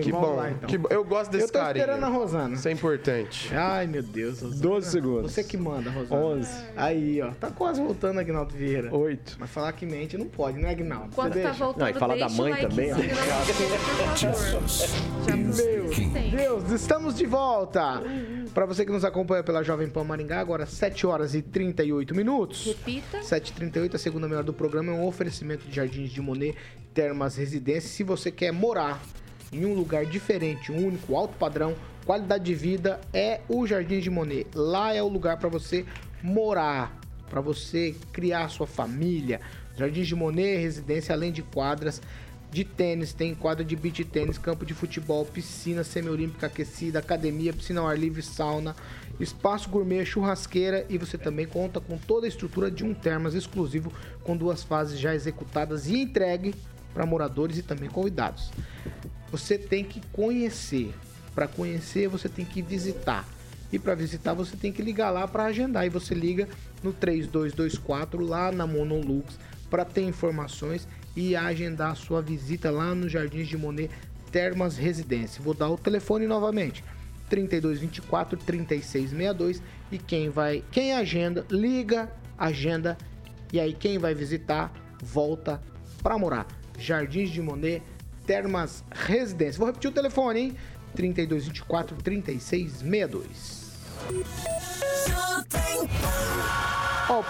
Que 0.00 0.12
bom. 0.12 0.40
então. 0.48 0.68
que 0.68 0.78
bom. 0.78 0.88
Eu 0.92 1.02
gosto 1.04 1.32
desse 1.32 1.46
Eu 1.46 1.48
tô 1.52 1.58
carinho. 1.58 1.84
esperando 1.84 2.04
a 2.04 2.08
Rosana. 2.08 2.54
Isso 2.54 2.68
é 2.68 2.70
importante. 2.72 3.52
Ai, 3.64 3.86
meu 3.86 4.02
Deus. 4.02 4.40
Rosana. 4.42 4.60
12 4.60 4.90
segundos. 4.90 5.32
Você 5.32 5.42
que 5.44 5.56
manda, 5.56 5.90
Rosana. 5.90 6.20
11. 6.20 6.64
Aí, 6.76 7.22
ó. 7.22 7.30
Tá 7.32 7.50
quase 7.50 7.80
voltando, 7.80 8.20
Agnaldo 8.20 8.54
Vieira. 8.54 8.94
8. 8.94 9.36
Mas 9.38 9.50
falar 9.50 9.72
que 9.72 9.86
mente 9.86 10.18
não 10.18 10.26
pode, 10.26 10.58
né, 10.58 10.70
Agnaldo? 10.70 11.14
Quando 11.14 11.32
Você 11.32 11.40
tá 11.42 11.48
deixa? 11.50 11.64
voltando, 11.64 11.80
Não, 11.82 11.88
e 11.88 11.94
fala 11.94 12.16
da 12.16 12.28
mãe 12.28 12.54
também, 12.56 12.92
ó. 12.92 12.96
Meu. 15.26 16.60
Deus, 16.60 16.70
estamos 16.70 17.14
de 17.16 17.26
volta. 17.26 18.02
Para 18.52 18.66
você 18.66 18.84
que 18.84 18.92
nos 18.92 19.04
acompanha 19.04 19.42
pela 19.42 19.62
Jovem 19.62 19.88
Pan 19.88 20.04
Maringá, 20.04 20.40
agora 20.40 20.66
7 20.66 21.06
horas 21.06 21.34
e 21.34 21.42
38 21.42 22.14
minutos. 22.14 22.64
Repita. 22.66 23.20
7h38, 23.20 23.94
a 23.94 23.98
segunda 23.98 24.28
melhor 24.28 24.44
do 24.44 24.52
programa 24.52 24.92
é 24.92 24.94
um 24.94 25.06
oferecimento 25.06 25.66
de 25.66 25.74
Jardins 25.74 26.10
de 26.10 26.20
Monet, 26.20 26.56
Termas 26.92 27.36
Residência. 27.36 27.88
Se 27.88 28.02
você 28.02 28.30
quer 28.30 28.52
morar 28.52 29.00
em 29.54 29.64
um 29.64 29.74
lugar 29.74 30.04
diferente, 30.04 30.72
um 30.72 30.86
único, 30.86 31.16
alto 31.16 31.36
padrão, 31.36 31.74
qualidade 32.04 32.44
de 32.44 32.54
vida, 32.54 33.00
é 33.12 33.40
o 33.48 33.66
Jardins 33.66 34.02
de 34.02 34.10
Monet. 34.10 34.46
Lá 34.54 34.92
é 34.92 35.02
o 35.02 35.08
lugar 35.08 35.38
para 35.38 35.48
você 35.48 35.84
morar, 36.22 36.98
para 37.30 37.40
você 37.40 37.94
criar 38.12 38.48
sua 38.48 38.66
família. 38.66 39.40
Jardins 39.76 40.06
de 40.06 40.14
Monet, 40.14 40.56
residência 40.56 41.14
além 41.14 41.32
de 41.32 41.42
quadras 41.42 42.02
de 42.50 42.64
tênis, 42.64 43.12
tem 43.12 43.34
quadra 43.34 43.64
de 43.64 43.74
beach 43.74 44.04
tênis, 44.04 44.38
campo 44.38 44.64
de 44.64 44.72
futebol, 44.72 45.24
piscina 45.24 45.82
semiolímpica 45.82 46.46
aquecida, 46.46 47.00
academia, 47.00 47.52
piscina 47.52 47.80
ao 47.80 47.88
ar 47.88 47.98
livre, 47.98 48.22
sauna, 48.22 48.76
espaço 49.18 49.68
gourmet, 49.68 50.04
churrasqueira 50.04 50.86
e 50.88 50.96
você 50.96 51.18
também 51.18 51.46
conta 51.46 51.80
com 51.80 51.98
toda 51.98 52.26
a 52.26 52.28
estrutura 52.28 52.70
de 52.70 52.84
um 52.84 52.94
termas 52.94 53.34
exclusivo 53.34 53.92
com 54.22 54.36
duas 54.36 54.62
fases 54.62 55.00
já 55.00 55.12
executadas 55.12 55.88
e 55.88 55.98
entregue 55.98 56.54
para 56.92 57.04
moradores 57.04 57.58
e 57.58 57.62
também 57.62 57.90
convidados. 57.90 58.52
Você 59.30 59.58
tem 59.58 59.84
que 59.84 60.00
conhecer. 60.12 60.94
Para 61.34 61.48
conhecer, 61.48 62.08
você 62.08 62.28
tem 62.28 62.44
que 62.44 62.62
visitar. 62.62 63.28
E 63.72 63.78
para 63.78 63.94
visitar, 63.94 64.34
você 64.34 64.56
tem 64.56 64.72
que 64.72 64.82
ligar 64.82 65.10
lá 65.10 65.26
para 65.26 65.44
agendar. 65.44 65.84
E 65.84 65.88
você 65.88 66.14
liga 66.14 66.48
no 66.82 66.92
3224 66.92 68.24
lá 68.24 68.52
na 68.52 68.66
Monolux 68.66 69.38
para 69.68 69.84
ter 69.84 70.02
informações 70.02 70.86
e 71.16 71.34
agendar 71.34 71.92
a 71.92 71.94
sua 71.94 72.22
visita 72.22 72.70
lá 72.70 72.94
no 72.94 73.08
Jardins 73.08 73.48
de 73.48 73.56
Monet 73.56 73.90
Termas 74.30 74.76
Residência. 74.76 75.42
Vou 75.42 75.54
dar 75.54 75.68
o 75.68 75.76
telefone 75.76 76.26
novamente. 76.26 76.84
3224 77.28 78.38
3662 78.38 79.62
e 79.90 79.98
quem 79.98 80.28
vai, 80.28 80.62
quem 80.70 80.92
agenda, 80.92 81.44
liga, 81.50 82.12
agenda 82.38 82.98
e 83.52 83.58
aí 83.58 83.72
quem 83.72 83.98
vai 83.98 84.14
visitar 84.14 84.72
volta 85.02 85.60
para 86.02 86.18
morar. 86.18 86.46
Jardins 86.78 87.30
de 87.30 87.40
Monet, 87.40 87.82
Termas 88.26 88.84
Residência. 88.90 89.58
Vou 89.58 89.66
repetir 89.66 89.90
o 89.90 89.92
telefone, 89.92 90.40
hein? 90.40 90.56
3224 90.94 91.96
3662. 91.96 93.64
Ó, 97.08 97.22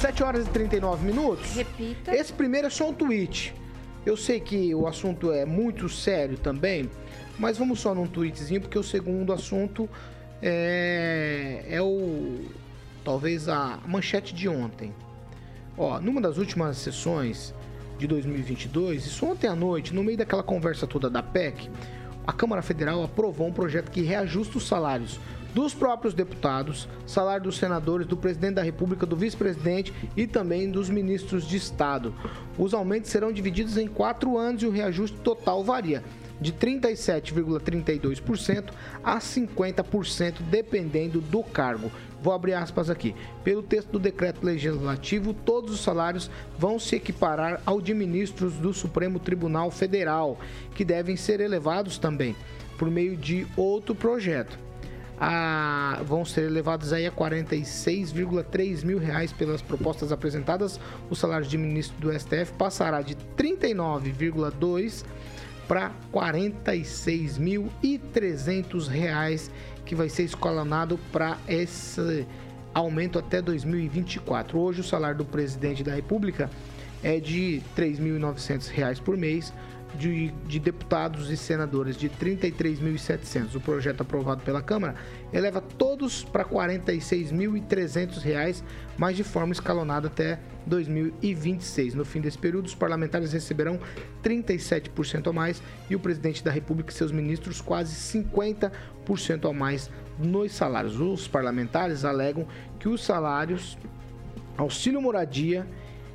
7 0.00 0.22
horas 0.22 0.46
e 0.46 0.50
39 0.50 1.04
minutos. 1.04 1.54
Repita. 1.54 2.14
Esse 2.14 2.32
primeiro 2.32 2.66
é 2.66 2.70
só 2.70 2.90
um 2.90 2.94
tweet. 2.94 3.54
Eu 4.04 4.16
sei 4.16 4.40
que 4.40 4.74
o 4.74 4.86
assunto 4.86 5.30
é 5.30 5.44
muito 5.44 5.88
sério 5.88 6.36
também, 6.36 6.90
mas 7.38 7.56
vamos 7.56 7.80
só 7.80 7.94
num 7.94 8.06
tweetzinho, 8.06 8.60
porque 8.60 8.78
o 8.78 8.82
segundo 8.82 9.32
assunto 9.32 9.88
é, 10.42 11.64
é 11.68 11.80
o. 11.80 12.46
talvez 13.04 13.48
a 13.48 13.78
manchete 13.86 14.34
de 14.34 14.48
ontem. 14.48 14.92
Ó, 15.78 16.00
numa 16.00 16.20
das 16.20 16.36
últimas 16.36 16.78
sessões 16.78 17.54
de 18.02 18.08
2022, 18.08 19.06
isso 19.06 19.26
ontem 19.26 19.46
à 19.46 19.54
noite, 19.54 19.94
no 19.94 20.02
meio 20.02 20.18
daquela 20.18 20.42
conversa 20.42 20.88
toda 20.88 21.08
da 21.08 21.22
PEC, 21.22 21.70
a 22.26 22.32
Câmara 22.32 22.60
Federal 22.60 23.04
aprovou 23.04 23.46
um 23.46 23.52
projeto 23.52 23.92
que 23.92 24.02
reajusta 24.02 24.58
os 24.58 24.66
salários 24.66 25.20
dos 25.54 25.72
próprios 25.72 26.14
deputados, 26.14 26.88
salário 27.06 27.44
dos 27.44 27.58
senadores, 27.58 28.06
do 28.06 28.16
presidente 28.16 28.54
da 28.54 28.62
República, 28.62 29.06
do 29.06 29.14
vice-presidente 29.14 29.92
e 30.16 30.26
também 30.26 30.68
dos 30.68 30.90
ministros 30.90 31.46
de 31.46 31.56
Estado. 31.56 32.12
Os 32.58 32.74
aumentos 32.74 33.10
serão 33.10 33.32
divididos 33.32 33.76
em 33.76 33.86
quatro 33.86 34.36
anos 34.36 34.62
e 34.62 34.66
o 34.66 34.70
reajuste 34.70 35.18
total 35.18 35.62
varia 35.62 36.02
de 36.40 36.52
37,32% 36.52 38.70
a 39.04 39.18
50%, 39.18 40.40
dependendo 40.50 41.20
do 41.20 41.44
cargo. 41.44 41.92
Vou 42.22 42.32
abrir 42.32 42.54
aspas 42.54 42.88
aqui. 42.88 43.14
Pelo 43.42 43.62
texto 43.62 43.90
do 43.90 43.98
decreto 43.98 44.46
legislativo, 44.46 45.34
todos 45.34 45.74
os 45.74 45.80
salários 45.80 46.30
vão 46.56 46.78
se 46.78 46.94
equiparar 46.94 47.60
ao 47.66 47.80
de 47.80 47.92
ministros 47.92 48.54
do 48.54 48.72
Supremo 48.72 49.18
Tribunal 49.18 49.72
Federal, 49.72 50.38
que 50.74 50.84
devem 50.84 51.16
ser 51.16 51.40
elevados 51.40 51.98
também 51.98 52.36
por 52.78 52.88
meio 52.90 53.16
de 53.16 53.46
outro 53.56 53.94
projeto. 53.94 54.58
A, 55.20 56.00
vão 56.04 56.24
ser 56.24 56.44
elevados 56.44 56.90
aí 56.92 57.06
a 57.06 57.12
46,3 57.12 58.84
mil 58.84 58.98
reais 58.98 59.32
pelas 59.32 59.62
propostas 59.62 60.12
apresentadas. 60.12 60.78
O 61.10 61.16
salário 61.16 61.46
de 61.46 61.58
ministro 61.58 61.96
do 62.00 62.12
STF 62.12 62.52
passará 62.58 63.02
de 63.02 63.14
39,2 63.36 65.04
para 65.68 65.92
46.300 66.12 68.88
reais 68.88 69.48
que 69.84 69.94
vai 69.94 70.08
ser 70.08 70.24
escalonado 70.24 70.98
para 71.10 71.38
esse 71.48 72.26
aumento 72.74 73.18
até 73.18 73.42
2024. 73.42 74.58
Hoje 74.58 74.80
o 74.80 74.84
salário 74.84 75.18
do 75.18 75.24
presidente 75.24 75.82
da 75.82 75.94
República 75.94 76.50
é 77.02 77.18
de 77.18 77.62
R$ 77.76 77.92
3.900 77.92 79.00
por 79.00 79.16
mês, 79.16 79.52
de, 79.94 80.30
de, 80.46 80.58
deputados 80.58 81.30
e 81.30 81.36
senadores 81.36 81.96
de 81.96 82.08
33.700. 82.08 83.54
O 83.54 83.60
projeto 83.60 84.00
aprovado 84.00 84.42
pela 84.42 84.62
Câmara 84.62 84.94
eleva 85.32 85.60
todos 85.60 86.24
para 86.24 86.42
R$ 86.42 86.50
46.300, 86.50 88.62
mas 88.96 89.16
de 89.16 89.24
forma 89.24 89.52
escalonada 89.52 90.08
até 90.08 90.40
2026. 90.66 91.94
No 91.94 92.04
fim 92.04 92.20
desse 92.20 92.38
período, 92.38 92.66
os 92.66 92.74
parlamentares 92.74 93.32
receberão 93.32 93.78
37% 94.22 95.28
a 95.28 95.32
mais 95.32 95.62
e 95.88 95.96
o 95.96 96.00
presidente 96.00 96.42
da 96.42 96.50
República 96.50 96.90
e 96.90 96.94
seus 96.94 97.12
ministros 97.12 97.60
quase 97.60 97.94
50% 97.94 99.48
a 99.48 99.52
mais 99.52 99.90
nos 100.18 100.52
salários. 100.52 101.00
Os 101.00 101.28
parlamentares 101.28 102.04
alegam 102.04 102.46
que 102.78 102.88
os 102.88 103.04
salários, 103.04 103.78
auxílio 104.56 105.00
moradia 105.00 105.66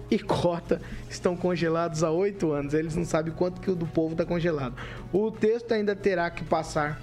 e 0.11 0.19
cota 0.19 0.81
estão 1.09 1.35
congelados 1.35 2.03
há 2.03 2.11
oito 2.11 2.51
anos. 2.51 2.73
Eles 2.73 2.95
não 2.95 3.05
sabem 3.05 3.33
quanto 3.33 3.61
que 3.61 3.69
o 3.69 3.75
do 3.75 3.85
povo 3.85 4.13
está 4.13 4.25
congelado. 4.25 4.75
O 5.11 5.31
texto 5.31 5.73
ainda 5.73 5.95
terá 5.95 6.29
que 6.29 6.43
passar 6.43 7.01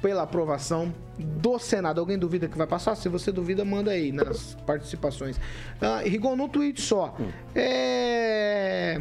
pela 0.00 0.22
aprovação 0.22 0.94
do 1.18 1.58
Senado. 1.58 2.00
Alguém 2.00 2.18
duvida 2.18 2.48
que 2.48 2.56
vai 2.56 2.66
passar? 2.66 2.94
Se 2.94 3.08
você 3.08 3.32
duvida, 3.32 3.64
manda 3.64 3.90
aí 3.90 4.12
nas 4.12 4.54
participações. 4.66 5.40
Ah, 5.80 6.02
Rigon, 6.04 6.36
num 6.36 6.48
tweet 6.48 6.80
só. 6.80 7.16
É... 7.54 9.00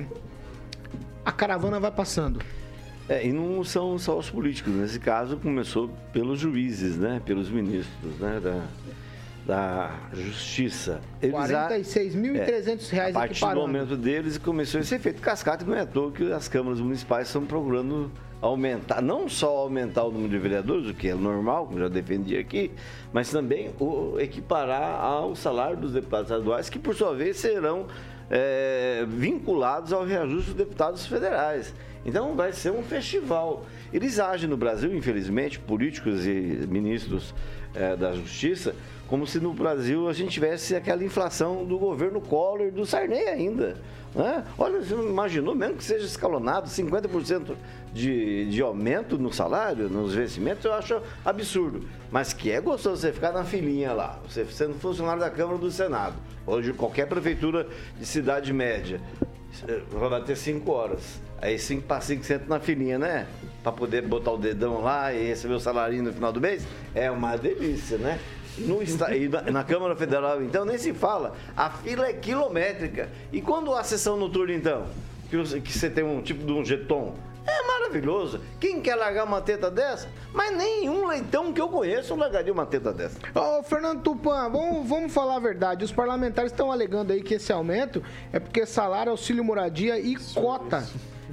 A 1.26 1.32
caravana 1.32 1.80
vai 1.80 1.92
passando. 1.92 2.40
É, 3.08 3.26
e 3.28 3.32
não 3.32 3.64
são 3.64 4.00
só 4.00 4.18
os 4.18 4.30
políticos. 4.30 4.74
Nesse 4.74 5.00
caso, 5.00 5.38
começou 5.38 5.90
pelos 6.12 6.40
juízes, 6.40 6.98
né? 6.98 7.22
Pelos 7.24 7.50
ministros, 7.50 8.18
né? 8.20 8.40
Da 8.40 8.64
da 9.46 9.92
Justiça. 10.12 11.02
R$ 11.22 11.30
46.300 11.30 12.92
é, 12.92 12.96
reais 12.96 13.16
A 13.16 13.20
partir 13.20 13.46
do 13.46 13.56
momento 13.56 13.96
deles 13.96 14.38
começou 14.38 14.82
esse 14.82 14.96
efeito 14.96 15.22
cascata, 15.22 15.64
não 15.64 15.76
é 15.76 15.82
à 15.82 15.86
toa 15.86 16.12
que 16.12 16.32
as 16.32 16.48
câmaras 16.48 16.82
municipais 16.82 17.28
estão 17.28 17.46
procurando 17.46 18.12
aumentar, 18.42 19.02
não 19.02 19.30
só 19.30 19.58
aumentar 19.58 20.04
o 20.04 20.12
número 20.12 20.30
de 20.30 20.38
vereadores, 20.38 20.90
o 20.90 20.94
que 20.94 21.10
é 21.10 21.16
normal, 21.16 21.68
como 21.68 21.80
já 21.80 21.88
defendi 21.88 22.38
aqui, 22.38 22.72
mas 23.14 23.30
também 23.30 23.72
o 23.80 24.20
equiparar 24.20 25.00
ao 25.00 25.36
salário 25.36 25.78
dos 25.78 25.94
deputados 25.94 26.30
estaduais, 26.30 26.70
que 26.70 26.78
por 26.78 26.96
sua 26.96 27.16
vez 27.16 27.38
serão 27.38 27.88
é, 28.30 29.06
vinculados 29.08 29.94
ao 29.94 30.04
reajuste 30.04 30.48
dos 30.48 30.56
deputados 30.56 31.06
federais. 31.06 31.74
Então 32.06 32.36
vai 32.36 32.52
ser 32.52 32.72
um 32.72 32.84
festival. 32.84 33.66
Eles 33.92 34.20
agem 34.20 34.48
no 34.48 34.58
Brasil, 34.58 34.96
infelizmente, 34.96 35.60
políticos 35.60 36.26
e 36.28 36.68
ministros 36.70 37.34
é, 37.74 37.96
da 37.96 38.14
Justiça, 38.14 38.76
como 39.08 39.28
se 39.28 39.40
no 39.40 39.54
Brasil 39.54 40.10
a 40.10 40.14
gente 40.14 40.32
tivesse 40.32 40.76
aquela 40.76 41.04
inflação 41.04 41.66
do 41.66 41.78
governo 41.78 42.20
Collor 42.22 42.72
do 42.72 42.86
Sarney 42.86 43.28
ainda. 43.28 43.78
Né? 44.16 44.44
Olha, 44.58 44.82
você 44.82 44.96
não 44.96 45.08
imaginou, 45.08 45.54
mesmo 45.54 45.76
que 45.76 45.84
seja 45.84 46.06
escalonado, 46.06 46.70
50% 46.70 47.56
de, 47.94 48.46
de 48.46 48.62
aumento 48.62 49.18
no 49.18 49.32
salário, 49.32 49.90
nos 49.90 50.16
vencimentos, 50.16 50.64
eu 50.64 50.74
acho 50.74 51.02
absurdo. 51.24 51.86
Mas 52.10 52.32
que 52.32 52.50
é 52.50 52.62
gostoso 52.62 53.02
você 53.02 53.12
ficar 53.12 53.34
na 53.34 53.44
filinha 53.44 53.92
lá, 53.92 54.20
você 54.28 54.46
sendo 54.46 54.76
funcionário 54.76 55.20
da 55.20 55.30
Câmara 55.30 55.58
do 55.58 55.70
Senado, 55.70 56.16
ou 56.46 56.62
de 56.62 56.72
qualquer 56.72 57.08
prefeitura 57.08 57.68
de 58.00 58.06
cidade 58.06 58.54
média, 58.54 59.02
vai 59.92 60.10
bater 60.10 60.38
5 60.38 60.72
horas. 60.72 61.22
Aí 61.42 61.60
5 61.60 61.84
para 61.84 62.02
5 62.02 62.24
senta 62.24 62.46
na 62.48 62.60
filinha, 62.60 62.98
né? 62.98 63.28
Para 63.62 63.72
poder 63.72 64.02
botar 64.02 64.32
o 64.32 64.38
dedão 64.38 64.82
lá 64.82 65.14
e 65.14 65.28
receber 65.28 65.54
o 65.54 65.60
salário 65.60 66.02
no 66.02 66.14
final 66.14 66.32
do 66.32 66.40
mês. 66.40 66.66
É 66.94 67.12
uma 67.12 67.36
delícia, 67.36 67.98
né? 67.98 68.20
No, 68.58 68.82
e 68.82 69.28
na, 69.28 69.42
na, 69.52 69.64
Câmara 69.64 69.96
Federal, 69.96 70.42
então, 70.42 70.64
nem 70.66 70.78
se 70.78 70.94
fala. 70.94 71.36
A 71.56 71.70
fila 71.70 72.08
é 72.08 72.14
quilométrica. 72.14 73.10
E 73.32 73.42
quando 73.42 73.74
a 73.74 73.84
sessão 73.84 74.16
noturna, 74.18 74.54
então? 74.54 74.86
Que 75.30 75.38
você, 75.38 75.60
que 75.60 75.72
você 75.72 75.90
tem 75.90 76.04
um 76.04 76.22
tipo 76.22 76.46
de 76.46 76.52
um 76.52 76.64
jeton? 76.64 77.16
É 77.46 77.68
maravilhoso. 77.68 78.42
Quem 78.60 78.82
quer 78.82 78.96
largar 78.96 79.24
uma 79.24 79.40
teta 79.40 79.70
dessa? 79.70 80.10
Mas 80.34 80.56
nenhum 80.56 81.08
leitão 81.08 81.54
que 81.54 81.62
eu 81.62 81.70
conheço 81.70 82.16
largaria 82.16 82.52
uma 82.52 82.66
teta 82.66 82.92
dessa. 82.92 83.20
Ô, 83.36 83.62
Fernando 83.62 84.02
Tupan, 84.02 84.50
vamos, 84.50 84.88
vamos 84.88 85.14
falar 85.14 85.36
a 85.36 85.40
verdade. 85.40 85.86
Os 85.86 85.92
parlamentares 85.92 86.52
estão 86.52 86.72
alegando 86.72 87.14
aí 87.14 87.22
que 87.22 87.36
esse 87.36 87.52
aumento 87.54 88.02
é 88.34 88.40
porque 88.40 88.66
salário, 88.66 89.12
auxílio 89.12 89.44
moradia 89.44 90.00
e 90.00 90.16
cota 90.34 90.88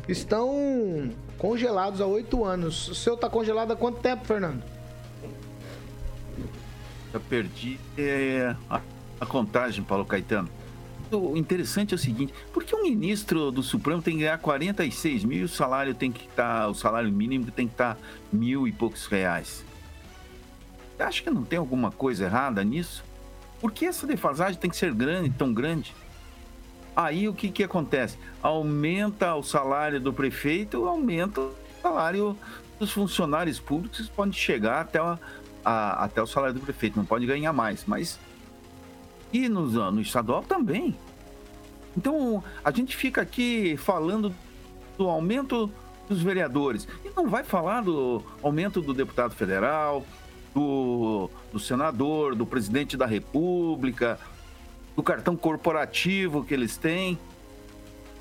estão 0.07 1.11
congelados 1.39 2.01
há 2.01 2.07
oito 2.07 2.45
anos. 2.45 2.89
O 2.89 2.95
seu 2.95 3.15
está 3.15 3.31
congelado 3.31 3.73
há 3.73 3.77
quanto 3.77 4.01
tempo, 4.01 4.27
Fernando? 4.27 4.63
Perdi 7.21 7.79
é, 7.97 8.55
a, 8.69 8.81
a, 9.21 9.27
contagem, 9.27 9.85
Paulo 9.85 10.05
Caetano. 10.05 10.49
O 11.11 11.37
interessante 11.37 11.93
é 11.93 11.97
o 11.97 11.99
seguinte: 11.99 12.33
por 12.53 12.65
que 12.65 12.75
um 12.75 12.83
ministro 12.83 13.51
do 13.51 13.63
Supremo 13.63 14.01
tem 14.01 14.15
que 14.15 14.21
ganhar 14.21 14.39
46 14.39 15.25
mil 15.25 15.41
e 15.41 15.45
o 15.45 15.49
salário 15.49 15.95
tem 15.95 16.11
que 16.11 16.27
estar, 16.27 16.63
tá, 16.63 16.69
o 16.69 16.75
salário 16.75 17.13
mínimo 17.13 17.51
tem 17.51 17.67
que 17.67 17.75
estar 17.75 17.95
tá 17.95 18.01
mil 18.33 18.67
e 18.67 18.73
poucos 18.73 19.07
reais? 19.07 19.65
Você 20.97 21.03
acha 21.03 21.23
que 21.23 21.31
não 21.31 21.45
tem 21.45 21.59
alguma 21.59 21.91
coisa 21.91 22.25
errada 22.25 22.65
nisso? 22.65 23.05
Por 23.61 23.73
que 23.73 23.87
essa 23.87 24.07
defasagem 24.07 24.59
tem 24.59 24.71
que 24.71 24.77
ser 24.77 24.93
grande, 24.93 25.31
tão 25.31 25.53
grande? 25.53 25.95
Aí 26.95 27.29
o 27.29 27.35
que, 27.35 27.51
que 27.51 27.63
acontece? 27.63 28.19
Aumenta 28.43 29.35
o 29.35 29.43
salário 29.43 30.01
do 30.01 30.13
prefeito, 30.13 30.85
aumenta 30.85 31.41
o 31.41 31.55
salário 31.81 32.37
dos 32.79 32.91
funcionários 32.91 33.59
públicos, 33.61 34.09
pode 34.09 34.37
chegar 34.37 34.81
até 34.81 34.99
a, 34.99 35.19
a, 35.65 36.05
até 36.05 36.23
o 36.23 36.27
salário 36.27 36.55
do 36.55 36.61
prefeito, 36.61 36.99
não 36.99 37.05
pode 37.05 37.27
ganhar 37.27 37.53
mais, 37.53 37.85
mas 37.87 38.19
e 39.33 39.49
no, 39.49 39.67
no 39.91 40.01
estadual 40.01 40.43
também. 40.43 40.97
Então 41.97 42.43
a 42.65 42.71
gente 42.71 42.97
fica 42.97 43.21
aqui 43.23 43.77
falando 43.77 44.35
do 44.97 45.09
aumento 45.09 45.71
dos 46.09 46.23
vereadores 46.23 46.87
e 47.05 47.11
não 47.17 47.29
vai 47.29 47.43
falar 47.43 47.83
do 47.83 48.23
aumento 48.43 48.81
do 48.81 48.93
deputado 48.93 49.35
federal, 49.35 50.05
do, 50.55 51.31
do 51.53 51.59
senador, 51.59 52.35
do 52.35 52.45
presidente 52.45 52.97
da 52.97 53.07
república, 53.07 54.19
do 54.95 55.03
cartão 55.03 55.37
corporativo 55.37 56.45
que 56.45 56.53
eles 56.53 56.77
têm. 56.77 57.19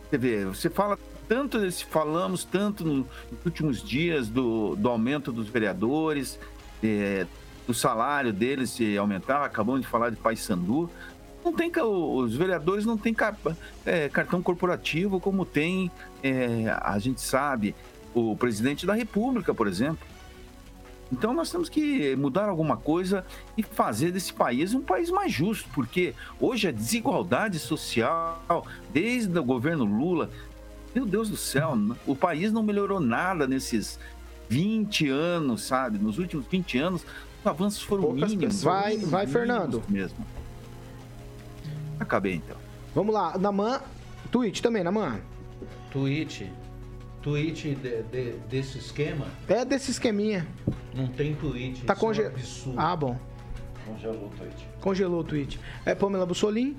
Você 0.10 0.18
vê, 0.18 0.46
você 0.46 0.70
fala 0.70 0.98
tanto, 1.28 1.58
falamos 1.90 2.44
tanto 2.44 2.84
nos 2.84 3.06
últimos 3.46 3.82
dias 3.82 4.28
do, 4.28 4.76
do 4.76 4.90
aumento 4.90 5.32
dos 5.32 5.48
vereadores, 5.48 6.40
é, 6.84 7.26
do 7.68 7.74
salário 7.74 8.34
deles 8.34 8.72
se 8.72 8.98
aumentar, 8.98 9.44
acabamos 9.44 9.82
de 9.82 9.88
falar 9.88 10.10
de 10.10 10.18
Paysandu. 10.18 10.90
não 11.44 11.54
tem 11.54 11.72
os 11.82 12.36
vereadores 12.36 12.86
não 12.86 12.98
têm 12.98 13.16
é, 13.86 14.10
cartão 14.10 14.42
corporativo 14.42 15.20
como 15.20 15.46
tem, 15.46 15.92
é, 16.24 16.76
a 16.82 16.98
gente 17.00 17.22
sabe, 17.22 17.76
o 18.14 18.36
presidente 18.36 18.86
da 18.86 18.94
República, 18.94 19.54
por 19.54 19.68
exemplo. 19.68 20.06
Então 21.12 21.34
nós 21.34 21.52
temos 21.52 21.68
que 21.68 22.16
mudar 22.16 22.48
alguma 22.48 22.78
coisa 22.78 23.26
e 23.58 23.64
fazer 23.64 24.12
desse 24.12 24.32
país 24.32 24.74
um 24.74 24.82
país 24.82 25.10
mais 25.10 25.32
justo, 25.32 25.70
porque 25.74 26.14
hoje 26.40 26.70
a 26.70 26.72
desigualdade 26.72 27.60
social, 27.60 28.66
desde 28.94 29.38
o 29.38 29.44
governo 29.44 29.84
Lula, 29.84 30.30
meu 30.96 31.06
Deus 31.06 31.30
do 31.30 31.36
céu, 31.38 31.78
o 32.08 32.16
país 32.16 32.52
não 32.54 32.64
melhorou 32.64 33.00
nada 33.00 33.46
nesses 33.46 34.00
20 34.52 35.08
anos, 35.08 35.62
sabe? 35.64 35.98
Nos 35.98 36.18
últimos 36.20 36.46
20 36.46 36.78
anos, 36.78 37.06
os 37.40 37.46
avanços 37.48 37.82
foram 37.82 38.04
Poucas 38.04 38.32
mínimos. 38.32 38.56
pessoas. 38.56 38.64
Vai- 38.76 38.90
mínimos, 38.92 39.10
vai, 39.10 39.26
mínimos 39.26 39.40
Fernando. 39.48 39.84
Mesmo. 39.88 40.26
Acabei 42.00 42.36
então. 42.36 42.58
Vamos 42.94 43.14
lá, 43.14 43.38
Naman, 43.38 43.80
tweet 44.30 44.62
também, 44.62 44.84
Naman. 44.84 45.22
Tweet. 45.92 46.52
Tweet 47.22 47.76
de- 47.76 48.04
de- 48.04 48.32
desse 48.50 48.78
esquema? 48.80 49.26
É 49.48 49.64
desse 49.64 49.92
esqueminha. 49.92 50.46
Não 50.94 51.08
tem 51.08 51.34
tweet. 51.36 51.84
Tá 51.86 51.94
isso 51.94 52.70
é 52.72 52.74
um. 52.74 52.80
Ah, 52.80 52.96
bom. 52.96 53.18
Congelou 53.86 54.26
o 54.26 54.30
tweet. 54.38 54.68
Congelou 54.82 55.20
o 55.22 55.24
tweet. 55.24 55.60
É 55.86 55.96
Pamela 55.96 56.26
Bussolim? 56.26 56.76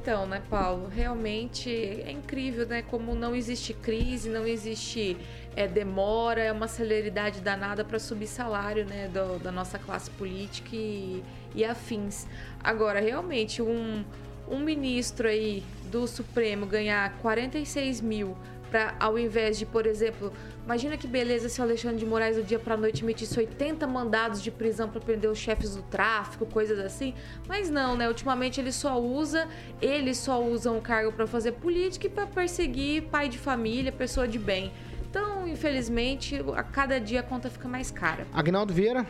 Então, 0.00 0.26
né, 0.26 0.42
Paulo, 0.48 0.88
realmente 0.88 1.68
é 1.70 2.10
incrível, 2.10 2.66
né? 2.66 2.82
Como 2.82 3.14
não 3.14 3.34
existe 3.34 3.74
crise, 3.74 4.28
não 4.30 4.46
existe 4.46 5.16
é, 5.54 5.66
demora, 5.66 6.40
é 6.42 6.52
uma 6.52 6.68
celeridade 6.68 7.40
danada 7.40 7.84
para 7.84 7.98
subir 7.98 8.26
salário, 8.28 8.86
né, 8.86 9.08
do- 9.08 9.38
da 9.38 9.50
nossa 9.52 9.78
classe 9.78 10.08
política 10.12 10.70
e, 10.74 11.22
e 11.54 11.64
afins. 11.64 12.26
Agora, 12.62 13.00
realmente, 13.00 13.60
um, 13.60 14.04
um 14.48 14.60
ministro 14.60 15.28
aí 15.28 15.62
do 15.90 16.06
Supremo 16.06 16.64
ganhar 16.64 17.12
46 17.18 18.00
mil 18.00 18.36
para, 18.70 18.94
ao 18.98 19.18
invés 19.18 19.58
de, 19.58 19.66
por 19.66 19.86
exemplo, 19.86 20.32
imagina 20.64 20.96
que 20.96 21.06
beleza 21.06 21.48
se 21.48 21.60
o 21.60 21.64
Alexandre 21.64 21.98
de 21.98 22.06
Moraes 22.06 22.36
do 22.36 22.42
dia 22.42 22.58
para 22.58 22.76
noite 22.76 23.02
emitisse 23.02 23.38
80 23.38 23.86
mandados 23.86 24.42
de 24.42 24.50
prisão 24.50 24.88
para 24.88 25.00
prender 25.00 25.30
os 25.30 25.38
chefes 25.38 25.74
do 25.74 25.82
tráfico, 25.82 26.46
coisas 26.46 26.78
assim. 26.78 27.14
Mas 27.46 27.70
não, 27.70 27.96
né? 27.96 28.08
Ultimamente 28.08 28.60
ele 28.60 28.72
só 28.72 29.00
usa, 29.00 29.48
eles 29.80 30.18
só 30.18 30.42
usam 30.42 30.78
o 30.78 30.80
cargo 30.80 31.12
para 31.12 31.26
fazer 31.26 31.52
política 31.52 32.06
e 32.06 32.10
para 32.10 32.26
perseguir 32.26 33.04
pai 33.04 33.28
de 33.28 33.38
família, 33.38 33.90
pessoa 33.90 34.28
de 34.28 34.38
bem. 34.38 34.72
Então, 35.10 35.48
infelizmente, 35.48 36.36
a 36.54 36.62
cada 36.62 37.00
dia 37.00 37.20
a 37.20 37.22
conta 37.22 37.48
fica 37.48 37.66
mais 37.66 37.90
cara. 37.90 38.26
Agnaldo 38.32 38.74
Vieira? 38.74 39.06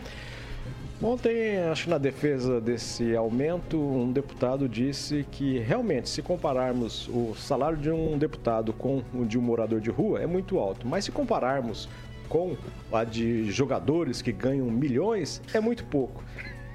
Ontem, 1.01 1.59
acho 1.71 1.85
que 1.85 1.91
na 1.91 1.99
defesa 1.99 2.61
desse 2.61 3.15
aumento, 3.15 3.79
um 3.79 4.11
deputado 4.11 4.69
disse 4.69 5.25
que 5.31 5.59
realmente, 5.61 6.09
se 6.09 6.21
compararmos 6.23 7.07
o 7.09 7.37
salário 7.37 7.79
de 7.79 7.89
um 7.89 8.19
deputado 8.19 8.73
com 8.73 9.05
o 9.15 9.25
de 9.25 9.39
um 9.39 9.43
morador 9.43 9.81
de 9.81 9.91
rua, 9.91 10.21
é 10.21 10.27
muito 10.27 10.59
alto. 10.59 10.89
Mas 10.89 11.05
se 11.05 11.13
compararmos 11.13 11.89
com 12.29 12.57
a 12.93 13.05
de 13.05 13.49
jogadores 13.51 14.21
que 14.21 14.33
ganham 14.33 14.67
milhões, 14.67 15.41
é 15.55 15.61
muito 15.61 15.85
pouco. 15.85 16.25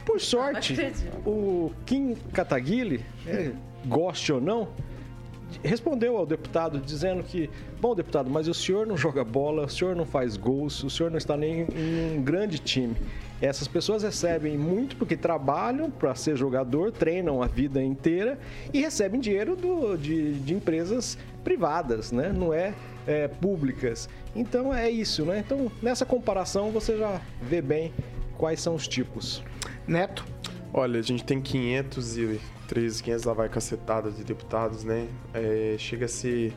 Por 0.05 0.19
sorte, 0.21 0.74
o 1.26 1.71
Kim 1.86 2.15
Kataguiri, 2.32 3.05
é, 3.28 3.51
goste 3.86 4.32
ou 4.32 4.39
não, 4.39 4.69
respondeu 5.64 6.18
ao 6.18 6.26
deputado 6.26 6.80
dizendo 6.80 7.24
que, 7.24 7.49
bom 7.82 7.93
deputado, 7.93 8.30
mas 8.30 8.47
o 8.47 8.54
senhor 8.54 8.88
não 8.88 8.95
joga 8.97 9.24
bola, 9.24 9.66
o 9.66 9.70
senhor 9.70 9.95
não 9.95 10.06
faz 10.06 10.38
gols, 10.38 10.84
o 10.84 10.89
senhor 10.89 11.10
não 11.10 11.18
está 11.18 11.36
nem 11.36 11.68
em 11.76 12.18
um 12.18 12.24
grande 12.24 12.60
time. 12.60 12.95
Essas 13.41 13.68
pessoas 13.68 14.04
recebem 14.04 14.58
muito 14.58 14.95
porque 14.95 15.18
trabalham 15.18 15.91
para 15.91 16.16
ser 16.16 16.38
jogador, 16.38 16.91
treinam 16.91 17.41
a 17.43 17.47
vida 17.47 17.84
inteira 17.84 18.39
e 18.74 18.80
recebem 18.80 19.20
dinheiro 19.20 19.56
do- 19.56 19.97
de, 19.97 20.34
de 20.36 20.54
empresas 20.54 21.18
privadas, 21.43 22.12
né? 22.12 22.32
não 22.34 22.54
é, 22.54 22.74
é, 23.06 23.28
públicas. 23.28 24.08
Então 24.34 24.74
é 24.74 24.89
isso, 24.89 25.26
né? 25.26 25.39
Então 25.45 25.70
nessa 25.82 26.06
comparação 26.06 26.72
você 26.72 26.97
já 26.97 27.20
vê 27.41 27.62
bem 27.62 27.93
quais 28.38 28.62
são 28.62 28.76
os 28.76 28.88
tipos. 28.88 29.43
Neto? 29.86 30.26
Olha, 30.74 30.99
a 30.99 31.04
gente 31.04 31.24
tem 31.24 31.39
513, 31.41 32.39
500 32.68 33.24
lá 33.26 33.34
vai 33.34 33.49
cacetadas 33.49 34.18
de 34.18 34.24
deputados, 34.24 34.84
né? 34.84 35.07
É, 35.34 35.76
chega 35.78 36.05
a 36.05 36.09
ser 36.09 36.53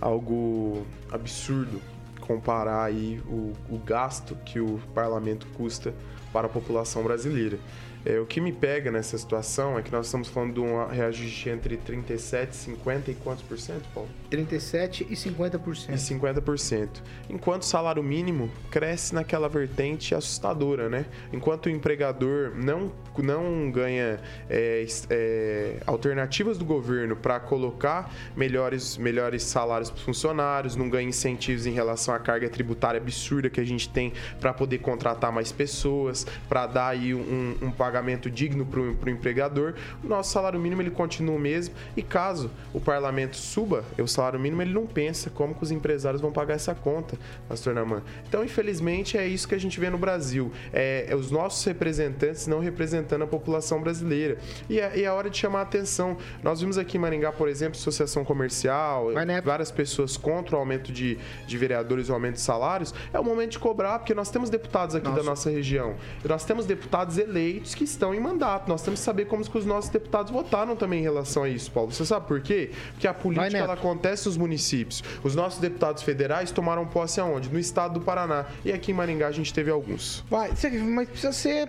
algo 0.00 0.86
absurdo 1.10 1.80
comparar 2.20 2.84
aí 2.84 3.20
o, 3.26 3.52
o 3.68 3.78
gasto 3.78 4.34
que 4.44 4.58
o 4.60 4.80
parlamento 4.94 5.46
custa 5.56 5.94
para 6.32 6.46
a 6.46 6.50
população 6.50 7.02
brasileira. 7.02 7.58
É, 8.04 8.20
o 8.20 8.26
que 8.26 8.40
me 8.40 8.52
pega 8.52 8.90
nessa 8.90 9.18
situação 9.18 9.76
é 9.76 9.82
que 9.82 9.90
nós 9.90 10.06
estamos 10.06 10.28
falando 10.28 10.54
de 10.54 10.60
um 10.60 10.86
reajuste 10.86 11.48
entre 11.48 11.76
37, 11.76 12.54
50 12.54 13.10
e 13.10 13.14
quantos 13.14 13.42
por 13.42 13.58
cento, 13.58 13.84
Paulo? 13.92 14.08
37 14.26 15.06
e 15.08 15.14
50%. 15.14 15.90
E 15.90 15.94
50%. 15.94 16.88
Enquanto 17.28 17.62
o 17.62 17.64
salário 17.64 18.02
mínimo 18.02 18.50
cresce 18.70 19.14
naquela 19.14 19.48
vertente 19.48 20.14
assustadora, 20.14 20.88
né? 20.88 21.06
Enquanto 21.32 21.66
o 21.66 21.70
empregador 21.70 22.52
não, 22.54 22.92
não 23.18 23.70
ganha 23.70 24.20
é, 24.48 24.86
é, 25.10 25.76
alternativas 25.86 26.58
do 26.58 26.64
governo 26.64 27.16
para 27.16 27.40
colocar 27.40 28.12
melhores, 28.36 28.96
melhores 28.96 29.42
salários 29.42 29.90
para 29.90 29.98
os 29.98 30.04
funcionários, 30.04 30.76
não 30.76 30.88
ganha 30.88 31.08
incentivos 31.08 31.66
em 31.66 31.72
relação 31.72 32.14
à 32.14 32.18
carga 32.18 32.48
tributária 32.48 33.00
absurda 33.00 33.48
que 33.50 33.60
a 33.60 33.64
gente 33.64 33.88
tem 33.88 34.12
para 34.40 34.52
poder 34.52 34.78
contratar 34.78 35.32
mais 35.32 35.52
pessoas, 35.52 36.26
para 36.48 36.66
dar 36.66 36.88
aí 36.88 37.14
um, 37.14 37.56
um 37.62 37.70
pagamento 37.70 38.30
digno 38.30 38.64
para 38.64 38.80
o 38.80 39.10
empregador, 39.10 39.74
o 40.02 40.06
nosso 40.06 40.32
salário 40.32 40.58
mínimo 40.58 40.82
ele 40.82 40.90
continua 40.90 41.34
o 41.34 41.38
mesmo 41.38 41.74
e 41.96 42.02
caso 42.02 42.50
o 42.72 42.80
parlamento 42.80 43.36
suba 43.36 43.84
o 44.06 44.08
salário 44.16 44.40
mínimo, 44.40 44.62
ele 44.62 44.72
não 44.72 44.86
pensa 44.86 45.30
como 45.30 45.54
que 45.54 45.62
os 45.62 45.70
empresários 45.70 46.20
vão 46.20 46.32
pagar 46.32 46.54
essa 46.54 46.74
conta, 46.74 47.18
pastor 47.48 47.74
Naman. 47.74 48.02
Então, 48.28 48.44
infelizmente, 48.44 49.16
é 49.16 49.26
isso 49.26 49.46
que 49.46 49.54
a 49.54 49.58
gente 49.58 49.78
vê 49.78 49.90
no 49.90 49.98
Brasil. 49.98 50.50
É, 50.72 51.06
é 51.08 51.14
os 51.14 51.30
nossos 51.30 51.64
representantes 51.64 52.46
não 52.46 52.60
representando 52.60 53.22
a 53.22 53.26
população 53.26 53.80
brasileira. 53.80 54.38
E 54.68 54.80
é, 54.80 55.02
é 55.02 55.10
hora 55.10 55.28
de 55.30 55.36
chamar 55.36 55.60
a 55.60 55.62
atenção. 55.62 56.16
Nós 56.42 56.60
vimos 56.60 56.78
aqui 56.78 56.96
em 56.96 57.00
Maringá, 57.00 57.32
por 57.32 57.48
exemplo, 57.48 57.78
associação 57.78 58.24
comercial, 58.24 59.08
várias 59.44 59.70
pessoas 59.70 60.16
contra 60.16 60.56
o 60.56 60.58
aumento 60.58 60.92
de, 60.92 61.18
de 61.46 61.58
vereadores 61.58 62.08
e 62.08 62.10
o 62.10 62.14
aumento 62.14 62.34
de 62.34 62.40
salários. 62.40 62.94
É 63.12 63.20
o 63.20 63.24
momento 63.24 63.52
de 63.52 63.58
cobrar, 63.58 63.98
porque 63.98 64.14
nós 64.14 64.30
temos 64.30 64.50
deputados 64.50 64.94
aqui 64.94 65.10
da 65.10 65.22
nossa 65.22 65.50
região. 65.50 65.94
Nós 66.24 66.44
temos 66.44 66.66
deputados 66.66 67.18
eleitos 67.18 67.74
que 67.74 67.84
estão 67.84 68.14
em 68.14 68.20
mandato. 68.20 68.68
Nós 68.68 68.82
temos 68.82 69.00
que 69.00 69.04
saber 69.04 69.26
como 69.26 69.46
que 69.46 69.58
os 69.58 69.66
nossos 69.66 69.90
deputados 69.90 70.32
votaram 70.32 70.74
também 70.74 71.00
em 71.00 71.02
relação 71.02 71.42
a 71.42 71.48
isso, 71.48 71.70
Paulo. 71.70 71.92
Você 71.92 72.04
sabe 72.04 72.26
por 72.26 72.40
quê? 72.40 72.70
Porque 72.92 73.06
a 73.06 73.14
política 73.14 73.58
ela 73.58 73.74
acontece 73.74 74.05
nos 74.10 74.36
municípios. 74.36 75.02
Os 75.24 75.34
nossos 75.34 75.58
deputados 75.60 76.02
federais 76.02 76.50
tomaram 76.50 76.86
posse 76.86 77.20
aonde? 77.20 77.48
No 77.48 77.58
estado 77.58 77.94
do 77.94 78.00
Paraná. 78.00 78.46
E 78.64 78.72
aqui 78.72 78.92
em 78.92 78.94
Maringá 78.94 79.26
a 79.28 79.32
gente 79.32 79.52
teve 79.52 79.70
alguns. 79.70 80.24
Vai, 80.30 80.50
mas 80.84 81.08
precisa 81.08 81.32
ser. 81.32 81.68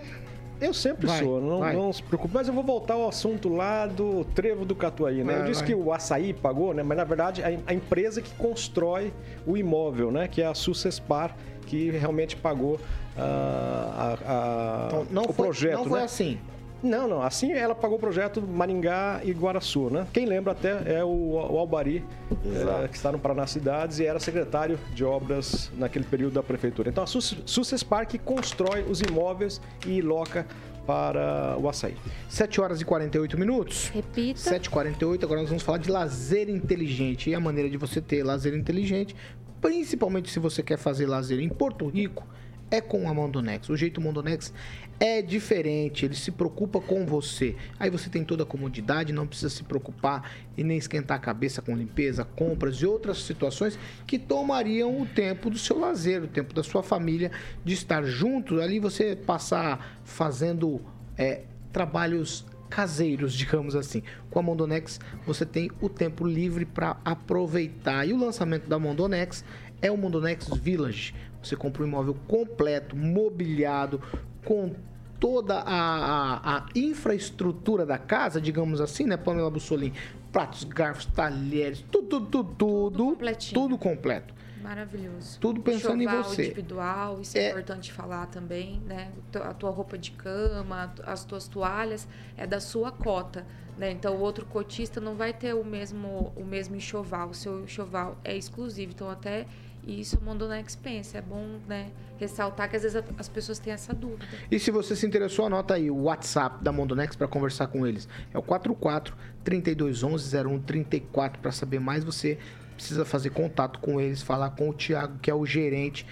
Eu 0.60 0.74
sempre 0.74 1.06
Vai, 1.06 1.20
sou, 1.20 1.40
não, 1.40 1.72
não 1.74 1.94
se 1.94 2.02
preocupe. 2.02 2.34
Mas 2.34 2.48
eu 2.48 2.54
vou 2.54 2.64
voltar 2.64 2.96
ao 2.96 3.08
assunto 3.08 3.48
lá 3.48 3.86
do 3.86 4.24
trevo 4.34 4.66
do 4.66 4.74
Catuaí, 4.76 5.24
né? 5.24 5.34
Vai, 5.34 5.42
eu 5.42 5.46
disse 5.46 5.60
vai. 5.62 5.68
que 5.68 5.76
o 5.76 5.94
açaí 5.94 6.34
pagou, 6.34 6.74
né? 6.74 6.82
Mas 6.82 6.98
na 6.98 7.04
verdade 7.04 7.44
a, 7.44 7.48
a 7.68 7.74
empresa 7.76 8.24
que 8.24 8.32
constrói 8.36 9.14
o 9.46 9.56
imóvel, 9.56 10.12
né? 10.12 10.28
Que 10.28 10.42
é 10.42 10.48
a 10.48 10.56
Sucespar, 10.56 11.36
que 11.68 11.92
realmente 11.92 12.36
pagou 12.36 12.80
ah, 13.16 14.18
a- 14.26 14.32
a- 14.32 14.88
Então, 14.88 15.08
não 15.12 15.24
o 15.24 15.34
foi- 15.34 15.46
projeto. 15.46 15.76
não 15.76 15.86
foi 15.86 16.00
né? 16.00 16.06
assim. 16.06 16.40
Não, 16.84 17.08
não. 17.08 17.22
Assim 17.22 17.52
ela 17.52 17.74
pagou 17.74 17.98
o 17.98 18.00
projeto 18.00 18.42
Maringá 18.42 19.22
e 19.24 19.32
Guaraçu, 19.32 19.90
né? 19.90 20.06
Quem 20.14 20.26
lembra 20.26 20.52
até 20.52 20.98
é 21.00 21.04
o, 21.04 21.08
o 21.08 21.58
Albari, 21.58 22.04
eh, 22.32 22.88
que 22.88 22.96
está 22.96 23.12
no 23.12 23.18
Paraná 23.20 23.48
Cidades 23.48 24.00
e 24.00 24.06
era 24.06 24.20
secretário 24.20 24.78
de 24.94 25.04
obras 25.04 25.72
naquele 25.78 26.06
período 26.06 26.34
da 26.34 26.44
prefeitura. 26.44 26.90
Então 26.90 27.04
a 27.04 27.08
Sus- 27.08 27.38
Sucespar 27.46 28.06
que 28.08 28.18
constrói 28.18 28.84
os 28.84 29.02
imóveis 29.02 29.60
e 29.86 30.02
loca 30.02 30.46
para 30.86 31.58
o 31.60 31.68
açaí. 31.68 31.96
7 32.30 32.62
horas 32.62 32.80
e 32.80 32.86
48 32.86 33.38
minutos. 33.38 33.90
Repita. 33.90 34.40
7h48, 34.40 35.24
agora 35.24 35.42
nós 35.42 35.50
vamos 35.50 35.64
falar 35.64 35.80
de 35.80 35.92
lazer 35.92 36.48
inteligente. 36.48 37.30
E 37.30 37.36
a 37.36 37.40
maneira 37.40 37.70
de 37.70 37.76
você 37.76 38.00
ter 38.00 38.24
lazer 38.24 38.54
inteligente, 38.56 39.14
principalmente 39.60 40.30
se 40.32 40.40
você 40.40 40.64
quer 40.64 40.78
fazer 40.78 41.06
lazer 41.06 41.40
em 41.40 41.50
Porto 41.50 41.88
Rico, 41.88 42.26
é 42.70 42.82
com 42.82 43.10
a 43.10 43.14
Mondonex. 43.14 43.70
O 43.70 43.78
jeito 43.78 44.02
Mondonex 44.02 44.54
é 45.00 45.22
diferente, 45.22 46.06
ele 46.06 46.16
se 46.16 46.32
preocupa 46.32 46.82
com 46.82 47.06
você. 47.06 47.56
Aí 47.80 47.90
você 47.90 48.10
tem 48.10 48.24
toda 48.24 48.44
a 48.44 48.46
comodidade, 48.46 49.14
não 49.14 49.28
precisa 49.28 49.50
se 49.50 49.64
preocupar 49.64 50.32
e 50.58 50.64
nem 50.64 50.78
esquentar 50.78 51.18
a 51.18 51.20
cabeça 51.20 51.62
com 51.62 51.76
limpeza, 51.76 52.26
compras 52.26 52.78
e 52.78 52.86
outras 52.86 53.24
situações 53.24 53.78
que 54.06 54.18
tomariam 54.18 55.02
o 55.02 55.06
tempo 55.06 55.50
do 55.50 55.58
seu 55.58 55.78
lazer, 55.80 56.24
o 56.24 56.28
tempo 56.28 56.54
da 56.54 56.64
sua 56.64 56.82
família, 56.82 57.32
de 57.64 57.74
estar 57.74 58.04
junto. 58.04 58.60
Ali 58.60 58.80
você 58.80 59.16
passar 59.16 60.00
fazendo 60.04 60.82
é, 61.18 61.44
trabalhos 61.72 62.46
caseiros, 62.70 63.34
digamos 63.38 63.76
assim. 63.76 64.02
Com 64.30 64.40
a 64.40 64.42
Mondonex 64.42 65.00
você 65.26 65.46
tem 65.46 65.70
o 65.80 65.88
tempo 65.88 66.26
livre 66.26 66.66
para 66.66 66.98
aproveitar. 67.06 68.08
E 68.08 68.14
o 68.14 68.18
lançamento 68.18 68.68
da 68.68 68.80
Mondonex 68.80 69.46
é 69.82 69.92
o 69.92 69.98
Mondonex 69.98 70.48
Village. 70.58 71.14
Você 71.48 71.56
compra 71.56 71.84
um 71.84 71.88
imóvel 71.88 72.16
completo, 72.28 72.96
mobiliado, 72.96 74.02
com 74.44 74.74
toda 75.20 75.60
a, 75.60 76.36
a, 76.36 76.58
a 76.58 76.66
infraestrutura 76.76 77.86
da 77.86 77.98
casa, 77.98 78.40
digamos 78.40 78.80
assim, 78.82 79.06
né, 79.06 79.18
Pamela 79.18 79.50
Bussolini? 79.50 79.94
Pratos, 80.32 80.64
garfos, 80.64 81.06
talheres, 81.06 81.84
tudo, 81.92 82.08
tudo, 82.08 82.26
tudo, 82.28 82.56
tudo, 82.56 83.06
completinho. 83.06 83.62
tudo 83.62 83.78
completo. 83.78 84.34
Maravilhoso. 84.62 85.40
Tudo 85.40 85.62
pensando 85.62 86.02
em 86.04 86.08
você. 86.08 86.46
individual, 86.48 87.22
isso 87.22 87.38
é, 87.38 87.42
É. 87.42 87.50
importante 87.52 87.92
falar 87.94 88.26
também, 88.26 88.82
né? 88.86 89.12
A 89.36 89.54
tua 89.54 89.70
roupa 89.70 89.98
de 89.98 90.12
cama, 90.12 90.94
as 91.06 91.24
tuas 91.24 91.48
toalhas, 91.48 92.08
é 92.36 92.46
da 92.46 92.60
sua 92.60 92.92
cota, 92.92 93.46
né? 93.78 93.92
Então, 93.92 94.16
o 94.16 94.20
outro 94.20 94.46
cotista 94.46 95.00
não 95.00 95.16
vai 95.16 95.32
ter 95.32 95.54
o 95.54 95.64
mesmo, 95.64 96.34
o 96.36 96.44
mesmo 96.44 96.76
enxoval. 96.76 97.30
O 97.30 97.34
seu 97.34 97.64
enxoval 97.64 98.18
é 98.26 98.36
exclusivo. 98.36 98.92
Então, 98.92 99.10
até 99.10 99.46
isso 99.88 100.18
a 100.22 100.26
Mondonex 100.26 100.76
pensa. 100.76 101.18
É 101.18 101.22
bom, 101.22 101.60
né? 101.68 101.90
Ressaltar 102.18 102.70
que 102.70 102.76
às 102.76 102.84
vezes 102.84 103.02
as 103.18 103.30
pessoas 103.30 103.58
têm 103.58 103.72
essa 103.72 103.94
dúvida. 103.94 104.26
E 104.52 104.60
se 104.60 104.70
você 104.70 104.96
se 104.96 105.06
interessou, 105.06 105.46
anota 105.46 105.76
aí 105.76 105.90
o 105.90 106.04
WhatsApp 106.04 106.64
da 106.64 106.72
Mondonex 106.72 107.16
para 107.16 107.28
conversar 107.28 107.68
com 107.68 107.88
eles. 107.88 108.08
É 108.34 108.38
o 108.38 108.42
44 108.42 109.16
3211 109.44 110.36
0134 110.36 111.42
para 111.42 111.52
saber 111.52 111.80
mais. 111.80 112.04
Você 112.04 112.38
precisa 112.76 113.06
fazer 113.06 113.30
contato 113.30 113.80
com 113.80 114.02
eles, 114.02 114.22
falar 114.22 114.50
com 114.52 114.70
o 114.70 114.74
Thiago, 114.74 115.20
que 115.20 115.32
é 115.32 115.34
o 115.34 115.46
gerente. 115.46 116.06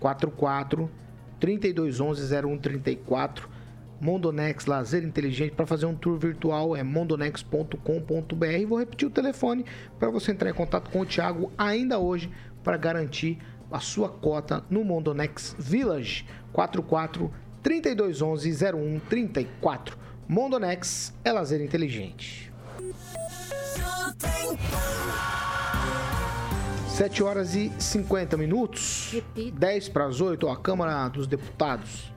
44 0.00 0.90
3211 1.38 2.34
0134. 2.34 3.56
Mondonex 4.00 4.66
Lazer 4.66 5.04
Inteligente 5.04 5.52
para 5.52 5.66
fazer 5.66 5.86
um 5.86 5.94
tour 5.94 6.18
virtual 6.18 6.76
é 6.76 6.82
mondonex.com.br. 6.82 8.66
Vou 8.68 8.78
repetir 8.78 9.08
o 9.08 9.10
telefone 9.10 9.64
para 9.98 10.10
você 10.10 10.32
entrar 10.32 10.50
em 10.50 10.54
contato 10.54 10.90
com 10.90 11.00
o 11.00 11.06
Thiago 11.06 11.50
ainda 11.56 11.98
hoje 11.98 12.30
para 12.66 12.76
garantir 12.76 13.38
a 13.70 13.78
sua 13.78 14.08
cota 14.08 14.64
no 14.68 14.82
Mondonex 14.82 15.54
Village 15.56 16.26
44 16.52 17.32
3211 17.62 18.52
0134. 18.52 19.96
Mondonex 20.26 21.14
é 21.22 21.30
lazer 21.30 21.60
inteligente. 21.60 22.52
7 26.88 27.22
horas 27.22 27.54
e 27.54 27.70
50 27.78 28.36
minutos. 28.36 29.10
Repita. 29.12 29.58
10 29.60 29.88
para 29.90 30.06
as 30.06 30.20
8, 30.20 30.48
ó, 30.48 30.52
a 30.52 30.56
Câmara 30.56 31.08
dos 31.08 31.28
Deputados. 31.28 32.12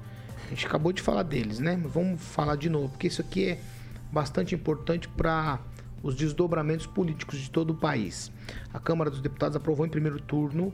A 0.47 0.49
gente 0.49 0.65
acabou 0.65 0.91
de 0.91 1.03
falar 1.03 1.21
deles, 1.21 1.59
né? 1.59 1.79
Mas 1.79 1.91
Vamos 1.93 2.23
falar 2.23 2.55
de 2.55 2.71
novo, 2.71 2.89
porque 2.89 3.05
isso 3.05 3.21
aqui 3.21 3.49
é 3.49 3.59
bastante 4.11 4.55
importante 4.55 5.07
para 5.09 5.59
os 6.01 6.15
desdobramentos 6.15 6.85
políticos 6.85 7.39
de 7.39 7.49
todo 7.49 7.71
o 7.71 7.75
país. 7.75 8.31
A 8.73 8.79
Câmara 8.79 9.09
dos 9.09 9.21
Deputados 9.21 9.55
aprovou 9.55 9.85
em 9.85 9.89
primeiro 9.89 10.19
turno 10.19 10.73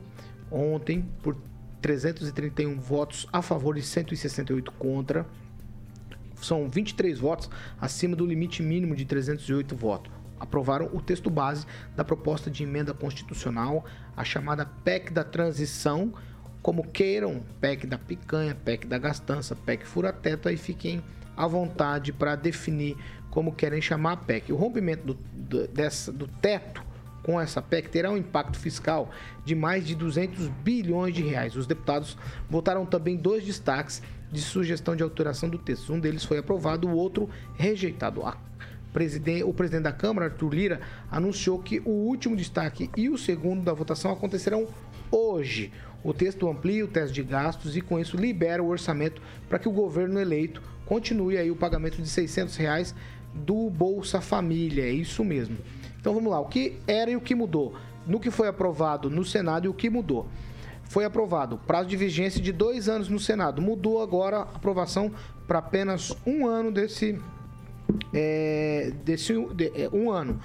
ontem 0.50 1.08
por 1.22 1.36
331 1.80 2.80
votos 2.80 3.26
a 3.32 3.42
favor 3.42 3.76
e 3.76 3.82
168 3.82 4.72
contra. 4.72 5.26
São 6.36 6.68
23 6.68 7.18
votos 7.18 7.48
acima 7.80 8.14
do 8.14 8.26
limite 8.26 8.62
mínimo 8.62 8.94
de 8.94 9.04
308 9.04 9.74
votos. 9.74 10.12
Aprovaram 10.38 10.90
o 10.92 11.00
texto 11.00 11.30
base 11.30 11.66
da 11.94 12.04
proposta 12.04 12.50
de 12.50 12.62
emenda 12.62 12.92
constitucional, 12.92 13.84
a 14.16 14.22
chamada 14.22 14.66
PEC 14.66 15.10
da 15.10 15.24
transição, 15.24 16.12
como 16.60 16.82
queiram, 16.82 17.42
PEC 17.60 17.86
da 17.86 17.96
picanha, 17.96 18.54
PEC 18.54 18.86
da 18.86 18.98
gastança, 18.98 19.56
PEC 19.56 19.86
fura-teto, 19.86 20.48
aí 20.48 20.56
fiquem 20.56 21.02
à 21.36 21.46
vontade 21.46 22.12
para 22.12 22.34
definir 22.34 22.96
como 23.36 23.52
querem 23.52 23.82
chamar 23.82 24.12
a 24.12 24.16
PEC. 24.16 24.50
O 24.50 24.56
rompimento 24.56 25.08
do, 25.08 25.14
do- 25.14 25.68
dessa, 25.68 26.10
do 26.10 26.26
teto 26.26 26.82
com 27.22 27.38
essa 27.38 27.60
PEC 27.60 27.90
terá 27.90 28.10
um 28.10 28.16
impacto 28.16 28.58
fiscal 28.58 29.10
de 29.44 29.54
mais 29.54 29.86
de 29.86 29.94
200 29.94 30.48
bilhões 30.64 31.14
de 31.14 31.20
reais. 31.22 31.54
Os 31.54 31.66
deputados 31.66 32.16
votaram 32.48 32.86
também 32.86 33.14
dois 33.14 33.44
destaques 33.44 34.02
de 34.32 34.40
sugestão 34.40 34.96
de 34.96 35.02
alteração 35.02 35.50
do 35.50 35.58
texto. 35.58 35.92
Um 35.92 36.00
deles 36.00 36.24
foi 36.24 36.38
aprovado, 36.38 36.88
o 36.88 36.96
outro 36.96 37.28
rejeitado. 37.58 38.22
O 39.44 39.52
presidente 39.52 39.82
da 39.82 39.92
Câmara, 39.92 40.28
Arthur 40.28 40.54
Lira, 40.54 40.80
anunciou 41.10 41.58
que 41.58 41.80
o 41.80 41.90
último 41.90 42.34
destaque 42.36 42.88
e 42.96 43.10
o 43.10 43.18
segundo 43.18 43.62
da 43.62 43.74
votação 43.74 44.10
acontecerão 44.10 44.66
hoje. 45.10 45.70
O 46.02 46.14
texto 46.14 46.48
amplia 46.48 46.86
o 46.86 46.88
teste 46.88 47.12
de 47.12 47.22
gastos 47.22 47.76
e, 47.76 47.82
com 47.82 48.00
isso, 48.00 48.16
libera 48.16 48.62
o 48.62 48.68
orçamento 48.68 49.20
para 49.46 49.58
que 49.58 49.68
o 49.68 49.72
governo 49.72 50.18
eleito 50.18 50.62
continue 50.86 51.36
aí 51.36 51.50
o 51.50 51.56
pagamento 51.56 52.00
de 52.00 52.08
600 52.08 52.56
reais 52.56 52.94
do 53.36 53.70
Bolsa 53.70 54.20
Família. 54.20 54.84
É 54.84 54.90
isso 54.90 55.24
mesmo. 55.24 55.56
Então 56.00 56.14
vamos 56.14 56.30
lá. 56.30 56.40
O 56.40 56.46
que 56.46 56.78
era 56.86 57.10
e 57.10 57.16
o 57.16 57.20
que 57.20 57.34
mudou? 57.34 57.74
No 58.06 58.20
que 58.20 58.30
foi 58.30 58.48
aprovado 58.48 59.10
no 59.10 59.24
Senado 59.24 59.66
e 59.66 59.68
o 59.68 59.74
que 59.74 59.90
mudou? 59.90 60.26
Foi 60.84 61.04
aprovado 61.04 61.58
prazo 61.66 61.88
de 61.88 61.96
vigência 61.96 62.40
de 62.40 62.52
dois 62.52 62.88
anos 62.88 63.08
no 63.08 63.18
Senado. 63.18 63.60
Mudou 63.60 64.00
agora 64.00 64.38
a 64.38 64.42
aprovação 64.42 65.10
para 65.46 65.58
apenas 65.58 66.16
um 66.24 66.46
ano 66.46 66.70
desse 66.70 67.18
é, 68.12 68.92
desse 69.04 69.32
de- 69.54 69.72
é, 69.74 69.88
um 69.92 70.10
ano. 70.10 70.40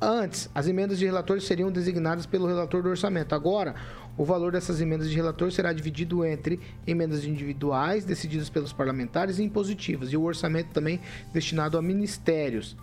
Antes, 0.00 0.48
as 0.54 0.68
emendas 0.68 0.98
de 0.98 1.04
relator 1.06 1.40
seriam 1.40 1.72
designadas 1.72 2.24
pelo 2.24 2.46
relator 2.46 2.82
do 2.82 2.88
orçamento. 2.88 3.34
Agora, 3.34 3.74
o 4.18 4.24
valor 4.24 4.50
dessas 4.52 4.80
emendas 4.80 5.08
de 5.08 5.14
relator 5.14 5.50
será 5.52 5.72
dividido 5.72 6.24
entre 6.24 6.58
emendas 6.84 7.24
individuais 7.24 8.04
decididas 8.04 8.50
pelos 8.50 8.72
parlamentares 8.72 9.38
e 9.38 9.44
impositivas, 9.44 10.12
e 10.12 10.16
o 10.16 10.24
orçamento 10.24 10.72
também 10.72 11.00
destinado 11.32 11.78
a 11.78 11.82
ministérios. 11.82 12.76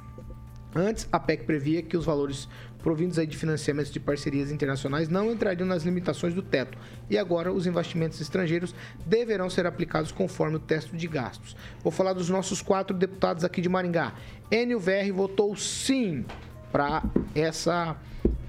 Antes, 0.74 1.08
a 1.12 1.20
PEC 1.20 1.44
previa 1.44 1.82
que 1.82 1.96
os 1.96 2.06
valores 2.06 2.48
provindos 2.80 3.18
aí 3.18 3.26
de 3.26 3.38
financiamentos 3.38 3.92
de 3.92 4.00
parcerias 4.00 4.52
internacionais 4.52 5.10
não 5.10 5.32
entrariam 5.32 5.66
nas 5.66 5.84
limitações 5.84 6.34
do 6.34 6.42
teto. 6.42 6.78
E 7.10 7.18
agora, 7.18 7.52
os 7.52 7.66
investimentos 7.66 8.20
estrangeiros 8.22 8.76
deverão 9.06 9.50
ser 9.50 9.66
aplicados 9.66 10.12
conforme 10.12 10.58
o 10.58 10.60
teto 10.60 10.96
de 10.96 11.08
gastos. 11.08 11.56
Vou 11.82 11.92
falar 11.92 12.14
dos 12.14 12.30
nossos 12.30 12.62
quatro 12.62 12.96
deputados 12.96 13.44
aqui 13.44 13.62
de 13.62 13.70
Maringá. 13.70 14.14
Enio 14.52 14.80
VR 14.80 15.12
votou 15.14 15.56
sim 15.56 16.26
para 16.72 17.04
essa 17.34 17.96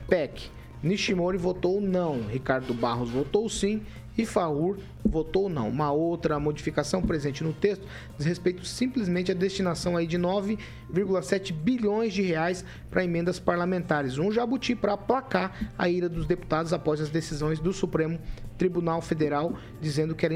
PEC. 0.08 0.55
Nishimori 0.82 1.38
votou 1.38 1.80
não. 1.80 2.22
Ricardo 2.22 2.74
Barros 2.74 3.10
votou 3.10 3.48
sim. 3.48 3.82
E 4.18 4.24
Faur 4.24 4.78
votou 5.04 5.48
não. 5.48 5.68
Uma 5.68 5.92
outra 5.92 6.40
modificação 6.40 7.02
presente 7.02 7.44
no 7.44 7.52
texto 7.52 7.86
diz 8.16 8.26
respeito 8.26 8.64
simplesmente 8.64 9.30
à 9.30 9.34
destinação 9.34 9.96
aí 9.96 10.06
de 10.06 10.18
9,7 10.18 11.52
bilhões 11.52 12.14
de 12.14 12.22
reais 12.22 12.64
para 12.90 13.04
emendas 13.04 13.38
parlamentares. 13.38 14.16
Um 14.16 14.32
jabuti 14.32 14.74
para 14.74 14.94
aplacar 14.94 15.70
a 15.76 15.88
ira 15.88 16.08
dos 16.08 16.26
deputados 16.26 16.72
após 16.72 17.00
as 17.00 17.10
decisões 17.10 17.60
do 17.60 17.72
Supremo 17.74 18.18
Tribunal 18.56 19.02
Federal 19.02 19.54
dizendo 19.82 20.14
que 20.14 20.24
era 20.24 20.34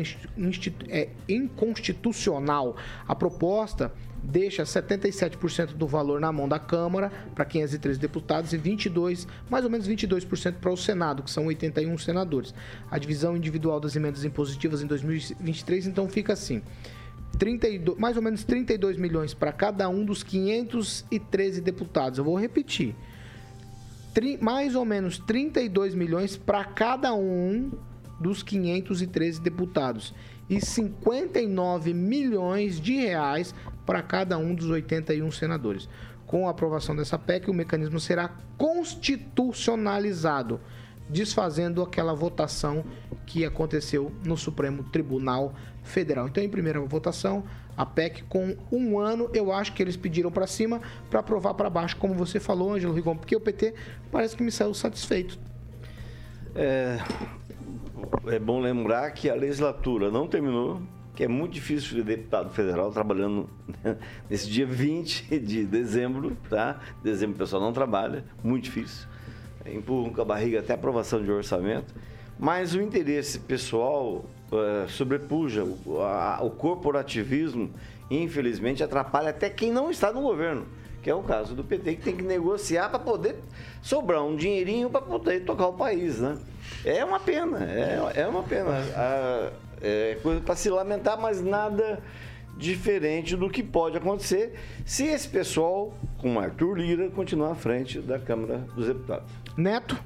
é, 0.88 1.09
inconstitucional. 1.26 2.76
A 3.09 3.14
proposta 3.14 3.91
deixa 4.22 4.62
77% 4.62 5.74
do 5.74 5.86
valor 5.86 6.20
na 6.20 6.30
mão 6.30 6.48
da 6.48 6.58
Câmara 6.58 7.10
para 7.34 7.44
513 7.44 7.98
deputados 7.98 8.52
e 8.52 8.56
22, 8.56 9.26
mais 9.48 9.64
ou 9.64 9.70
menos 9.70 9.88
22% 9.88 10.54
para 10.54 10.70
o 10.70 10.76
Senado, 10.76 11.22
que 11.22 11.30
são 11.30 11.46
81 11.46 11.96
senadores. 11.98 12.54
A 12.90 12.98
divisão 12.98 13.36
individual 13.36 13.80
das 13.80 13.96
emendas 13.96 14.24
impositivas 14.24 14.82
em 14.82 14.86
2023 14.86 15.86
então 15.86 16.08
fica 16.08 16.32
assim: 16.32 16.62
32, 17.38 17.98
mais 17.98 18.16
ou 18.16 18.22
menos 18.22 18.44
32 18.44 18.96
milhões 18.96 19.34
para 19.34 19.52
cada 19.52 19.88
um 19.88 20.04
dos 20.04 20.22
513 20.22 21.60
deputados. 21.60 22.18
Eu 22.18 22.24
vou 22.24 22.38
repetir. 22.38 22.94
Tri- 24.12 24.38
mais 24.40 24.74
ou 24.74 24.84
menos 24.84 25.18
32 25.18 25.94
milhões 25.94 26.36
para 26.36 26.64
cada 26.64 27.14
um 27.14 27.70
dos 28.20 28.42
513 28.42 29.40
deputados 29.40 30.12
e 30.51 30.61
59 30.61 31.94
milhões 31.94 32.78
de 32.80 32.96
reais 32.96 33.55
para 33.86 34.03
cada 34.03 34.36
um 34.36 34.53
dos 34.53 34.68
81 34.68 35.30
senadores. 35.30 35.88
Com 36.26 36.48
a 36.48 36.51
aprovação 36.51 36.94
dessa 36.94 37.18
PEC, 37.18 37.48
o 37.48 37.55
mecanismo 37.55 37.98
será 38.01 38.36
constitucionalizado, 38.59 40.61
desfazendo 41.09 41.82
aquela 41.82 42.14
votação 42.14 42.84
que 43.26 43.44
aconteceu 43.44 44.12
no 44.24 44.36
Supremo 44.36 44.84
Tribunal 44.84 45.55
Federal. 45.82 46.28
Então, 46.28 46.42
em 46.42 46.48
primeira 46.48 46.80
votação, 46.80 47.44
a 47.76 47.86
PEC 47.86 48.24
com 48.24 48.57
um 48.70 48.98
ano, 48.98 49.30
eu 49.32 49.53
acho 49.53 49.72
que 49.72 49.82
eles 49.82 49.96
pediram 49.96 50.30
para 50.30 50.46
cima 50.46 50.80
para 51.09 51.20
aprovar 51.20 51.55
para 51.55 51.70
baixo, 51.70 51.96
como 51.96 52.14
você 52.14 52.38
falou, 52.38 52.74
Ângelo 52.74 52.92
Rigon, 52.92 53.16
porque 53.16 53.34
o 53.34 53.40
PT 53.40 53.74
parece 54.11 54.36
que 54.36 54.42
me 54.42 54.53
saiu 54.53 54.74
satisfeito. 54.74 55.38
É, 56.55 56.98
é 58.26 58.38
bom 58.38 58.61
lembrar 58.61 59.11
que 59.12 59.28
a 59.30 59.34
legislatura 59.34 60.11
não 60.11 60.26
terminou, 60.26 60.80
que 61.14 61.24
é 61.24 61.28
muito 61.28 61.53
difícil 61.53 61.96
ver 61.96 62.16
deputado 62.16 62.51
federal 62.51 62.90
trabalhando 62.90 63.48
nesse 64.28 64.48
dia 64.48 64.66
20 64.66 65.38
de 65.38 65.64
dezembro, 65.64 66.36
tá? 66.48 66.80
Dezembro 67.03 67.36
o 67.36 67.38
pessoal 67.38 67.61
não 67.62 67.72
trabalha, 67.72 68.24
muito 68.42 68.64
difícil. 68.64 69.07
Empurram 69.66 70.12
com 70.12 70.20
a 70.22 70.24
barriga 70.24 70.61
até 70.61 70.72
a 70.72 70.76
aprovação 70.76 71.22
de 71.22 71.30
orçamento. 71.30 71.94
Mas 72.38 72.74
o 72.74 72.80
interesse 72.80 73.38
pessoal 73.38 74.24
eh, 74.51 74.86
sobrepuja 74.88 75.62
o, 75.62 76.01
a- 76.01 76.38
o 76.42 76.48
corporativismo, 76.51 77.70
infelizmente, 78.11 78.82
atrapalha 78.82 79.28
até 79.28 79.51
quem 79.51 79.70
não 79.70 79.90
está 79.90 80.11
no 80.11 80.22
governo, 80.22 80.66
que 81.03 81.11
é 81.11 81.14
o 81.14 81.22
caso 81.22 81.55
do 81.55 81.62
PT, 81.62 81.96
que 81.96 82.03
tem 82.03 82.16
que 82.16 82.22
negociar 82.22 82.88
para 82.88 82.98
poder 82.98 83.36
sobrar 83.82 84.24
um 84.24 84.34
dinheirinho 84.36 84.88
para 84.88 85.03
poder 85.03 85.40
tocar 85.44 85.66
o 85.68 85.74
país, 85.74 86.18
né? 86.18 86.38
É 86.84 87.04
uma 87.04 87.20
pena, 87.20 87.64
é, 87.64 88.20
é 88.22 88.26
uma 88.26 88.42
pena. 88.42 88.70
Ah, 88.96 89.50
é 89.82 90.18
coisa 90.22 90.40
para 90.40 90.56
se 90.56 90.70
lamentar, 90.70 91.18
mas 91.20 91.40
nada 91.40 92.00
diferente 92.56 93.36
do 93.36 93.48
que 93.48 93.62
pode 93.62 93.96
acontecer 93.96 94.54
se 94.84 95.06
esse 95.06 95.28
pessoal, 95.28 95.94
com 96.18 96.38
Arthur 96.38 96.74
Lira, 96.74 97.10
continuar 97.10 97.52
à 97.52 97.54
frente 97.54 97.98
da 98.00 98.18
Câmara 98.18 98.58
dos 98.74 98.86
Deputados. 98.86 99.32
Neto. 99.56 99.98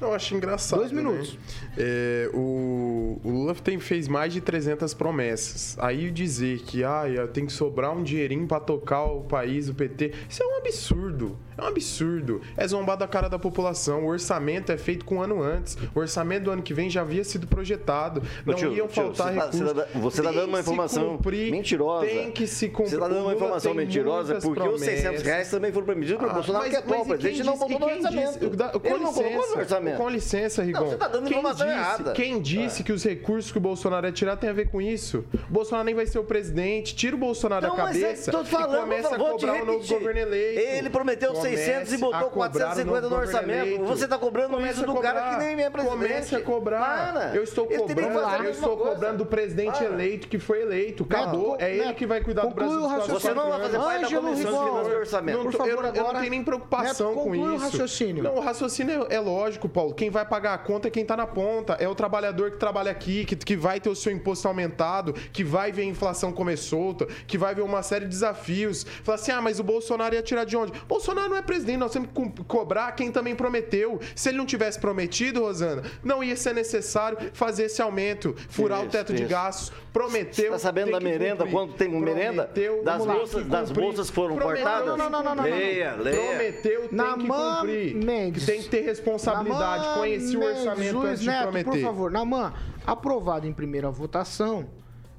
Eu 0.00 0.12
acho 0.12 0.34
engraçado. 0.34 0.78
Dois 0.80 0.92
minutos. 0.92 1.34
Né? 1.34 1.38
É, 1.78 2.30
o, 2.34 3.18
o 3.24 3.30
Lula 3.30 3.54
tem, 3.54 3.78
fez 3.78 4.08
mais 4.08 4.32
de 4.32 4.40
300 4.40 4.92
promessas. 4.94 5.76
Aí 5.78 6.10
dizer 6.10 6.60
que 6.60 6.84
ah, 6.84 7.04
tem 7.32 7.46
que 7.46 7.52
sobrar 7.52 7.96
um 7.96 8.02
dinheirinho 8.02 8.46
para 8.46 8.60
tocar 8.60 9.04
o 9.04 9.22
país, 9.22 9.68
o 9.68 9.74
PT, 9.74 10.12
isso 10.28 10.42
é 10.42 10.46
um 10.46 10.56
absurdo. 10.58 11.38
É 11.56 11.62
um 11.62 11.66
absurdo. 11.68 12.42
É 12.56 12.68
zombar 12.68 12.98
da 12.98 13.08
cara 13.08 13.28
da 13.30 13.38
população. 13.38 14.04
O 14.04 14.08
orçamento 14.08 14.70
é 14.70 14.76
feito 14.76 15.04
com 15.06 15.16
um 15.16 15.22
ano 15.22 15.42
antes. 15.42 15.76
O 15.94 16.00
orçamento 16.00 16.44
do 16.44 16.50
ano 16.50 16.62
que 16.62 16.74
vem 16.74 16.90
já 16.90 17.00
havia 17.00 17.24
sido 17.24 17.46
projetado. 17.46 18.22
Não 18.44 18.52
tio, 18.54 18.74
iam 18.74 18.86
tio, 18.86 19.14
faltar 19.14 19.32
você 19.32 19.38
tá- 19.38 19.44
recursos. 19.46 19.60
você 19.60 19.74
tá, 19.74 19.98
você 19.98 20.22
tá 20.22 20.30
dando 20.32 20.48
uma 20.48 20.60
informação 20.60 21.16
cumprir, 21.16 21.50
mentirosa. 21.50 22.06
Tem 22.06 22.30
que 22.30 22.46
se 22.46 22.68
cumprir. 22.68 22.90
Você 22.90 22.98
tá 22.98 23.08
dando 23.08 23.20
uma 23.22 23.32
O 23.32 23.34
informação 23.36 23.72
mentirosa 23.72 24.34
porque 24.42 24.60
os 24.68 24.80
600 24.80 25.00
promessas. 25.02 25.26
reais 25.26 25.50
também 25.50 25.72
foram 25.72 25.86
permitidos 25.86 26.18
pelo 26.18 26.30
Ah, 26.30 26.34
Bolsonaro, 26.34 26.64
mas- 26.64 26.70
que 26.70 26.76
é 26.76 26.78
atual 26.80 26.98
mas 26.98 27.06
e 27.06 27.10
presidente, 27.10 27.36
quem 27.36 27.46
não 27.46 27.58
botou 27.58 27.78
no 27.78 27.86
orçamento. 27.86 28.38
disse- 28.38 28.56
da- 28.56 28.68
com 28.68 28.86
Ele 28.86 28.98
não 28.98 29.12
colocou 29.14 29.32
no 29.32 29.38
licença, 29.38 29.56
orçamento. 29.90 30.02
Com 30.02 30.08
licença, 30.10 30.62
Rigon. 30.62 30.80
Não, 30.80 30.86
você 30.90 30.96
tá 30.96 31.08
dando 31.08 31.28
Quem 31.28 31.38
informação 31.38 31.66
disse- 31.66 31.78
errada. 31.78 32.12
Quem 32.12 32.40
disse 32.40 32.82
que 32.82 32.92
os 32.92 33.04
recursos 33.04 33.50
que 33.52 33.58
o 33.58 33.60
Bolsonaro 33.60 34.06
ia 34.06 34.12
tirar 34.12 34.36
tem 34.36 34.50
a 34.50 34.52
ver 34.52 34.68
com 34.68 34.80
isso? 34.80 35.24
O 35.48 35.52
Bolsonaro 35.52 35.84
nem 35.86 35.94
vai 35.94 36.06
ser 36.06 36.18
o 36.18 36.24
presidente. 36.24 36.94
Tira 36.94 37.16
o 37.16 37.18
Bolsonaro 37.18 37.66
Não, 37.66 37.76
da 37.76 37.82
mas 37.84 37.96
é 37.96 38.00
cabeça 38.02 38.30
tô 38.32 38.44
falando, 38.44 38.76
e 38.76 38.80
começa 38.80 39.14
a 39.14 39.18
vou 39.18 39.36
te 39.36 39.46
cobrar 39.46 39.62
o 39.62 39.66
novo 39.66 39.86
governo 39.86 40.20
eleito. 40.20 40.60
Ele 40.60 40.90
prometeu 40.90 41.32
Comece 41.32 41.56
600 41.56 41.92
e 41.92 41.96
botou 41.98 42.14
a 42.16 42.22
cobrar 42.24 42.26
o 42.28 42.30
450 42.50 43.08
no 43.08 43.16
orçamento. 43.16 43.66
eleito. 43.66 43.84
Você 43.84 44.08
tá 44.08 44.18
cobrando 44.18 44.50
Comece 44.54 44.74
isso 44.80 44.82
a 44.82 44.86
do 44.94 45.00
cara 45.00 45.30
que 45.30 45.36
nem 45.44 45.64
é 45.64 45.70
presidente. 45.70 45.98
Comece 45.98 46.36
a 46.36 46.40
cobrar. 46.40 47.12
Para. 47.12 47.34
Eu 47.36 47.42
estou 47.42 47.66
Ele 47.70 47.78
cobrando, 47.78 48.18
a 48.18 48.38
eu 48.38 48.50
estou 48.50 48.76
coisa. 48.76 48.92
cobrando 48.94 49.18
do 49.18 49.26
presidente 49.26 49.78
Para. 49.78 49.86
eleito 49.86 50.28
que 50.28 50.38
foi 50.38 50.62
eleito. 50.62 51.04
Acabou. 51.04 51.56
É 51.58 51.74
ele 51.74 51.92
que 51.94 52.06
vai 52.06 52.20
cuidar 52.20 52.42
do 52.42 52.48
conclui 52.48 52.66
Brasil. 52.68 52.84
o 52.84 53.20
Você 53.20 53.34
não 53.34 53.48
vai 53.50 53.60
fazer 53.60 53.78
parte 53.78 54.14
da 54.14 54.20
comissão 54.20 54.34
de 54.36 54.58
finanças 54.70 54.88
do 54.92 54.98
orçamento. 54.98 55.38
Por 55.42 55.52
favor, 55.52 55.68
eu, 55.68 55.76
eu 55.82 55.86
agora, 55.86 56.12
não 56.12 56.20
tenho 56.20 56.30
nem 56.30 56.44
preocupação 56.44 57.14
com 57.14 57.24
conclui 57.24 57.38
o 57.48 57.54
isso. 57.56 57.64
raciocínio. 57.64 58.22
Não, 58.22 58.34
o 58.36 58.40
raciocínio 58.40 59.06
é, 59.10 59.14
é 59.16 59.20
lógico, 59.20 59.68
Paulo. 59.76 59.94
Quem 59.94 60.08
vai 60.10 60.24
pagar 60.24 60.54
a 60.54 60.58
conta 60.58 60.88
é 60.88 60.90
quem 60.90 61.04
tá 61.04 61.16
na 61.16 61.26
ponta. 61.26 61.74
É 61.74 61.86
o 61.88 61.94
trabalhador 61.94 62.50
que 62.50 62.56
trabalha 62.56 62.90
aqui, 62.90 63.24
que, 63.26 63.36
que 63.36 63.56
vai 63.56 63.78
ter 63.78 63.90
o 63.90 63.94
seu 63.94 64.10
imposto 64.10 64.48
aumentado, 64.48 65.12
que 65.32 65.44
vai 65.44 65.70
ver 65.70 65.82
a 65.82 65.84
inflação 65.84 66.32
comer 66.32 66.56
solta, 66.56 67.06
que 67.26 67.36
vai 67.36 67.54
ver 67.54 67.62
uma 67.62 67.82
série 67.82 68.04
de 68.06 68.10
desafios. 68.10 68.84
Fala 69.04 69.16
assim, 69.16 69.32
ah, 69.32 69.42
mas 69.42 69.60
o 69.60 69.62
Bolsonaro 69.62 70.14
ia 70.14 70.22
tirar 70.22 70.44
de 70.44 70.56
onde? 70.56 70.72
Bolsonaro 70.88 71.28
não 71.28 71.36
é 71.36 71.42
presidente, 71.42 71.76
nós 71.76 71.92
temos 71.92 72.08
que 72.08 72.14
co- 72.14 72.44
cobrar 72.44 72.90
quem 72.92 73.12
também 73.12 73.34
prometeu. 73.36 74.00
Se 74.14 74.30
ele 74.30 74.38
não 74.38 74.46
tivesse 74.46 74.78
prometido, 74.80 75.40
Rosana, 75.40 75.82
não 76.02 76.24
ia 76.24 76.36
ser 76.36 76.54
necessário 76.54 77.18
fazer 77.34 77.64
esse 77.64 77.82
aumento, 77.82 78.34
furar 78.48 78.80
o 78.80 78.82
Isso, 78.84 78.92
teto 78.92 79.12
de 79.12 79.22
isso. 79.24 79.30
gastos. 79.30 79.72
Prometeu. 79.92 80.44
Você 80.46 80.50
tá 80.50 80.58
sabendo 80.58 80.90
da 80.92 81.00
merenda? 81.00 81.44
cumprir. 81.44 81.52
Quanto 81.52 81.72
tem 81.74 81.88
merenda? 81.88 82.44
Prometeu, 82.44 82.82
Das 82.84 83.04
bolsas- 83.04 83.46
das 83.46 83.70
bolsas 83.70 84.08
que 84.10 84.14
foram 84.14 84.36
Prometeu, 84.36 84.62
cortadas? 84.64 84.86
Não, 84.86 84.96
não, 84.96 85.10
não, 85.10 85.22
não, 85.22 85.34
não, 85.34 85.42
não. 85.42 85.44
Leia, 85.44 85.94
leia. 85.96 86.16
Prometeu, 86.22 86.80
tem 86.88 86.96
Naman 86.98 87.18
que 87.18 87.26
cumprir. 87.28 87.94
Mendes. 87.96 88.46
Tem 88.46 88.62
que 88.62 88.68
ter 88.68 88.80
responsabilidade. 88.82 89.65
Naman 89.66 89.94
Conheci 89.98 90.36
o 90.36 90.42
orçamento 90.44 90.96
Luiz 90.98 91.10
antes 91.10 91.20
de 91.20 91.26
Neto, 91.26 91.42
prometer. 91.42 91.70
por 91.70 91.80
favor. 91.80 92.10
Naman, 92.10 92.52
aprovado 92.86 93.46
em 93.46 93.52
primeira 93.52 93.90
votação, 93.90 94.66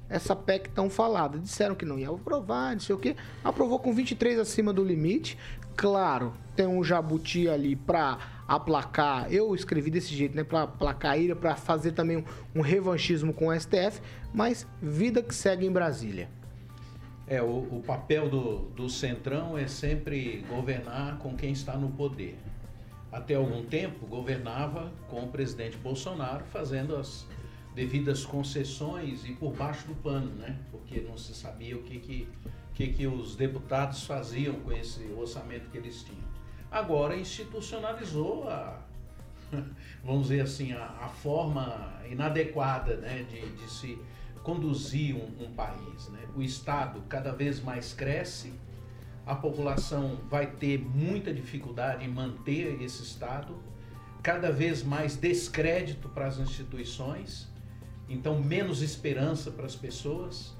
essa 0.08 0.34
PEC 0.34 0.70
tão 0.70 0.88
falada. 0.88 1.38
Disseram 1.38 1.74
que 1.74 1.84
não 1.84 1.98
ia 1.98 2.08
aprovar, 2.08 2.72
não 2.72 2.80
sei 2.80 2.94
o 2.94 2.98
quê. 2.98 3.14
Aprovou 3.44 3.78
com 3.78 3.92
23 3.92 4.38
acima 4.38 4.72
do 4.72 4.82
limite. 4.82 5.36
Claro, 5.76 6.32
tem 6.56 6.66
um 6.66 6.82
jabuti 6.82 7.48
ali 7.48 7.76
pra 7.76 8.18
aplacar. 8.48 9.32
Eu 9.32 9.54
escrevi 9.54 9.90
desse 9.90 10.14
jeito, 10.14 10.34
né? 10.34 10.42
Pra 10.42 10.62
aplacar 10.62 11.12
a 11.12 11.18
ira, 11.18 11.36
pra 11.36 11.54
fazer 11.54 11.92
também 11.92 12.16
um, 12.16 12.24
um 12.56 12.60
revanchismo 12.62 13.32
com 13.32 13.48
o 13.48 13.60
STF. 13.60 14.00
Mas 14.32 14.66
vida 14.82 15.22
que 15.22 15.34
segue 15.34 15.66
em 15.66 15.70
Brasília. 15.70 16.28
É, 17.26 17.42
o, 17.42 17.58
o 17.70 17.82
papel 17.86 18.28
do, 18.28 18.58
do 18.74 18.88
Centrão 18.88 19.56
é 19.58 19.66
sempre 19.66 20.44
governar 20.48 21.18
com 21.18 21.36
quem 21.36 21.52
está 21.52 21.76
no 21.76 21.90
poder. 21.90 22.38
Até 23.10 23.34
algum 23.34 23.64
tempo, 23.64 24.06
governava 24.06 24.92
com 25.08 25.24
o 25.24 25.28
presidente 25.28 25.76
Bolsonaro, 25.78 26.44
fazendo 26.46 26.94
as 26.96 27.26
devidas 27.74 28.24
concessões 28.24 29.24
e 29.24 29.32
por 29.32 29.54
baixo 29.54 29.86
do 29.86 29.94
pano, 29.94 30.30
né? 30.34 30.58
Porque 30.70 31.00
não 31.00 31.16
se 31.16 31.34
sabia 31.34 31.76
o 31.76 31.82
que, 31.82 31.98
que, 32.00 32.28
que, 32.74 32.88
que 32.88 33.06
os 33.06 33.36
deputados 33.36 34.04
faziam 34.04 34.54
com 34.56 34.72
esse 34.72 35.04
orçamento 35.16 35.70
que 35.70 35.78
eles 35.78 36.02
tinham. 36.02 36.28
Agora 36.70 37.16
institucionalizou 37.16 38.48
a, 38.48 38.80
vamos 40.04 40.28
dizer 40.28 40.40
assim, 40.40 40.72
a, 40.72 40.84
a 40.84 41.08
forma 41.08 41.94
inadequada 42.10 42.96
né, 42.96 43.24
de, 43.30 43.40
de 43.40 43.70
se 43.70 43.98
conduzir 44.42 45.14
um, 45.14 45.44
um 45.44 45.52
país. 45.52 46.08
Né? 46.08 46.20
O 46.34 46.42
Estado 46.42 47.02
cada 47.08 47.32
vez 47.32 47.60
mais 47.60 47.92
cresce, 47.92 48.52
a 49.28 49.34
população 49.34 50.18
vai 50.30 50.46
ter 50.46 50.78
muita 50.78 51.34
dificuldade 51.34 52.02
em 52.02 52.08
manter 52.08 52.82
esse 52.82 53.02
Estado, 53.02 53.54
cada 54.22 54.50
vez 54.50 54.82
mais 54.82 55.16
descrédito 55.16 56.08
para 56.08 56.26
as 56.26 56.38
instituições, 56.38 57.46
então 58.08 58.42
menos 58.42 58.80
esperança 58.80 59.50
para 59.50 59.66
as 59.66 59.76
pessoas. 59.76 60.56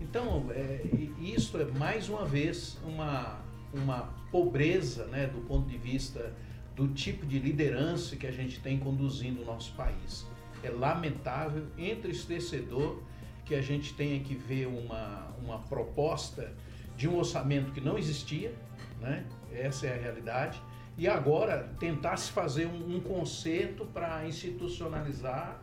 Então, 0.00 0.46
é, 0.50 0.84
isso 1.20 1.56
é 1.58 1.64
mais 1.64 2.08
uma 2.08 2.24
vez 2.24 2.76
uma, 2.84 3.38
uma 3.72 4.12
pobreza 4.32 5.06
né, 5.06 5.28
do 5.28 5.40
ponto 5.42 5.68
de 5.68 5.78
vista 5.78 6.34
do 6.74 6.88
tipo 6.88 7.24
de 7.24 7.38
liderança 7.38 8.16
que 8.16 8.26
a 8.26 8.32
gente 8.32 8.58
tem 8.58 8.80
conduzindo 8.80 9.42
o 9.42 9.44
nosso 9.44 9.72
país. 9.74 10.26
É 10.64 10.70
lamentável, 10.70 11.66
entristecedor 11.78 13.00
que 13.44 13.54
a 13.54 13.60
gente 13.62 13.94
tenha 13.94 14.18
que 14.18 14.34
ver 14.34 14.66
uma, 14.66 15.28
uma 15.40 15.58
proposta 15.60 16.52
de 16.98 17.08
um 17.08 17.16
orçamento 17.16 17.70
que 17.70 17.80
não 17.80 17.96
existia, 17.96 18.52
né? 19.00 19.24
essa 19.52 19.86
é 19.86 19.94
a 19.96 20.02
realidade, 20.02 20.60
e 20.98 21.06
agora 21.08 21.70
tentar 21.78 22.16
se 22.16 22.30
fazer 22.32 22.66
um, 22.66 22.96
um 22.96 23.00
conserto 23.00 23.86
para 23.86 24.26
institucionalizar 24.26 25.58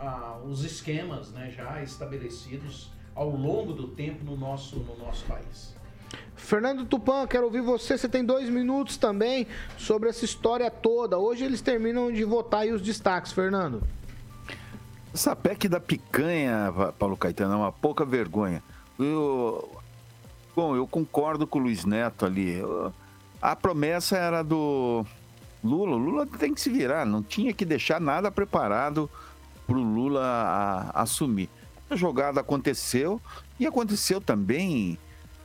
ah, 0.00 0.38
os 0.48 0.64
esquemas 0.64 1.30
né, 1.30 1.52
já 1.54 1.82
estabelecidos 1.82 2.90
ao 3.14 3.28
longo 3.30 3.74
do 3.74 3.88
tempo 3.88 4.24
no 4.24 4.34
nosso, 4.34 4.76
no 4.76 4.96
nosso 4.96 5.26
país. 5.26 5.76
Fernando 6.34 6.86
Tupan, 6.86 7.26
quero 7.26 7.44
ouvir 7.44 7.60
você. 7.60 7.98
Você 7.98 8.08
tem 8.08 8.24
dois 8.24 8.48
minutos 8.48 8.96
também 8.96 9.46
sobre 9.76 10.08
essa 10.08 10.24
história 10.24 10.70
toda. 10.70 11.18
Hoje 11.18 11.44
eles 11.44 11.60
terminam 11.60 12.10
de 12.10 12.24
votar 12.24 12.60
aí 12.60 12.72
os 12.72 12.80
destaques, 12.80 13.32
Fernando. 13.32 13.82
Essa 15.12 15.36
PEC 15.36 15.68
da 15.68 15.80
picanha, 15.80 16.72
Pa- 16.74 16.92
Paulo 16.92 17.16
Caetano, 17.16 17.52
é 17.54 17.56
uma 17.56 17.72
pouca 17.72 18.04
vergonha. 18.06 18.62
Eu- 18.98 19.68
bom, 20.58 20.74
eu 20.74 20.88
concordo 20.88 21.46
com 21.46 21.60
o 21.60 21.62
Luiz 21.62 21.84
Neto 21.84 22.26
ali. 22.26 22.60
A 23.40 23.54
promessa 23.54 24.16
era 24.16 24.42
do 24.42 25.06
Lula. 25.62 25.94
O 25.94 25.98
Lula 25.98 26.26
tem 26.26 26.52
que 26.52 26.60
se 26.60 26.68
virar, 26.68 27.06
não 27.06 27.22
tinha 27.22 27.52
que 27.52 27.64
deixar 27.64 28.00
nada 28.00 28.28
preparado 28.28 29.08
para 29.68 29.76
o 29.76 29.80
Lula 29.80 30.20
a- 30.20 31.02
assumir. 31.02 31.48
A 31.88 31.94
jogada 31.94 32.40
aconteceu 32.40 33.20
e 33.60 33.68
aconteceu 33.68 34.20
também. 34.20 34.98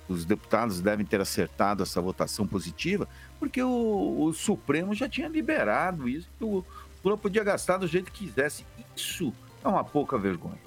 Os 0.10 0.26
deputados 0.26 0.82
devem 0.82 1.06
ter 1.06 1.22
acertado 1.22 1.84
essa 1.84 2.02
votação 2.02 2.48
positiva, 2.48 3.08
porque 3.40 3.62
o, 3.62 4.24
o 4.24 4.34
Supremo 4.34 4.96
já 4.96 5.08
tinha 5.08 5.28
liberado 5.28 6.10
isso. 6.10 6.28
que 6.40 6.44
O 6.44 6.66
Lula 7.06 7.18
podia 7.18 7.44
gastar 7.44 7.78
do 7.78 7.86
jeito 7.88 8.12
que 8.12 8.26
quisesse. 8.26 8.66
Isso 8.96 9.32
é 9.64 9.68
uma 9.68 9.84
pouca 9.84 10.18
vergonha. 10.18 10.58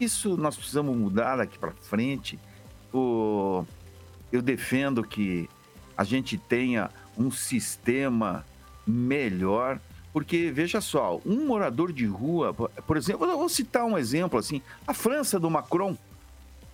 Isso 0.00 0.36
nós 0.36 0.56
precisamos 0.56 0.96
mudar 0.96 1.36
daqui 1.36 1.56
para 1.56 1.70
frente. 1.70 2.36
O- 2.92 3.64
Eu 4.32 4.40
defendo 4.40 5.04
que 5.04 5.48
a 5.96 6.04
gente 6.04 6.38
tenha 6.38 6.90
um 7.16 7.30
sistema 7.30 8.44
melhor, 8.86 9.80
porque 10.12 10.50
veja 10.50 10.80
só, 10.80 11.20
um 11.24 11.46
morador 11.46 11.92
de 11.92 12.06
rua, 12.06 12.52
por 12.54 12.96
exemplo, 12.96 13.26
eu 13.26 13.38
vou 13.38 13.48
citar 13.48 13.84
um 13.84 13.96
exemplo 13.96 14.38
assim, 14.38 14.62
a 14.86 14.94
França 14.94 15.38
do 15.38 15.50
Macron, 15.50 15.96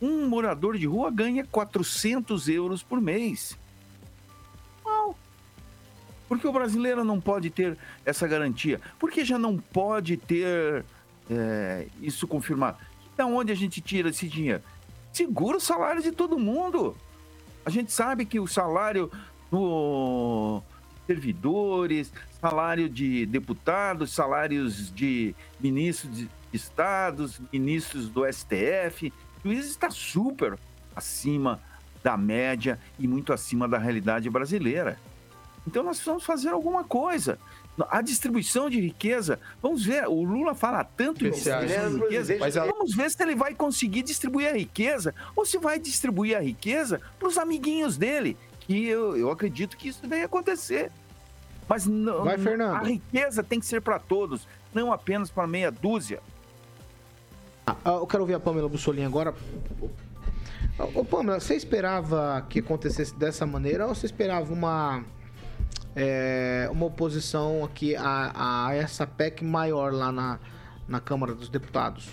um 0.01 0.29
morador 0.29 0.79
de 0.79 0.87
rua 0.87 1.11
ganha 1.11 1.45
400 1.45 2.49
euros 2.49 2.83
por 2.83 3.01
mês. 3.01 3.59
Uau! 4.85 5.19
Por 6.29 6.39
que 6.39 6.47
o 6.47 6.53
brasileiro 6.53 7.05
não 7.05 7.21
pode 7.21 7.51
ter 7.51 7.77
essa 8.05 8.27
garantia? 8.29 8.81
Por 8.99 9.11
que 9.11 9.25
já 9.25 9.39
não 9.39 9.59
pode 9.59 10.17
ter 10.17 10.85
é, 11.29 11.89
isso 12.01 12.29
confirmado? 12.29 12.79
Da 13.17 13.27
onde 13.27 13.51
a 13.51 13.57
gente 13.57 13.81
tira 13.81 14.11
esse 14.11 14.29
dinheiro? 14.29 14.63
Segura 15.13 15.57
o 15.57 15.61
salário 15.61 16.01
de 16.01 16.13
todo 16.13 16.39
mundo. 16.39 16.97
A 17.69 17.71
gente 17.71 17.93
sabe 17.93 18.25
que 18.25 18.41
o 18.41 18.47
salário 18.47 19.13
do 19.51 20.63
servidores, 21.07 22.11
salário 22.41 22.89
de 22.89 23.27
deputados, 23.27 24.11
salários 24.11 24.91
de 24.91 25.35
ministros 25.61 26.17
de 26.17 26.31
estados, 26.51 27.39
ministros 27.53 28.09
do 28.09 28.25
STF, 28.25 29.13
isso 29.45 29.69
está 29.69 29.91
super 29.91 30.59
acima 30.97 31.61
da 32.03 32.17
média 32.17 32.79
e 32.99 33.07
muito 33.07 33.35
acima 33.35 33.69
da 33.69 33.77
realidade 33.77 34.31
brasileira. 34.31 34.99
Então 35.67 35.83
nós 35.83 35.99
precisamos 35.99 36.25
fazer 36.25 36.49
alguma 36.49 36.85
coisa. 36.85 37.39
A 37.89 38.03
distribuição 38.03 38.69
de 38.69 38.81
riqueza, 38.81 39.39
vamos 39.63 39.85
ver, 39.85 40.09
o 40.09 40.23
Lula 40.23 40.55
fala 40.55 40.83
tanto 40.83 41.27
em 41.27 41.31
distribuição 41.31 41.99
de 41.99 42.05
riqueza, 42.05 42.37
mas 42.41 42.55
vamos 42.55 42.95
ver 42.95 43.11
se 43.11 43.23
ele 43.23 43.35
vai 43.35 43.55
conseguir 43.55 44.03
distribuir 44.03 44.49
a 44.49 44.57
riqueza 44.57 45.15
ou 45.37 45.45
se 45.45 45.59
vai 45.59 45.79
distribuir 45.79 46.37
a 46.37 46.41
riqueza 46.41 47.01
para 47.19 47.29
os 47.29 47.39
amiguinhos 47.39 47.97
dele, 47.97 48.37
que 48.61 48.87
eu, 48.87 49.17
eu 49.17 49.31
acredito 49.31 49.77
que 49.77 49.89
isso 49.89 50.07
deve 50.07 50.25
acontecer. 50.25 50.91
Mas 51.69 51.87
não, 51.87 52.25
Vai, 52.25 52.39
Fernando. 52.39 52.77
a 52.77 52.81
riqueza 52.81 53.43
tem 53.43 53.61
que 53.61 53.67
ser 53.67 53.81
para 53.83 53.99
todos, 53.99 54.49
não 54.73 54.93
apenas 54.93 55.31
para 55.31 55.47
meia 55.47 55.71
dúzia. 55.71 56.21
Ah, 57.67 57.77
eu 57.85 58.07
quero 58.07 58.23
ouvir 58.23 58.35
a 58.35 58.41
Pamela 58.41 58.69
Bussolini 58.69 59.05
agora. 59.05 59.35
Ô, 60.95 61.05
Pamela, 61.05 61.39
você 61.41 61.55
esperava 61.55 62.47
que 62.49 62.61
acontecesse 62.61 63.15
dessa 63.15 63.45
maneira 63.45 63.87
ou 63.87 63.95
você 63.95 64.07
esperava 64.07 64.53
uma, 64.53 65.05
é, 65.95 66.69
uma 66.71 66.87
oposição 66.87 67.65
aqui 67.65 67.97
a, 67.97 68.67
a 68.67 68.75
essa 68.75 69.07
PEC 69.07 69.45
maior 69.45 69.93
lá 69.93 70.13
na, 70.13 70.39
na 70.87 71.01
Câmara 71.01 71.35
dos 71.35 71.49
Deputados? 71.49 72.09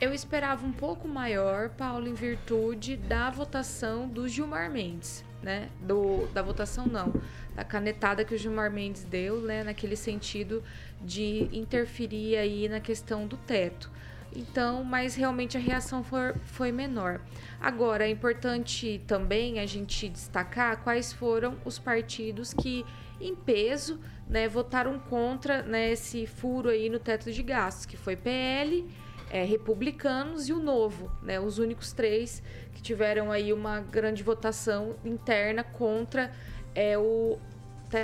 Eu 0.00 0.14
esperava 0.14 0.66
um 0.66 0.72
pouco 0.72 1.06
maior, 1.06 1.68
Paulo, 1.70 2.08
em 2.08 2.14
virtude 2.14 2.96
da 2.96 3.28
votação 3.28 4.08
do 4.08 4.26
Gilmar 4.26 4.70
Mendes, 4.70 5.22
né? 5.42 5.68
Do, 5.80 6.26
da 6.32 6.40
votação 6.40 6.86
não, 6.86 7.12
da 7.54 7.64
canetada 7.64 8.24
que 8.24 8.34
o 8.34 8.38
Gilmar 8.38 8.70
Mendes 8.70 9.04
deu, 9.04 9.42
né? 9.42 9.62
Naquele 9.62 9.96
sentido 9.96 10.62
de 11.02 11.48
interferir 11.52 12.36
aí 12.36 12.68
na 12.68 12.80
questão 12.80 13.26
do 13.26 13.36
teto. 13.36 13.90
Então, 14.34 14.84
mas 14.84 15.14
realmente 15.14 15.56
a 15.56 15.60
reação 15.60 16.04
foi, 16.04 16.34
foi 16.44 16.72
menor. 16.72 17.20
Agora, 17.60 18.06
é 18.06 18.10
importante 18.10 19.02
também 19.06 19.58
a 19.58 19.66
gente 19.66 20.08
destacar 20.08 20.78
quais 20.82 21.12
foram 21.12 21.56
os 21.64 21.78
partidos 21.78 22.54
que, 22.54 22.84
em 23.20 23.34
peso, 23.34 24.00
né, 24.28 24.48
votaram 24.48 24.98
contra 24.98 25.62
né, 25.62 25.90
esse 25.90 26.26
furo 26.26 26.68
aí 26.68 26.88
no 26.88 26.98
teto 26.98 27.30
de 27.30 27.42
gastos, 27.42 27.84
que 27.84 27.96
foi 27.96 28.16
PL, 28.16 28.88
é, 29.30 29.44
republicanos 29.44 30.48
e 30.48 30.52
o 30.52 30.58
Novo, 30.58 31.10
né, 31.22 31.38
os 31.38 31.58
únicos 31.58 31.92
três 31.92 32.42
que 32.74 32.82
tiveram 32.82 33.30
aí 33.30 33.52
uma 33.52 33.80
grande 33.80 34.22
votação 34.22 34.96
interna 35.04 35.62
contra 35.62 36.32
é, 36.74 36.96
o, 36.96 37.38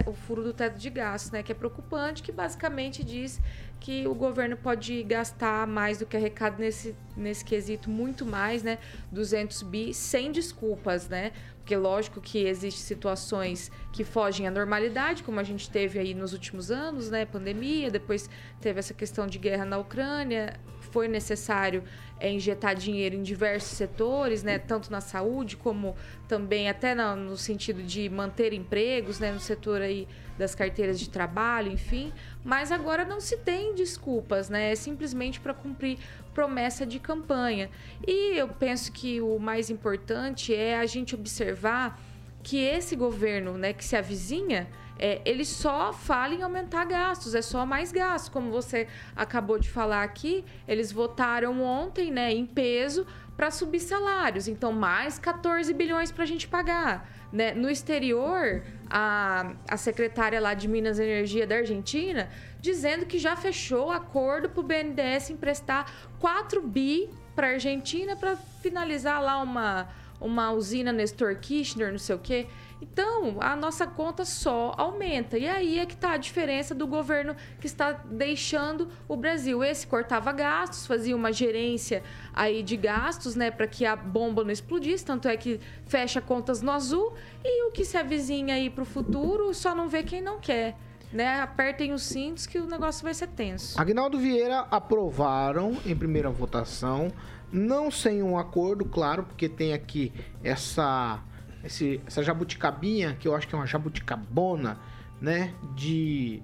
o 0.07 0.13
furo 0.13 0.43
do 0.43 0.53
teto 0.53 0.79
de 0.79 0.91
gastos, 0.91 1.31
né, 1.33 1.43
que 1.43 1.53
é 1.53 1.55
preocupante, 1.55 2.23
que 2.23 2.33
basicamente 2.33 3.05
diz 3.05 3.41
que 3.81 4.07
o 4.07 4.15
governo 4.15 4.57
pode 4.57 5.03
gastar 5.03 5.67
mais 5.67 5.99
do 5.99 6.07
que 6.07 6.17
arrecada 6.17 6.57
nesse, 6.59 6.95
nesse 7.17 7.45
quesito, 7.45 7.91
muito 7.91 8.25
mais, 8.25 8.63
né, 8.63 8.79
200 9.13 9.63
bi, 9.63 9.95
sem 9.95 10.33
desculpas, 10.33 11.09
né, 11.09 11.33
porque 11.67 11.77
lógico 11.77 12.21
que 12.21 12.47
existem 12.47 12.81
situações 12.81 13.73
que 13.91 14.05
fogem 14.05 14.47
à 14.47 14.53
normalidade, 14.53 15.25
como 15.25 15.41
a 15.41 15.43
gente 15.43 15.69
teve 15.69 15.99
aí 15.99 16.15
nos 16.15 16.33
últimos 16.33 16.71
anos, 16.71 17.11
né, 17.11 17.27
pandemia, 17.27 17.91
depois 17.91 18.31
teve 18.61 18.79
essa 18.79 18.95
questão 18.95 19.27
de 19.27 19.37
guerra 19.37 19.65
na 19.65 19.77
Ucrânia, 19.77 20.61
foi 20.93 21.09
necessário 21.09 21.83
é, 22.21 22.31
injetar 22.31 22.75
dinheiro 22.77 23.17
em 23.17 23.23
diversos 23.23 23.77
setores, 23.77 24.45
né, 24.45 24.59
tanto 24.61 24.91
na 24.93 25.01
saúde 25.01 25.57
como 25.57 25.97
também 26.29 26.69
até 26.69 26.95
na- 26.95 27.15
no 27.17 27.37
sentido 27.37 27.83
de 27.83 28.09
manter 28.09 28.53
empregos, 28.55 29.19
né, 29.19 29.33
no 29.33 29.41
setor 29.41 29.83
aí 29.83 30.07
das 30.39 30.55
carteiras 30.55 31.01
de 31.01 31.11
trabalho, 31.11 31.71
enfim. 31.73 32.13
Mas 32.45 32.71
agora 32.71 33.05
não 33.05 33.21
se 33.21 33.37
tem 33.39 33.75
desculpas, 33.75 34.49
né, 34.49 34.71
é 34.71 34.75
simplesmente 34.77 35.41
para 35.41 35.53
cumprir 35.53 35.99
promessa 36.37 36.85
de 36.85 36.99
campanha. 36.99 37.71
E 38.07 38.37
eu 38.37 38.47
penso 38.47 38.93
que 38.93 39.23
o 39.23 39.39
mais 39.39 39.71
importante 39.71 40.55
é 40.55 40.79
a 40.79 40.85
gente 40.85 41.15
observar 41.15 41.99
que 42.43 42.59
esse 42.59 42.95
governo, 42.95 43.57
né, 43.57 43.73
que 43.73 43.83
se 43.83 43.97
avizinha, 43.97 44.69
é, 44.99 45.23
ele 45.25 45.47
só 45.47 45.95
fala 45.95 46.35
em 46.35 46.43
aumentar 46.43 46.85
gastos, 46.85 47.35
é 47.35 47.41
só 47.41 47.65
mais 47.65 47.91
gastos. 47.91 48.29
Como 48.29 48.51
você 48.51 48.87
acabou 49.17 49.59
de 49.59 49.71
falar 49.71 50.03
aqui, 50.03 50.45
eles 50.69 50.93
votaram 50.93 51.63
ontem, 51.63 52.11
né, 52.11 52.31
em 52.35 52.45
peso 52.45 53.07
para 53.37 53.51
subir 53.51 53.81
salários. 53.81 54.49
Então, 54.49 54.73
mais 54.73 55.19
14 55.19 55.73
bilhões 55.75 56.11
para 56.11 56.25
a 56.25 56.27
gente 56.27 56.49
pagar. 56.49 57.09
Né? 57.33 57.53
No 57.53 57.69
exterior, 57.69 58.63
a, 58.89 59.53
a 59.69 59.77
secretária 59.77 60.41
lá 60.41 60.55
de 60.55 60.67
Minas 60.69 60.99
e 60.99 61.03
Energia 61.03 61.47
da 61.47 61.57
Argentina 61.57 62.29
dizendo 62.61 63.07
que 63.07 63.19
já 63.19 63.37
fechou 63.37 63.91
acordo 63.91 64.49
para 64.49 64.61
o 64.61 64.63
BNDES 64.63 65.31
emprestar 65.31 65.93
4 66.19 66.61
bi 66.63 67.09
para 67.35 67.49
a 67.49 67.51
Argentina 67.51 68.17
para 68.17 68.37
finalizar 68.37 69.23
lá 69.23 69.41
uma, 69.41 69.89
uma 70.21 70.51
usina 70.51 70.93
Nestor 70.93 71.37
Kirchner, 71.37 71.93
não 71.93 71.99
sei 71.99 72.17
o 72.17 72.19
quê. 72.19 72.47
Então, 72.81 73.39
a 73.41 73.57
nossa 73.57 73.87
conta 73.87 74.25
só 74.25 74.75
aumenta. 74.77 75.39
E 75.39 75.47
aí 75.49 75.79
é 75.79 75.87
que 75.87 75.95
está 75.95 76.13
a 76.13 76.17
diferença 76.17 76.75
do 76.75 76.87
governo 76.87 77.35
que 77.61 77.67
está 77.67 77.93
deixando 77.93 78.89
o 79.09 79.17
Brasil. 79.17 79.65
Esse 79.65 79.87
cortava 79.87 80.31
gastos, 80.33 80.87
fazia 80.87 81.17
uma 81.17 81.33
gerência 81.33 82.03
aí 82.35 82.63
de 82.63 82.77
gastos, 82.77 83.35
né, 83.35 83.51
para 83.51 83.67
que 83.67 83.87
a 83.87 83.97
bomba 83.97 84.45
não 84.45 84.51
explodisse. 84.51 85.05
Tanto 85.05 85.29
é 85.29 85.37
que 85.37 85.61
fecha 85.87 86.21
contas 86.21 86.61
no 86.61 86.71
azul. 86.71 87.15
E 87.43 87.69
o 87.69 87.73
que 87.73 87.85
se 87.85 87.97
avizinha 87.97 88.55
aí 88.55 88.69
para 88.69 88.83
o 88.83 88.87
futuro 88.87 89.55
só 89.55 89.75
não 89.75 89.89
vê 89.89 90.03
quem 90.03 90.21
não 90.21 90.39
quer. 90.39 90.77
Né? 91.13 91.41
Apertem 91.41 91.93
os 91.93 92.03
cintos 92.03 92.47
que 92.47 92.59
o 92.59 92.67
negócio 92.67 93.03
vai 93.03 93.15
ser 93.15 93.29
tenso. 93.29 93.81
Agnaldo 93.81 94.19
Vieira 94.19 94.67
aprovaram 94.71 95.79
em 95.87 95.97
primeira 95.97 96.29
votação, 96.29 97.13
não 97.51 97.91
sem 97.91 98.23
um 98.23 98.37
acordo, 98.37 98.85
claro, 98.85 99.23
porque 99.23 99.49
tem 99.49 99.73
aqui 99.73 100.13
essa, 100.43 101.21
esse- 101.67 102.01
essa 102.07 102.23
jabuticabinha, 102.23 103.15
que 103.15 103.29
eu 103.29 103.35
acho 103.35 103.47
que 103.47 103.55
é 103.55 103.59
uma 103.59 103.67
jabuticabona, 103.67 104.79
né? 105.21 105.55
De 105.75 106.43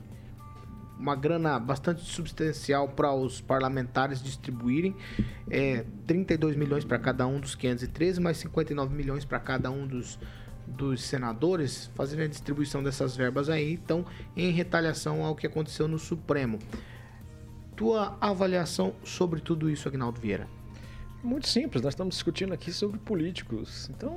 uma 0.98 1.16
grana 1.16 1.58
bastante 1.58 2.02
substancial 2.02 2.88
para 2.88 3.12
os 3.12 3.40
parlamentares 3.40 4.22
distribuírem. 4.22 4.94
É, 5.50 5.84
32 6.06 6.54
milhões 6.56 6.84
para 6.84 6.98
cada 6.98 7.26
um 7.26 7.40
dos 7.40 7.54
513, 7.54 8.20
mais 8.20 8.36
59 8.36 8.94
milhões 8.94 9.24
para 9.24 9.40
cada 9.40 9.70
um 9.70 9.86
dos, 9.86 10.18
dos 10.66 11.02
senadores, 11.02 11.90
fazendo 11.94 12.22
a 12.22 12.26
distribuição 12.28 12.82
dessas 12.82 13.16
verbas 13.16 13.48
aí, 13.48 13.72
então, 13.72 14.06
em 14.36 14.50
retaliação 14.52 15.24
ao 15.24 15.34
que 15.34 15.46
aconteceu 15.46 15.88
no 15.88 15.98
Supremo. 15.98 16.58
Tua 17.74 18.16
avaliação 18.20 18.94
sobre 19.02 19.40
tudo 19.40 19.68
isso, 19.68 19.88
Agnaldo 19.88 20.20
Vieira? 20.20 20.46
Muito 21.22 21.46
simples, 21.46 21.84
nós 21.84 21.92
estamos 21.92 22.16
discutindo 22.16 22.52
aqui 22.52 22.72
sobre 22.72 22.98
políticos. 22.98 23.88
Então, 23.90 24.12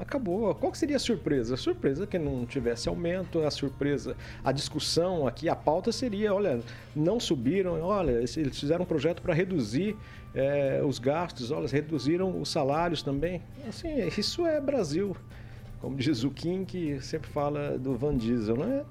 acabou. 0.00 0.54
Qual 0.54 0.74
seria 0.74 0.96
a 0.96 0.98
surpresa? 0.98 1.52
A 1.52 1.56
surpresa 1.58 2.04
é 2.04 2.06
que 2.06 2.18
não 2.18 2.46
tivesse 2.46 2.88
aumento, 2.88 3.40
a 3.40 3.50
surpresa, 3.50 4.16
a 4.42 4.52
discussão 4.52 5.26
aqui, 5.26 5.50
a 5.50 5.54
pauta 5.54 5.92
seria, 5.92 6.34
olha, 6.34 6.60
não 6.94 7.20
subiram, 7.20 7.78
olha, 7.82 8.12
eles 8.12 8.58
fizeram 8.58 8.84
um 8.84 8.86
projeto 8.86 9.20
para 9.20 9.34
reduzir 9.34 9.94
eh, 10.34 10.80
os 10.82 10.98
gastos, 10.98 11.50
olha, 11.50 11.68
reduziram 11.68 12.40
os 12.40 12.48
salários 12.48 13.02
também. 13.02 13.42
Assim, 13.68 13.94
isso 14.16 14.46
é 14.46 14.58
Brasil. 14.58 15.14
Como 15.78 15.94
diz 15.94 16.24
o 16.24 16.30
Kim, 16.30 16.64
que 16.64 16.98
sempre 17.02 17.28
fala 17.28 17.76
do 17.76 17.94
Van 17.94 18.16
Diesel, 18.16 18.56
né? 18.56 18.82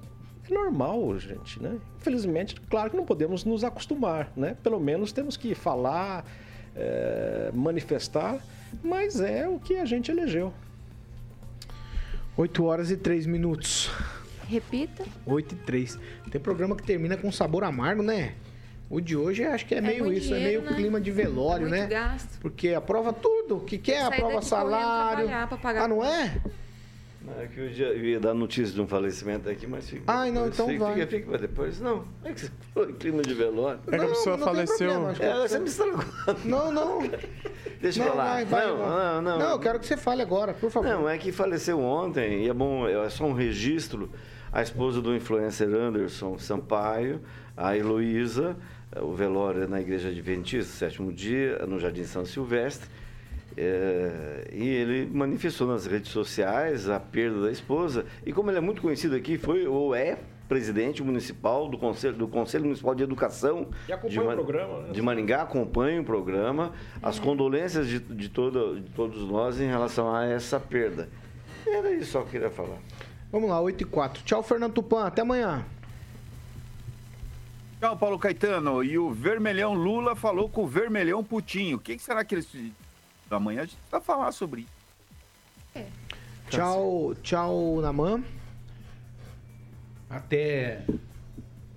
É 0.48 0.54
normal, 0.54 1.18
gente, 1.18 1.60
né? 1.60 1.80
Infelizmente, 1.96 2.54
claro 2.70 2.90
que 2.90 2.96
não 2.96 3.04
podemos 3.04 3.44
nos 3.44 3.64
acostumar, 3.64 4.32
né? 4.36 4.56
Pelo 4.62 4.78
menos 4.78 5.10
temos 5.10 5.36
que 5.36 5.52
falar, 5.52 6.24
é, 6.76 7.50
manifestar, 7.54 8.38
mas 8.84 9.20
é 9.20 9.48
o 9.48 9.58
que 9.58 9.76
a 9.76 9.84
gente 9.84 10.10
elegeu. 10.10 10.52
8 12.36 12.64
horas 12.64 12.90
e 12.90 12.96
3 12.96 13.26
minutos. 13.26 13.90
Repita. 14.48 15.04
8 15.24 15.54
e 15.54 15.58
3. 15.58 15.98
Tem 16.30 16.40
programa 16.40 16.76
que 16.76 16.82
termina 16.82 17.16
com 17.16 17.32
sabor 17.32 17.64
amargo, 17.64 18.02
né? 18.02 18.34
O 18.88 19.00
de 19.00 19.16
hoje 19.16 19.42
acho 19.44 19.66
que 19.66 19.74
é, 19.74 19.80
meio 19.80 20.04
muito 20.04 20.18
isso, 20.18 20.32
é 20.32 20.36
dinheiro, 20.36 20.60
meio 20.62 20.70
né? 20.70 20.76
clima 20.76 21.00
de 21.00 21.10
velório, 21.10 21.66
É 21.66 21.70
né? 21.70 21.86
gasto. 21.86 22.38
Porque 22.40 22.68
aprova 22.68 23.12
tudo. 23.12 23.56
O 23.56 23.60
que 23.60 23.78
quer? 23.78 24.02
Aprova 24.04 24.40
salário. 24.42 25.24
trabalhar 25.26 25.48
pra 25.48 25.56
pagar 25.58 25.84
Ah, 25.84 25.88
não 25.88 25.96
conta. 25.96 26.08
é? 26.08 26.40
É 27.38 27.46
que 27.46 27.60
eu, 27.60 27.72
já, 27.72 27.86
eu 27.86 28.04
ia 28.04 28.20
dar 28.20 28.34
notícia 28.34 28.74
de 28.74 28.80
um 28.80 28.86
falecimento 28.86 29.48
aqui, 29.48 29.66
mas 29.66 29.88
fica. 29.88 30.04
Ai, 30.06 30.30
não, 30.30 30.46
então 30.46 30.66
fica, 30.68 30.84
vai. 30.84 30.94
Fica, 30.94 31.06
fica 31.06 31.30
pra 31.30 31.38
depois. 31.38 31.80
Não, 31.80 32.04
é 32.24 32.32
que 32.32 32.40
você 32.40 32.50
falou 32.72 32.90
em 32.90 32.94
clima 32.94 33.22
de 33.22 33.34
velório. 33.34 33.80
É 33.88 33.98
que 33.98 34.04
a 34.04 34.08
pessoa 34.08 34.38
faleceu. 34.38 34.90
É, 35.20 35.48
você 35.48 35.58
me 35.58 35.66
estragou. 35.66 36.04
Não, 36.44 36.70
não. 36.72 37.02
Deixa 37.80 38.04
não, 38.04 38.12
pra 38.12 38.14
lá. 38.14 38.24
vai, 38.34 38.44
vai, 38.44 38.66
não, 38.66 38.76
vai. 38.76 38.88
não, 38.88 39.22
não. 39.22 39.38
Não, 39.38 39.50
eu 39.50 39.58
quero 39.58 39.78
que 39.78 39.86
você 39.86 39.96
fale 39.96 40.22
agora, 40.22 40.54
por 40.54 40.70
favor. 40.70 40.88
Não, 40.88 41.08
é 41.08 41.18
que 41.18 41.32
faleceu 41.32 41.80
ontem, 41.80 42.44
e 42.44 42.48
é 42.48 42.54
bom, 42.54 42.88
é 42.88 43.08
só 43.10 43.24
um 43.24 43.32
registro. 43.32 44.10
A 44.52 44.62
esposa 44.62 45.02
do 45.02 45.14
influencer 45.14 45.68
Anderson 45.68 46.38
Sampaio, 46.38 47.20
a 47.56 47.76
Heloísa, 47.76 48.56
o 49.02 49.12
velório 49.12 49.64
é 49.64 49.66
na 49.66 49.80
Igreja 49.80 50.08
Adventista, 50.08 50.72
sétimo 50.72 51.12
dia, 51.12 51.58
no 51.66 51.78
Jardim 51.78 52.04
São 52.04 52.24
Silvestre. 52.24 52.88
É, 53.56 54.48
e 54.52 54.68
ele 54.68 55.06
manifestou 55.06 55.66
nas 55.66 55.86
redes 55.86 56.10
sociais 56.10 56.88
a 56.88 57.00
perda 57.00 57.42
da 57.42 57.50
esposa. 57.50 58.04
E 58.24 58.32
como 58.32 58.50
ele 58.50 58.58
é 58.58 58.60
muito 58.60 58.82
conhecido 58.82 59.16
aqui, 59.16 59.38
foi 59.38 59.66
ou 59.66 59.94
é 59.94 60.18
presidente 60.46 61.02
municipal 61.02 61.68
do 61.68 61.76
Conselho, 61.76 62.16
do 62.16 62.28
Conselho 62.28 62.64
Municipal 62.64 62.94
de 62.94 63.02
Educação 63.02 63.68
E 63.88 63.92
acompanha 63.92 64.20
de, 64.20 64.20
o 64.20 64.34
programa, 64.34 64.80
né? 64.82 64.92
de 64.92 65.02
Maringá, 65.02 65.42
acompanha 65.42 66.00
o 66.00 66.04
programa. 66.04 66.72
As 67.02 67.18
condolências 67.18 67.88
de, 67.88 67.98
de, 67.98 68.28
todo, 68.28 68.80
de 68.80 68.90
todos 68.90 69.26
nós 69.28 69.60
em 69.60 69.66
relação 69.66 70.14
a 70.14 70.24
essa 70.24 70.60
perda. 70.60 71.08
Era 71.66 71.92
isso 71.92 72.12
só 72.12 72.20
que 72.20 72.26
eu 72.26 72.32
queria 72.32 72.50
falar. 72.50 72.78
Vamos 73.32 73.50
lá, 73.50 73.60
8 73.60 73.82
e 73.82 73.84
4. 73.84 74.22
Tchau, 74.22 74.42
Fernando 74.42 74.72
Tupan. 74.72 75.04
Até 75.04 75.22
amanhã. 75.22 75.64
Tchau, 77.80 77.96
Paulo 77.96 78.18
Caetano. 78.18 78.84
E 78.84 78.98
o 78.98 79.10
Vermelhão 79.10 79.74
Lula 79.74 80.14
falou 80.14 80.48
com 80.48 80.62
o 80.62 80.66
Vermelhão 80.66 81.24
Putinho. 81.24 81.76
O 81.76 81.80
que, 81.80 81.96
que 81.96 82.02
será 82.02 82.24
que 82.24 82.34
eles. 82.36 82.48
Amanhã 83.30 83.62
a 83.62 83.64
gente 83.64 83.78
vai 83.90 84.00
falar 84.00 84.32
sobre 84.32 84.62
isso. 84.62 84.70
É. 85.74 85.86
Tchau, 86.48 87.14
tchau, 87.22 87.80
Naman. 87.80 88.22
Até 90.08 90.84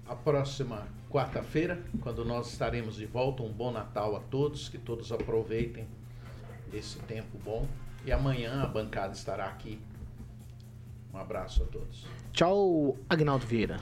a 0.07 0.15
próxima 0.15 0.87
quarta-feira, 1.09 1.81
quando 2.01 2.23
nós 2.23 2.51
estaremos 2.51 2.95
de 2.95 3.05
volta. 3.05 3.41
Um 3.41 3.51
bom 3.51 3.71
Natal 3.71 4.15
a 4.15 4.19
todos, 4.19 4.69
que 4.69 4.77
todos 4.77 5.11
aproveitem 5.11 5.87
esse 6.71 6.99
tempo 6.99 7.37
bom. 7.43 7.67
E 8.05 8.11
amanhã 8.11 8.61
a 8.63 8.67
bancada 8.67 9.13
estará 9.13 9.45
aqui. 9.45 9.79
Um 11.13 11.17
abraço 11.17 11.63
a 11.63 11.65
todos. 11.65 12.05
Tchau, 12.31 12.95
Agnaldo 13.09 13.45
Vieira. 13.45 13.79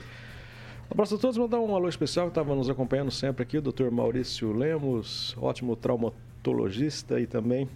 Um 0.90 0.94
abraço 0.94 1.16
a 1.16 1.18
todos, 1.18 1.36
mandar 1.36 1.60
um 1.60 1.74
alô 1.76 1.86
especial 1.86 2.26
que 2.26 2.30
estava 2.30 2.54
nos 2.54 2.70
acompanhando 2.70 3.10
sempre 3.10 3.42
aqui, 3.42 3.58
o 3.58 3.62
Dr. 3.62 3.90
Maurício 3.90 4.52
Lemos, 4.54 5.36
ótimo 5.38 5.76
traumatologista 6.42 7.20
e 7.20 7.26
também 7.26 7.68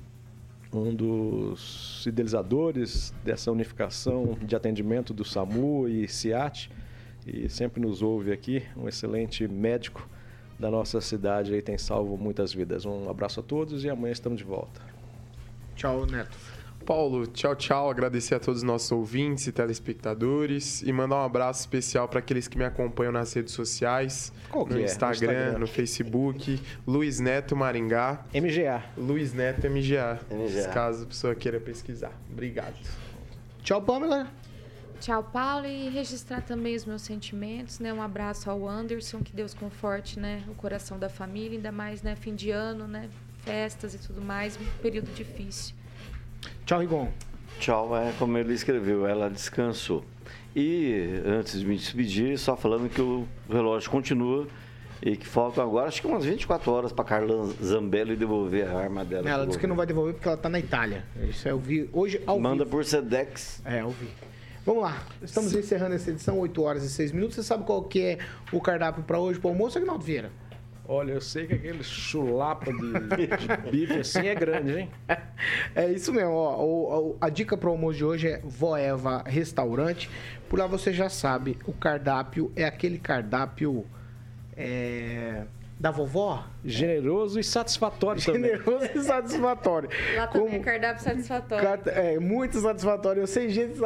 um 0.72 0.94
dos 0.94 2.04
idealizadores 2.06 3.12
dessa 3.22 3.50
unificação 3.52 4.38
de 4.40 4.56
atendimento 4.56 5.12
do 5.12 5.24
SAMU 5.24 5.86
e 5.88 6.08
CIAT 6.08 6.70
e 7.26 7.48
sempre 7.48 7.80
nos 7.80 8.02
ouve 8.02 8.32
aqui, 8.32 8.62
um 8.76 8.88
excelente 8.88 9.46
médico 9.46 10.08
da 10.58 10.70
nossa 10.70 11.00
cidade 11.00 11.54
aí 11.54 11.60
tem 11.60 11.76
salvo 11.76 12.16
muitas 12.16 12.52
vidas. 12.52 12.84
Um 12.86 13.10
abraço 13.10 13.40
a 13.40 13.42
todos 13.42 13.84
e 13.84 13.90
amanhã 13.90 14.12
estamos 14.12 14.38
de 14.38 14.44
volta. 14.44 14.80
Tchau, 15.76 16.06
Neto. 16.06 16.36
Paulo, 16.82 17.26
tchau, 17.26 17.54
tchau. 17.54 17.90
Agradecer 17.90 18.34
a 18.34 18.40
todos 18.40 18.58
os 18.58 18.62
nossos 18.62 18.90
ouvintes 18.92 19.46
e 19.46 19.52
telespectadores 19.52 20.82
e 20.82 20.92
mandar 20.92 21.16
um 21.16 21.24
abraço 21.24 21.60
especial 21.60 22.08
para 22.08 22.18
aqueles 22.18 22.48
que 22.48 22.58
me 22.58 22.64
acompanham 22.64 23.12
nas 23.12 23.32
redes 23.32 23.54
sociais, 23.54 24.32
Qual 24.50 24.66
no, 24.66 24.78
é? 24.78 24.82
Instagram, 24.82 25.28
no 25.28 25.34
Instagram, 25.34 25.58
no 25.58 25.66
Facebook, 25.66 26.60
Luiz 26.86 27.20
Neto 27.20 27.56
Maringá. 27.56 28.24
MGA. 28.34 28.84
Luiz 28.96 29.32
Neto 29.32 29.68
MGA. 29.70 30.20
MGA. 30.30 30.68
Caso 30.68 31.04
a 31.04 31.06
pessoa 31.06 31.34
queira 31.34 31.60
pesquisar. 31.60 32.12
Obrigado. 32.30 32.74
Tchau, 33.62 33.80
Pamela. 33.80 34.28
Tchau, 35.00 35.24
Paulo, 35.24 35.66
e 35.66 35.88
registrar 35.88 36.42
também 36.42 36.76
os 36.76 36.84
meus 36.84 37.02
sentimentos, 37.02 37.80
né? 37.80 37.92
Um 37.92 38.00
abraço 38.00 38.48
ao 38.48 38.68
Anderson, 38.68 39.18
que 39.20 39.32
Deus 39.32 39.52
conforte, 39.52 40.18
né? 40.18 40.44
O 40.48 40.54
coração 40.54 40.98
da 40.98 41.08
família, 41.08 41.58
ainda 41.58 41.72
mais, 41.72 42.02
né? 42.02 42.14
Fim 42.14 42.34
de 42.34 42.50
ano, 42.50 42.86
né? 42.86 43.08
Festas 43.38 43.94
e 43.94 43.98
tudo 43.98 44.22
mais, 44.22 44.56
um 44.56 44.64
período 44.80 45.12
difícil. 45.12 45.74
Tchau, 46.64 46.80
Rigon. 46.80 47.08
Tchau, 47.58 47.96
é 47.96 48.12
como 48.18 48.36
ele 48.38 48.54
escreveu, 48.54 49.06
ela 49.06 49.28
descansou. 49.30 50.04
E 50.54 51.20
antes 51.24 51.60
de 51.60 51.66
me 51.66 51.76
despedir, 51.76 52.38
só 52.38 52.56
falando 52.56 52.88
que 52.90 53.00
o 53.00 53.26
relógio 53.48 53.90
continua 53.90 54.46
e 55.00 55.16
que 55.16 55.26
faltam 55.26 55.64
agora, 55.64 55.88
acho 55.88 56.00
que 56.00 56.06
umas 56.06 56.24
24 56.24 56.70
horas 56.70 56.92
para 56.92 57.04
Carla 57.04 57.46
Zambelli 57.62 58.16
devolver 58.16 58.68
a 58.68 58.78
arma 58.78 59.04
dela. 59.04 59.28
Ela 59.28 59.46
disse 59.46 59.58
que 59.58 59.66
não 59.66 59.76
vai 59.76 59.86
devolver 59.86 60.14
porque 60.14 60.28
ela 60.28 60.36
tá 60.36 60.48
na 60.48 60.58
Itália. 60.58 61.04
Isso 61.28 61.48
eu 61.48 61.58
vi 61.58 61.88
hoje 61.92 62.20
ao 62.26 62.38
Manda 62.38 62.64
vivo. 62.64 62.76
por 62.76 62.84
Sedex. 62.84 63.62
É, 63.64 63.80
eu 63.80 63.90
vi. 63.90 64.08
Vamos 64.64 64.82
lá. 64.82 65.02
Estamos 65.20 65.52
encerrando 65.54 65.94
essa 65.94 66.10
edição, 66.10 66.38
8 66.38 66.62
horas 66.62 66.84
e 66.84 66.90
6 66.90 67.10
minutos. 67.12 67.34
Você 67.34 67.42
sabe 67.42 67.64
qual 67.64 67.82
que 67.82 68.00
é 68.00 68.18
o 68.52 68.60
cardápio 68.60 69.02
para 69.02 69.18
hoje, 69.18 69.40
para 69.40 69.48
o 69.48 69.50
almoço, 69.52 69.76
Agnaldo 69.78 70.04
Vieira? 70.04 70.30
Olha, 70.94 71.12
eu 71.12 71.20
sei 71.22 71.46
que 71.46 71.54
aquele 71.54 71.82
chulapa 71.82 72.70
de, 72.70 73.26
de 73.26 73.70
bife 73.70 73.94
assim 74.00 74.26
é 74.28 74.34
grande, 74.34 74.78
hein? 74.80 74.90
É 75.74 75.90
isso 75.90 76.12
mesmo, 76.12 76.32
ó. 76.32 76.62
O- 76.62 77.08
o- 77.12 77.16
a 77.18 77.30
dica 77.30 77.56
o 77.58 77.68
almoço 77.68 77.96
de 77.96 78.04
hoje 78.04 78.28
é 78.28 78.40
Voeva 78.44 79.22
Restaurante. 79.26 80.10
Por 80.50 80.58
lá 80.58 80.66
você 80.66 80.92
já 80.92 81.08
sabe, 81.08 81.56
o 81.66 81.72
cardápio 81.72 82.52
é 82.54 82.64
aquele 82.64 82.98
cardápio 82.98 83.86
é, 84.54 85.44
da 85.82 85.90
vovó. 85.90 86.44
Generoso 86.64 87.40
e 87.40 87.42
satisfatório 87.44 88.24
também. 88.24 88.42
Generoso 88.52 88.88
e 88.94 89.02
satisfatório. 89.02 89.88
Lá 90.14 90.28
também 90.28 90.46
Como- 90.46 90.60
é 90.60 90.64
cardápio 90.64 91.02
satisfatório. 91.02 91.68
É, 91.86 92.20
muito 92.20 92.60
satisfatório. 92.60 93.20
Eu 93.22 93.26
sei 93.26 93.48
gente 93.48 93.80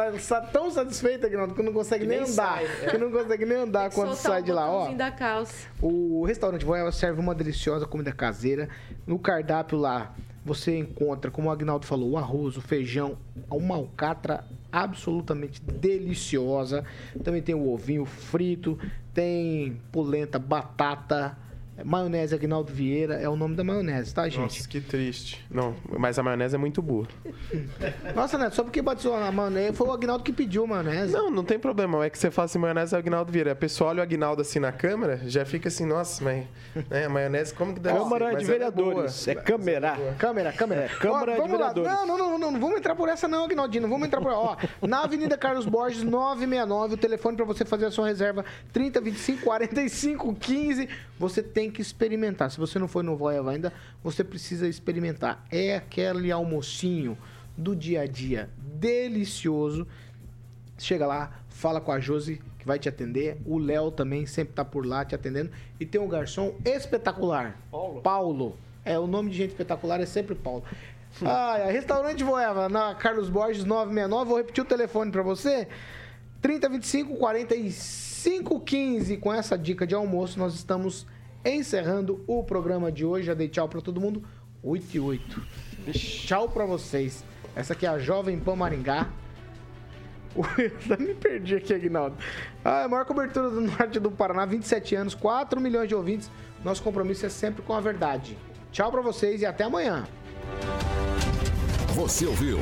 tão 0.53 0.71
satisfeita, 0.71 1.27
Aguinaldo, 1.27 1.55
que 1.55 1.63
não 1.63 1.73
consegue 1.73 2.05
Que 2.05 2.09
nem, 2.11 2.21
nem 2.21 2.31
andar. 2.31 2.59
sai, 2.59 2.67
é. 2.83 2.91
Que 2.91 2.99
não 2.99 3.11
consegue 3.11 3.47
nem 3.47 3.57
andar 3.57 3.91
quando 3.91 4.15
sai 4.15 4.43
de 4.43 4.53
lá, 4.53 4.71
ó. 4.71 4.93
da 4.93 5.11
calça. 5.11 5.67
O 5.81 6.23
restaurante 6.27 6.67
Voeva 6.67 6.93
serve 6.93 7.19
uma 7.19 7.35
deliciosa 7.35 7.87
comida 7.87 8.13
caseira. 8.13 8.69
No 9.07 9.19
cardápio 9.19 9.79
lá, 9.79 10.15
você 10.45 10.77
encontra, 10.77 11.31
como 11.31 11.49
o 11.49 11.51
Agnaldo 11.51 11.87
falou, 11.87 12.11
o 12.11 12.19
arroz, 12.19 12.59
o 12.59 12.61
feijão, 12.61 13.17
uma 13.51 13.75
alcatra 13.77 14.45
absolutamente 14.71 15.63
deliciosa. 15.63 16.85
Também 17.25 17.41
tem 17.41 17.55
o 17.55 17.73
ovinho 17.73 18.05
frito, 18.05 18.79
tem 19.15 19.81
polenta, 19.91 20.39
batata, 20.39 21.39
maionese 21.85 22.35
Agnaldo 22.35 22.73
Vieira. 22.73 23.15
É 23.15 23.29
o 23.29 23.37
nome 23.37 23.55
da 23.55 23.65
maionese, 23.65 24.15
tá, 24.15 24.29
gente? 24.29 24.41
Nossa, 24.41 24.69
que 24.69 24.81
triste. 24.81 25.45
Não, 25.51 25.75
mas 25.99 26.19
a 26.19 26.23
maionese 26.23 26.55
é 26.55 26.59
muito 26.59 26.81
boa. 26.81 27.07
Nossa, 28.15 28.39
Neto, 28.39 28.57
só 28.57 28.63
porque 28.63 28.81
batizou 28.83 29.15
a 29.15 29.31
maionese, 29.31 29.77
foi 29.77 29.87
o 29.87 29.93
Agnaldo 29.93 30.25
que 30.25 30.33
pediu 30.33 30.65
a 30.65 30.67
maionese. 30.67 31.13
Não, 31.13 31.31
não 31.31 31.45
tem 31.45 31.59
problema. 31.59 32.05
É 32.05 32.11
que 32.11 32.19
você 32.19 32.31
fala 32.31 32.47
assim, 32.47 32.59
maionese 32.59 32.95
é 32.95 32.97
o 32.97 33.01
Agnaldo 33.01 33.33
Vieira. 33.33 33.53
A 33.53 33.57
pessoa 33.57 33.91
olha 33.91 34.01
o 34.01 34.03
Agnaldo 34.03 34.43
assim 34.43 34.59
na 34.59 34.73
câmera, 34.73 35.21
já 35.27 35.45
fica 35.45 35.69
assim, 35.69 35.85
nossa, 35.85 36.23
mas 36.23 36.45
né, 36.91 37.07
a 37.07 37.09
maionese 37.09 37.55
como 37.55 37.75
que 37.75 37.81
deve 37.81 37.99
Câmara 37.99 38.31
ser? 38.31 38.37
de 38.39 38.45
é 38.45 38.47
Vereadores. 38.47 39.25
boa. 39.25 39.33
É 39.33 39.35
câmera. 39.35 39.97
Câmera, 40.19 40.53
câmera. 40.53 40.83
É, 40.83 40.89
Câmara 40.89 41.33
Ó, 41.33 41.35
de 41.35 41.41
vamos 41.41 41.61
lá. 41.61 41.73
Vereadores. 41.73 41.93
Não, 41.93 42.07
não, 42.07 42.19
não, 42.19 42.39
não, 42.39 42.51
não 42.53 42.61
vamos 42.61 42.77
entrar 42.79 42.95
por 42.95 43.09
essa 43.09 43.29
não, 43.29 43.45
Agnaldinho. 43.45 43.83
Não 43.83 43.91
vamos 43.91 44.07
entrar 44.07 44.21
por 44.21 44.33
Ó, 44.33 44.57
na 44.83 45.05
Avenida 45.05 45.37
Carlos 45.37 45.67
Borges, 45.67 46.03
969, 46.03 46.95
o 46.95 46.97
telefone 46.97 47.37
para 47.37 47.45
você 47.45 47.65
fazer 47.65 47.87
a 47.87 47.91
sua 47.91 48.07
reserva, 48.07 48.45
3025 48.73 49.43
45 49.43 50.35
15. 50.35 50.89
Você 51.19 51.43
tem 51.43 51.66
que 51.71 51.83
experimentar. 51.83 52.51
Se 52.51 52.59
você 52.59 52.79
não 52.79 52.89
foi 52.89 53.03
no 53.03 53.17
Voeva 53.17 53.51
ainda, 53.51 53.73
você 54.03 54.23
precisa 54.23 54.69
experimentar. 54.69 55.45
É 55.51 55.77
aquele 55.77 56.31
almocinho 56.31 57.17
do 57.57 57.75
dia 57.75 58.03
a 58.03 58.07
dia 58.07 58.51
delicioso. 58.59 59.87
Chega 60.79 61.07
lá, 61.07 61.41
fala 61.49 61.81
com 61.81 61.91
a 61.91 61.99
Josi, 61.99 62.41
que 62.59 62.67
vai 62.67 62.79
te 62.79 62.89
atender. 62.89 63.39
O 63.47 63.59
Léo 63.59 63.91
também 63.91 64.27
sempre 64.27 64.55
tá 64.55 64.65
por 64.65 64.87
lá 64.87 65.05
te 65.05 65.15
atendendo. 65.15 65.51
E 65.81 65.87
tem 65.87 66.01
um 66.01 66.09
garçom 66.09 66.55
espetacular. 66.65 67.59
Paulo. 67.71 68.03
Paulo. 68.03 68.59
É, 68.85 68.99
o 68.99 69.07
nome 69.07 69.31
de 69.31 69.37
gente 69.37 69.51
espetacular 69.51 70.01
é 70.01 70.07
sempre 70.07 70.35
Paulo. 70.35 70.63
Ah, 71.25 71.57
restaurante 71.71 72.23
Voeva, 72.23 72.69
na 72.69 72.95
Carlos 72.95 73.31
Borges 73.31 73.65
969. 73.65 74.29
Vou 74.29 74.37
repetir 74.37 74.63
o 74.63 74.67
telefone 74.67 75.11
para 75.11 75.23
você. 75.23 75.67
3025 76.43 77.17
45 77.17 78.61
15. 78.61 79.17
Com 79.17 79.33
essa 79.33 79.57
dica 79.57 79.87
de 79.87 79.95
almoço, 79.95 80.39
nós 80.39 80.55
estamos 80.55 81.07
encerrando 81.55 82.25
o 82.27 82.43
programa 82.43 82.91
de 82.91 83.05
hoje. 83.05 83.27
Já 83.27 83.35
dei 83.35 83.49
tchau 83.49 83.69
para 83.69 83.81
todo 83.81 84.01
mundo. 84.01 84.23
8 84.63 84.97
e 84.97 85.01
8. 85.01 85.43
Tchau 85.93 86.49
para 86.49 86.67
vocês. 86.67 87.25
Essa 87.55 87.73
aqui 87.73 87.87
é 87.87 87.89
a 87.89 87.99
Jovem 87.99 88.39
Pan 88.39 88.57
Maringá. 88.57 89.09
Eu 90.37 90.99
me 90.99 91.15
perdi 91.15 91.55
aqui, 91.55 91.73
Aguinaldo. 91.73 92.17
Ah, 92.65 92.85
a 92.85 92.89
maior 92.89 93.05
cobertura 93.05 93.49
do 93.49 93.61
norte 93.61 93.99
do 93.99 94.11
Paraná, 94.11 94.45
27 94.45 94.95
anos, 94.95 95.15
4 95.15 95.61
milhões 95.61 95.89
de 95.89 95.95
ouvintes. 95.95 96.31
Nosso 96.63 96.83
compromisso 96.83 97.25
é 97.25 97.29
sempre 97.29 97.63
com 97.63 97.73
a 97.73 97.81
verdade. 97.81 98.37
Tchau 98.71 98.91
pra 98.91 99.01
vocês 99.01 99.41
e 99.41 99.47
até 99.47 99.65
amanhã. 99.65 100.07
Você 101.95 102.27
ouviu 102.27 102.59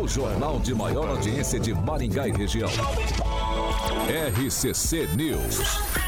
o 0.00 0.06
jornal 0.06 0.60
de 0.60 0.72
maior 0.72 1.08
audiência 1.08 1.58
de 1.58 1.74
Maringá 1.74 2.28
e 2.28 2.32
região. 2.32 2.70
RCC 4.36 5.08
News. 5.16 6.07